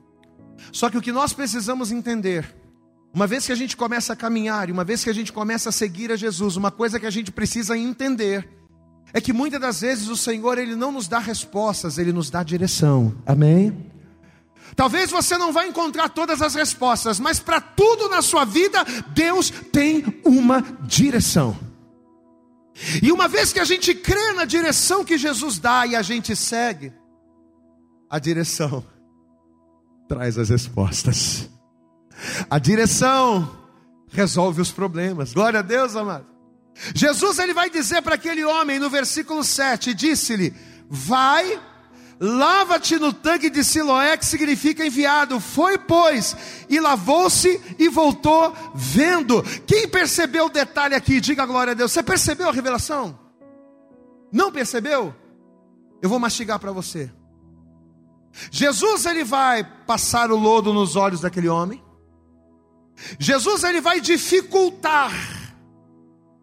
Só 0.70 0.90
que 0.90 0.98
o 0.98 1.02
que 1.02 1.10
nós 1.10 1.32
precisamos 1.32 1.90
entender, 1.90 2.54
uma 3.12 3.26
vez 3.26 3.46
que 3.46 3.52
a 3.52 3.56
gente 3.56 3.76
começa 3.76 4.12
a 4.12 4.16
caminhar, 4.16 4.68
e 4.68 4.72
uma 4.72 4.84
vez 4.84 5.02
que 5.02 5.10
a 5.10 5.14
gente 5.14 5.32
começa 5.32 5.70
a 5.70 5.72
seguir 5.72 6.12
a 6.12 6.16
Jesus, 6.16 6.56
uma 6.56 6.70
coisa 6.70 7.00
que 7.00 7.06
a 7.06 7.10
gente 7.10 7.32
precisa 7.32 7.76
entender, 7.76 8.48
é 9.12 9.20
que 9.20 9.32
muitas 9.32 9.60
das 9.60 9.80
vezes 9.80 10.08
o 10.08 10.16
Senhor 10.16 10.58
ele 10.58 10.76
não 10.76 10.92
nos 10.92 11.08
dá 11.08 11.18
respostas, 11.18 11.96
ele 11.96 12.12
nos 12.12 12.28
dá 12.28 12.42
direção. 12.42 13.14
Amém? 13.24 13.90
Talvez 14.76 15.10
você 15.10 15.38
não 15.38 15.52
vai 15.52 15.68
encontrar 15.68 16.08
todas 16.08 16.42
as 16.42 16.54
respostas, 16.54 17.20
mas 17.20 17.38
para 17.38 17.60
tudo 17.60 18.08
na 18.08 18.20
sua 18.20 18.44
vida, 18.44 18.84
Deus 19.14 19.50
tem 19.50 20.04
uma 20.24 20.60
direção. 20.82 21.56
E 23.02 23.12
uma 23.12 23.28
vez 23.28 23.52
que 23.52 23.60
a 23.60 23.64
gente 23.64 23.94
crê 23.94 24.32
na 24.32 24.44
direção 24.44 25.04
que 25.04 25.16
Jesus 25.16 25.58
dá 25.58 25.86
e 25.86 25.94
a 25.94 26.02
gente 26.02 26.34
segue, 26.34 26.92
a 28.10 28.18
direção 28.18 28.84
traz 30.08 30.36
as 30.38 30.48
respostas. 30.48 31.48
A 32.48 32.58
direção 32.58 33.64
resolve 34.10 34.60
os 34.60 34.70
problemas. 34.70 35.32
Glória 35.32 35.60
a 35.60 35.62
Deus, 35.62 35.96
amado. 35.96 36.26
Jesus 36.94 37.38
ele 37.38 37.54
vai 37.54 37.70
dizer 37.70 38.02
para 38.02 38.16
aquele 38.16 38.44
homem 38.44 38.78
no 38.78 38.90
versículo 38.90 39.44
7, 39.44 39.94
disse-lhe: 39.94 40.52
"Vai 40.88 41.60
Lava-te 42.20 42.98
no 42.98 43.12
tanque 43.12 43.50
de 43.50 43.64
Siloé, 43.64 44.16
que 44.16 44.24
significa 44.24 44.86
enviado. 44.86 45.40
Foi, 45.40 45.76
pois, 45.76 46.36
e 46.68 46.78
lavou-se 46.78 47.60
e 47.78 47.88
voltou 47.88 48.54
vendo. 48.74 49.42
Quem 49.66 49.88
percebeu 49.88 50.46
o 50.46 50.50
detalhe 50.50 50.94
aqui? 50.94 51.20
Diga 51.20 51.44
glória 51.44 51.72
a 51.72 51.74
Deus. 51.74 51.92
Você 51.92 52.02
percebeu 52.02 52.48
a 52.48 52.52
revelação? 52.52 53.18
Não 54.32 54.52
percebeu? 54.52 55.14
Eu 56.00 56.08
vou 56.08 56.18
mastigar 56.18 56.58
para 56.58 56.72
você. 56.72 57.10
Jesus 58.50 59.06
ele 59.06 59.24
vai 59.24 59.64
passar 59.86 60.30
o 60.30 60.36
lodo 60.36 60.72
nos 60.72 60.96
olhos 60.96 61.20
daquele 61.20 61.48
homem. 61.48 61.82
Jesus 63.18 63.64
ele 63.64 63.80
vai 63.80 64.00
dificultar 64.00 65.12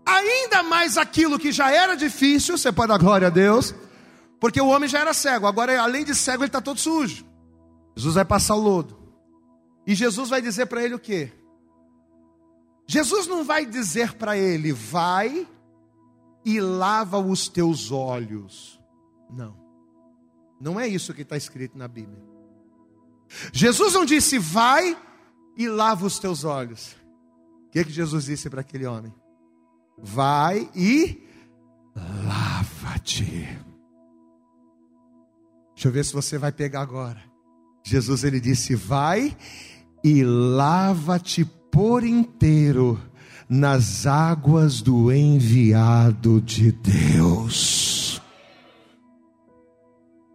ainda 0.06 0.64
mais 0.64 0.98
aquilo 0.98 1.40
que 1.40 1.52
já 1.52 1.72
era 1.72 1.96
difícil. 1.96 2.58
Você 2.58 2.72
pode 2.72 2.90
dar 2.90 2.98
glória 2.98 3.28
a 3.28 3.30
Deus 3.30 3.74
porque 4.42 4.60
o 4.60 4.70
homem 4.70 4.90
já 4.90 5.00
era 5.00 5.14
cego, 5.14 5.46
agora 5.46 5.80
além 5.80 6.04
de 6.04 6.16
cego 6.16 6.42
ele 6.42 6.50
está 6.50 6.60
todo 6.60 6.80
sujo. 6.80 7.24
Jesus 7.96 8.16
vai 8.16 8.26
passar 8.26 8.56
o 8.56 8.60
lodo. 8.60 8.98
E 9.86 9.94
Jesus 9.94 10.30
vai 10.32 10.42
dizer 10.42 10.66
para 10.66 10.84
ele 10.84 10.96
o 10.96 11.00
quê? 11.00 11.32
Jesus 12.88 13.28
não 13.28 13.44
vai 13.44 13.68
dizer 13.68 14.16
para 14.16 14.36
ele, 14.36 14.74
vai 14.74 15.48
e 16.44 16.60
lava 16.60 17.20
os 17.20 17.48
teus 17.48 17.92
olhos. 17.92 18.82
Não. 19.30 19.56
Não 20.60 20.80
é 20.80 20.88
isso 20.88 21.14
que 21.14 21.22
está 21.22 21.38
escrito 21.38 21.78
na 21.78 21.88
Bíblia. 21.88 22.20
Jesus 23.54 23.94
não 23.94 24.06
disse, 24.06 24.40
vai 24.40 24.98
e 25.56 25.70
lava 25.70 26.04
os 26.04 26.18
teus 26.18 26.44
olhos. 26.44 26.96
O 27.68 27.70
que, 27.70 27.84
que 27.86 27.92
Jesus 27.92 28.26
disse 28.26 28.50
para 28.50 28.62
aquele 28.62 28.88
homem? 28.88 29.14
Vai 30.00 30.68
e 30.76 31.28
lava-te. 31.96 33.71
Deixa 35.82 35.90
eu 35.90 35.94
ver 35.94 36.06
se 36.06 36.14
você 36.14 36.38
vai 36.38 36.52
pegar 36.52 36.82
agora. 36.82 37.20
Jesus 37.84 38.24
ele 38.24 38.40
disse: 38.40 38.76
Vai 38.76 39.36
e 40.04 40.24
lava-te 40.24 41.44
por 41.44 42.04
inteiro 42.04 43.02
nas 43.50 44.06
águas 44.06 44.80
do 44.80 45.12
enviado 45.12 46.40
de 46.40 46.72
Deus. 46.72 48.22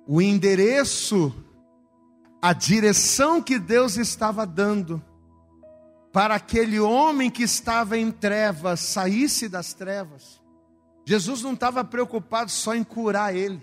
O 0.05 0.21
endereço, 0.21 1.33
a 2.43 2.53
direção 2.53 3.41
que 3.41 3.57
Deus 3.57 3.97
estava 3.97 4.45
dando 4.45 5.01
para 6.13 6.35
aquele 6.35 6.81
homem 6.81 7.31
que 7.31 7.45
estava 7.45 7.97
em 7.97 8.11
trevas 8.11 8.81
saísse 8.81 9.49
das 9.49 9.73
trevas. 9.73 10.43
Jesus 11.05 11.41
não 11.41 11.53
estava 11.53 11.85
preocupado 11.85 12.51
só 12.51 12.75
em 12.75 12.83
curar 12.83 13.33
ele. 13.33 13.63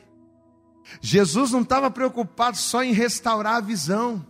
Jesus 1.01 1.51
não 1.51 1.61
estava 1.61 1.89
preocupado 1.89 2.57
só 2.57 2.83
em 2.83 2.91
restaurar 2.91 3.55
a 3.55 3.61
visão, 3.61 4.25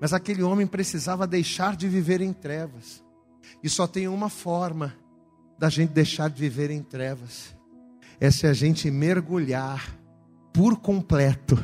mas 0.00 0.12
aquele 0.12 0.42
homem 0.42 0.66
precisava 0.66 1.26
deixar 1.26 1.76
de 1.76 1.88
viver 1.88 2.20
em 2.20 2.32
trevas. 2.32 3.02
E 3.62 3.68
só 3.68 3.86
tem 3.86 4.08
uma 4.08 4.28
forma 4.28 4.94
da 5.58 5.68
gente 5.68 5.90
deixar 5.90 6.28
de 6.28 6.38
viver 6.38 6.70
em 6.70 6.82
trevas: 6.82 7.54
é 8.20 8.30
se 8.30 8.46
a 8.46 8.52
gente 8.52 8.90
mergulhar 8.90 9.96
por 10.52 10.78
completo 10.78 11.62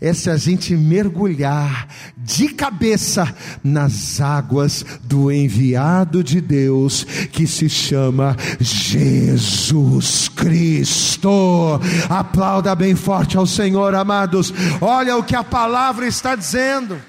é 0.00 0.12
se 0.12 0.30
a 0.30 0.36
gente 0.36 0.74
mergulhar 0.76 1.88
de 2.16 2.48
cabeça 2.48 3.34
nas 3.62 4.20
águas 4.20 4.84
do 5.02 5.30
enviado 5.30 6.22
de 6.22 6.40
Deus, 6.40 7.04
que 7.32 7.46
se 7.46 7.68
chama 7.68 8.36
Jesus 8.60 10.28
Cristo. 10.28 11.80
Aplauda 12.08 12.74
bem 12.74 12.94
forte 12.94 13.36
ao 13.36 13.46
Senhor, 13.46 13.94
amados. 13.94 14.52
Olha 14.80 15.16
o 15.16 15.22
que 15.22 15.36
a 15.36 15.44
palavra 15.44 16.06
está 16.06 16.34
dizendo. 16.34 17.00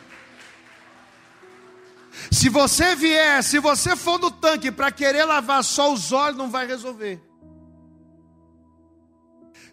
Se 2.32 2.50
você 2.50 2.96
vier, 2.96 3.44
se 3.44 3.60
você 3.60 3.96
for 3.96 4.20
no 4.20 4.32
tanque 4.32 4.72
para 4.72 4.92
querer 4.92 5.26
lavar 5.26 5.64
só 5.64 5.94
os 5.94 6.12
olhos, 6.12 6.38
não 6.38 6.50
vai 6.50 6.66
resolver. 6.66 7.22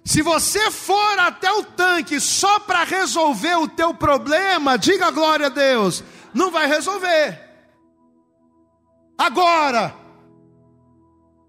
Se 0.05 0.20
você 0.20 0.70
for 0.70 1.18
até 1.18 1.50
o 1.53 1.62
tanque 1.62 2.18
só 2.18 2.59
para 2.61 2.84
resolver 2.84 3.57
o 3.57 3.68
teu 3.68 3.94
problema, 3.94 4.76
diga 4.76 5.11
glória 5.11 5.46
a 5.46 5.50
Deus, 5.50 6.03
não 6.34 6.50
vai 6.50 6.66
resolver. 6.66 7.40
Agora, 9.16 9.94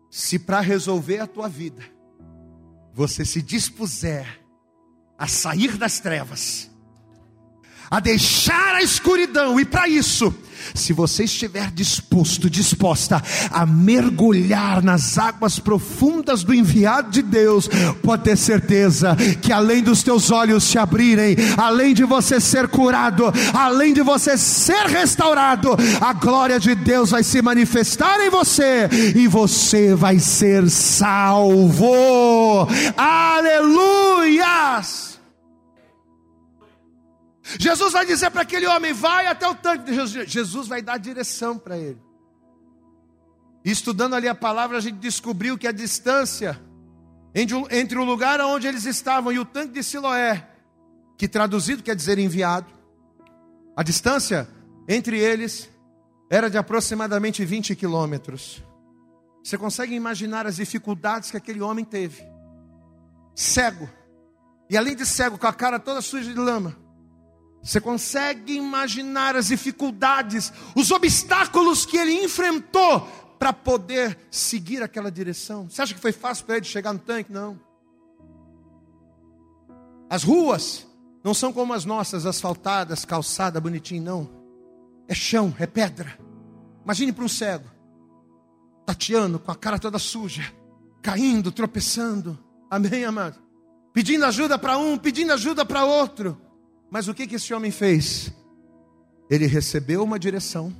se 0.09 0.37
para 0.37 0.59
resolver 0.59 1.19
a 1.19 1.27
tua 1.27 1.49
vida, 1.49 1.83
você 2.93 3.25
se 3.25 3.41
dispuser 3.41 4.41
a 5.17 5.27
sair 5.27 5.75
das 5.75 5.99
trevas, 5.99 6.69
a 7.89 7.99
deixar 7.99 8.75
a 8.75 8.83
escuridão, 8.83 9.59
e 9.59 9.65
para 9.65 9.87
isso, 9.87 10.31
se 10.73 10.93
você 10.93 11.23
estiver 11.23 11.71
disposto, 11.71 12.49
disposta 12.49 13.21
a 13.51 13.65
mergulhar 13.65 14.83
nas 14.83 15.17
águas 15.17 15.59
profundas 15.59 16.43
do 16.43 16.53
enviado 16.53 17.11
de 17.11 17.21
Deus, 17.21 17.69
pode 18.01 18.23
ter 18.23 18.37
certeza 18.37 19.15
que 19.41 19.51
além 19.51 19.81
dos 19.83 20.03
teus 20.03 20.31
olhos 20.31 20.63
se 20.63 20.77
abrirem, 20.77 21.35
além 21.57 21.93
de 21.93 22.03
você 22.03 22.39
ser 22.39 22.67
curado, 22.67 23.31
além 23.53 23.93
de 23.93 24.01
você 24.01 24.37
ser 24.37 24.85
restaurado, 24.87 25.75
a 26.01 26.13
glória 26.13 26.59
de 26.59 26.75
Deus 26.75 27.11
vai 27.11 27.23
se 27.23 27.41
manifestar 27.41 28.19
em 28.21 28.29
você 28.29 28.89
e 29.15 29.27
você 29.27 29.93
vai 29.95 30.19
ser 30.19 30.69
salvo. 30.69 32.67
Aleluias! 32.97 34.72
Jesus 37.59 37.93
vai 37.93 38.05
dizer 38.05 38.31
para 38.31 38.41
aquele 38.41 38.67
homem: 38.67 38.93
vai 38.93 39.27
até 39.27 39.47
o 39.47 39.55
tanque. 39.55 39.93
Jesus 40.27 40.67
vai 40.67 40.81
dar 40.81 40.97
direção 40.97 41.57
para 41.57 41.77
ele. 41.77 42.01
E 43.65 43.71
estudando 43.71 44.13
ali 44.13 44.27
a 44.27 44.35
palavra, 44.35 44.77
a 44.77 44.81
gente 44.81 44.97
descobriu 44.97 45.57
que 45.57 45.67
a 45.67 45.71
distância 45.71 46.59
entre 47.33 47.97
o 47.97 48.03
lugar 48.03 48.39
onde 48.41 48.67
eles 48.67 48.85
estavam 48.85 49.31
e 49.31 49.39
o 49.39 49.45
tanque 49.45 49.73
de 49.73 49.83
Siloé, 49.83 50.47
que 51.17 51.27
traduzido 51.27 51.81
quer 51.81 51.95
dizer 51.95 52.19
enviado, 52.19 52.67
a 53.75 53.81
distância 53.81 54.47
entre 54.87 55.17
eles 55.17 55.69
era 56.29 56.49
de 56.49 56.57
aproximadamente 56.57 57.43
20 57.43 57.75
quilômetros. 57.75 58.63
Você 59.43 59.57
consegue 59.57 59.95
imaginar 59.95 60.45
as 60.45 60.57
dificuldades 60.57 61.31
que 61.31 61.37
aquele 61.37 61.61
homem 61.61 61.83
teve? 61.83 62.23
Cego, 63.35 63.89
e 64.69 64.77
além 64.77 64.95
de 64.95 65.05
cego, 65.05 65.37
com 65.37 65.47
a 65.47 65.53
cara 65.53 65.79
toda 65.79 66.01
suja 66.01 66.31
de 66.31 66.39
lama, 66.39 66.75
você 67.63 67.79
consegue 67.79 68.53
imaginar 68.55 69.37
as 69.37 69.47
dificuldades, 69.47 70.51
os 70.75 70.91
obstáculos 70.91 71.85
que 71.85 71.95
ele 71.95 72.11
enfrentou 72.21 73.01
para 73.39 73.53
poder 73.53 74.19
seguir 74.29 74.83
aquela 74.83 75.09
direção? 75.09 75.69
Você 75.69 75.81
acha 75.81 75.93
que 75.93 75.99
foi 75.99 76.11
fácil 76.11 76.45
para 76.45 76.57
ele 76.57 76.65
chegar 76.65 76.91
no 76.91 76.99
tanque? 76.99 77.31
Não. 77.31 77.57
As 80.09 80.23
ruas 80.23 80.85
não 81.23 81.33
são 81.33 81.53
como 81.53 81.73
as 81.73 81.85
nossas, 81.85 82.25
asfaltadas, 82.25 83.05
calçada, 83.05 83.61
bonitinho, 83.61 84.03
não. 84.03 84.29
É 85.07 85.15
chão, 85.15 85.55
é 85.57 85.65
pedra. 85.65 86.19
Imagine 86.83 87.13
para 87.13 87.23
um 87.23 87.29
cego, 87.29 87.69
tateando 88.85 89.39
com 89.39 89.51
a 89.51 89.55
cara 89.55 89.79
toda 89.79 89.97
suja, 89.97 90.53
caindo, 91.01 91.49
tropeçando. 91.49 92.37
Amém, 92.69 93.05
amado? 93.05 93.39
Pedindo 93.93 94.25
ajuda 94.25 94.59
para 94.59 94.77
um, 94.77 94.97
pedindo 94.97 95.31
ajuda 95.31 95.63
para 95.63 95.85
outro. 95.85 96.37
Mas 96.93 97.07
o 97.07 97.13
que, 97.15 97.25
que 97.25 97.37
esse 97.37 97.51
homem 97.55 97.71
fez? 97.71 98.31
Ele 99.27 99.47
recebeu 99.47 100.03
uma 100.03 100.19
direção. 100.19 100.71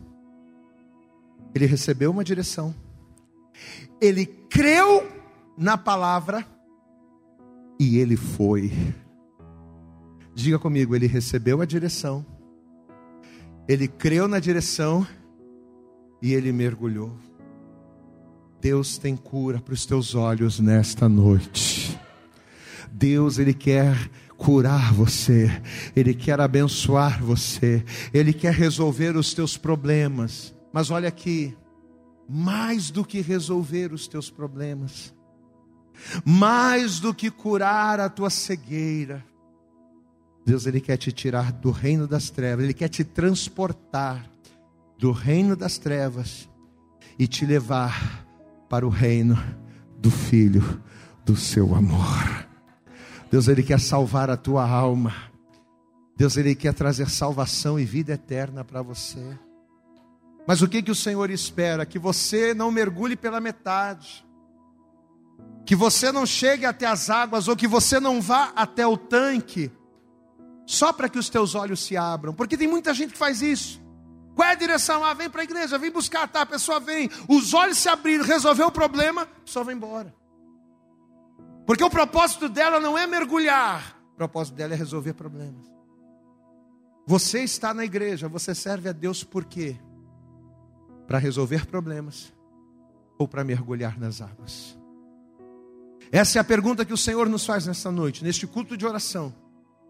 Ele 1.56 1.66
recebeu 1.66 2.12
uma 2.12 2.24
direção. 2.24 2.76
Ele 4.00 4.28
creu 4.28 5.08
na 5.58 5.76
palavra 5.76 6.46
e 7.80 7.98
ele 7.98 8.16
foi. 8.16 8.72
Diga 10.36 10.60
comigo, 10.60 10.96
ele 10.96 11.08
recebeu 11.08 11.62
a 11.62 11.66
direção. 11.66 12.24
Ele 13.68 13.88
creu 13.88 14.28
na 14.28 14.38
direção 14.38 15.08
e 16.22 16.32
ele 16.32 16.52
mergulhou. 16.52 17.18
Deus 18.62 19.00
tem 19.00 19.16
cura 19.16 19.60
para 19.60 19.74
os 19.74 19.84
teus 19.84 20.14
olhos 20.14 20.60
nesta 20.60 21.10
noite. 21.10 22.00
Deus, 22.94 23.40
Ele 23.40 23.56
quer 23.56 23.98
curar 24.44 24.94
você, 24.94 25.50
Ele 25.96 26.14
quer 26.14 26.40
abençoar 26.42 27.24
você, 27.24 27.84
Ele 28.14 28.34
quer 28.34 28.54
resolver 28.54 29.16
os 29.16 29.34
teus 29.34 29.56
problemas. 29.56 30.54
Mas 30.74 30.92
olha 30.92 31.08
aqui, 31.08 31.56
mais 32.28 32.92
do 32.92 33.06
que 33.06 33.22
resolver 33.22 33.94
os 33.94 34.06
teus 34.06 34.30
problemas, 34.30 35.14
mais 36.26 37.00
do 37.00 37.14
que 37.14 37.32
curar 37.32 38.02
a 38.02 38.10
tua 38.10 38.30
cegueira, 38.30 39.24
Deus 40.46 40.66
ele 40.66 40.82
quer 40.82 40.98
te 40.98 41.10
tirar 41.14 41.54
do 41.54 41.72
reino 41.72 42.06
das 42.06 42.30
trevas, 42.30 42.66
ele 42.66 42.74
quer 42.74 42.90
te 42.90 43.06
transportar 43.06 44.30
do 44.98 45.14
reino 45.14 45.56
das 45.56 45.78
trevas 45.78 46.50
e 47.18 47.28
te 47.28 47.46
levar 47.46 48.28
para 48.68 48.86
o 48.86 48.90
reino 48.90 49.42
do 50.00 50.12
filho 50.12 50.82
do 51.24 51.38
seu 51.38 51.74
amor. 51.74 52.53
Deus, 53.34 53.48
Ele 53.48 53.64
quer 53.64 53.80
salvar 53.80 54.30
a 54.30 54.38
tua 54.38 54.64
alma. 54.64 55.12
Deus, 56.16 56.38
Ele 56.38 56.54
quer 56.54 56.72
trazer 56.72 57.10
salvação 57.10 57.80
e 57.80 57.84
vida 57.84 58.14
eterna 58.14 58.64
para 58.64 58.84
você. 58.84 59.40
Mas 60.46 60.62
o 60.62 60.68
que, 60.68 60.84
que 60.84 60.92
o 60.92 60.96
Senhor 60.96 61.32
espera? 61.32 61.84
Que 61.84 61.98
você 61.98 62.54
não 62.54 62.72
mergulhe 62.72 63.16
pela 63.16 63.42
metade, 63.42 64.24
que 65.66 65.76
você 65.76 66.12
não 66.12 66.28
chegue 66.28 66.64
até 66.64 66.86
as 66.86 67.10
águas, 67.10 67.48
ou 67.48 67.56
que 67.56 67.68
você 67.68 68.00
não 68.00 68.22
vá 68.22 68.54
até 68.56 68.86
o 68.86 68.96
tanque, 68.96 69.72
só 70.64 70.94
para 70.94 71.10
que 71.10 71.18
os 71.18 71.28
teus 71.28 71.56
olhos 71.56 71.84
se 71.84 71.98
abram, 71.98 72.36
porque 72.36 72.56
tem 72.56 72.68
muita 72.68 72.94
gente 72.94 73.14
que 73.14 73.18
faz 73.18 73.42
isso. 73.42 73.82
Qual 74.36 74.48
é 74.48 74.52
a 74.52 74.56
direção? 74.56 75.04
Ah, 75.04 75.16
vem 75.16 75.28
para 75.28 75.42
a 75.42 75.44
igreja, 75.44 75.80
vem 75.80 75.90
buscar, 75.90 76.28
tá? 76.28 76.42
A 76.42 76.46
pessoa 76.46 76.80
vem, 76.80 77.10
os 77.28 77.52
olhos 77.56 77.80
se 77.80 77.90
abriram, 77.90 78.24
resolveu 78.24 78.68
o 78.68 78.72
problema, 78.72 79.26
pessoa 79.44 79.66
vai 79.66 79.74
embora. 79.74 80.14
Porque 81.66 81.84
o 81.84 81.90
propósito 81.90 82.50
dela 82.50 82.80
não 82.80 82.98
é 82.98 83.08
mergulhar, 83.08 83.98
o 84.14 84.16
propósito 84.16 84.56
dela 84.56 84.74
é 84.74 84.78
resolver 84.78 85.14
problemas. 85.14 85.72
Você 87.06 87.44
está 87.44 87.74
na 87.74 87.84
igreja, 87.84 88.28
você 88.28 88.56
serve 88.56 88.90
a 88.90 88.92
Deus 88.92 89.24
por 89.24 89.46
quê? 89.46 89.76
Para 91.08 91.18
resolver 91.18 91.66
problemas 91.66 92.34
ou 93.18 93.28
para 93.28 93.44
mergulhar 93.44 94.00
nas 94.00 94.22
águas? 94.22 94.78
Essa 96.12 96.38
é 96.38 96.42
a 96.42 96.44
pergunta 96.44 96.86
que 96.86 96.94
o 96.94 96.98
Senhor 96.98 97.28
nos 97.28 97.46
faz 97.46 97.66
nesta 97.66 97.92
noite, 97.92 98.24
neste 98.24 98.46
culto 98.46 98.78
de 98.78 98.86
oração, 98.86 99.34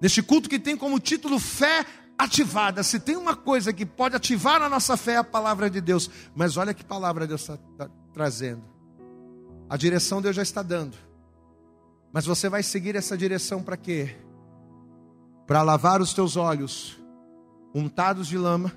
neste 0.01 0.24
culto 0.24 0.49
que 0.49 0.57
tem 0.57 0.78
como 0.78 0.99
título 0.99 1.38
Fé 1.38 1.86
Ativada. 2.17 2.84
Se 2.84 2.99
tem 2.99 3.17
uma 3.17 3.36
coisa 3.36 3.74
que 3.74 3.86
pode 3.86 4.15
ativar 4.15 4.61
a 4.61 4.69
nossa 4.69 4.95
fé, 4.95 5.13
é 5.13 5.17
a 5.17 5.24
palavra 5.24 5.69
de 5.69 5.82
Deus. 5.82 6.09
Mas 6.36 6.57
olha 6.57 6.74
que 6.74 6.84
palavra 6.84 7.28
Deus 7.28 7.41
está 7.41 7.57
tá 7.78 7.89
trazendo. 8.13 8.63
A 9.69 9.76
direção 9.76 10.21
Deus 10.21 10.36
já 10.36 10.43
está 10.43 10.61
dando. 10.61 10.95
Mas 12.14 12.28
você 12.28 12.47
vai 12.47 12.61
seguir 12.61 12.95
essa 12.95 13.18
direção 13.18 13.64
para 13.64 13.76
quê? 13.76 14.16
Para 15.47 15.64
lavar 15.64 15.99
os 15.99 16.14
teus 16.14 16.38
olhos 16.38 17.01
untados 17.74 18.28
de 18.28 18.38
lama 18.38 18.72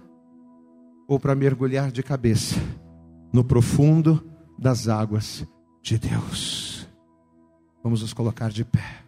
ou 1.07 1.20
para 1.20 1.34
mergulhar 1.34 1.93
de 1.93 2.03
cabeça 2.03 2.57
no 3.30 3.45
profundo 3.45 4.26
das 4.59 4.89
águas 4.89 5.47
de 5.82 5.99
Deus. 5.99 6.89
Vamos 7.84 8.01
nos 8.01 8.14
colocar 8.14 8.51
de 8.51 8.64
pé. 8.64 9.03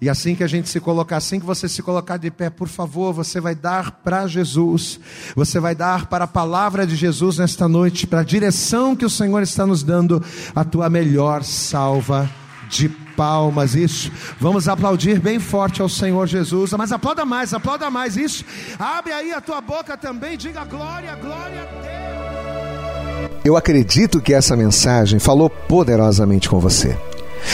E 0.00 0.08
assim 0.08 0.34
que 0.34 0.44
a 0.44 0.46
gente 0.46 0.68
se 0.68 0.78
colocar, 0.78 1.16
assim 1.16 1.40
que 1.40 1.46
você 1.46 1.66
se 1.66 1.82
colocar 1.82 2.18
de 2.18 2.30
pé, 2.30 2.50
por 2.50 2.68
favor, 2.68 3.12
você 3.14 3.40
vai 3.40 3.54
dar 3.54 3.90
para 4.02 4.26
Jesus, 4.26 5.00
você 5.34 5.58
vai 5.58 5.74
dar 5.74 6.06
para 6.06 6.24
a 6.24 6.28
palavra 6.28 6.86
de 6.86 6.94
Jesus 6.94 7.38
nesta 7.38 7.66
noite, 7.66 8.06
para 8.06 8.20
a 8.20 8.24
direção 8.24 8.94
que 8.94 9.04
o 9.04 9.10
Senhor 9.10 9.42
está 9.42 9.66
nos 9.66 9.82
dando, 9.82 10.22
a 10.54 10.62
tua 10.62 10.90
melhor 10.90 11.42
salva 11.42 12.30
de 12.68 12.88
palmas, 12.88 13.74
isso. 13.74 14.12
Vamos 14.38 14.68
aplaudir 14.68 15.18
bem 15.18 15.38
forte 15.40 15.82
ao 15.82 15.88
Senhor 15.88 16.26
Jesus. 16.26 16.72
Mas 16.72 16.92
aplauda 16.92 17.24
mais, 17.24 17.52
aplauda 17.52 17.90
mais, 17.90 18.16
isso. 18.16 18.44
Abre 18.78 19.12
aí 19.12 19.32
a 19.32 19.40
tua 19.40 19.60
boca 19.60 19.96
também, 19.96 20.36
diga 20.36 20.64
glória, 20.64 21.14
glória 21.16 21.62
a 21.62 21.82
Deus. 21.82 23.38
Eu 23.44 23.56
acredito 23.56 24.20
que 24.20 24.34
essa 24.34 24.56
mensagem 24.56 25.18
falou 25.18 25.48
poderosamente 25.48 26.48
com 26.48 26.60
você. 26.60 26.96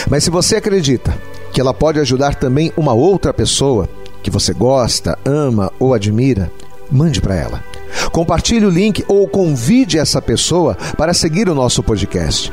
Mas 0.08 0.24
se 0.24 0.30
você 0.30 0.56
acredita 0.56 1.16
que 1.52 1.60
ela 1.60 1.72
pode 1.72 2.00
ajudar 2.00 2.34
também 2.34 2.72
uma 2.76 2.92
outra 2.92 3.32
pessoa, 3.32 3.88
que 4.22 4.30
você 4.30 4.52
gosta, 4.52 5.18
ama 5.24 5.70
ou 5.78 5.94
admira, 5.94 6.50
mande 6.90 7.20
para 7.20 7.36
ela. 7.36 7.62
Compartilhe 8.10 8.66
o 8.66 8.70
link 8.70 9.04
ou 9.06 9.28
convide 9.28 9.98
essa 9.98 10.20
pessoa 10.20 10.76
para 10.96 11.14
seguir 11.14 11.48
o 11.48 11.54
nosso 11.54 11.82
podcast. 11.82 12.52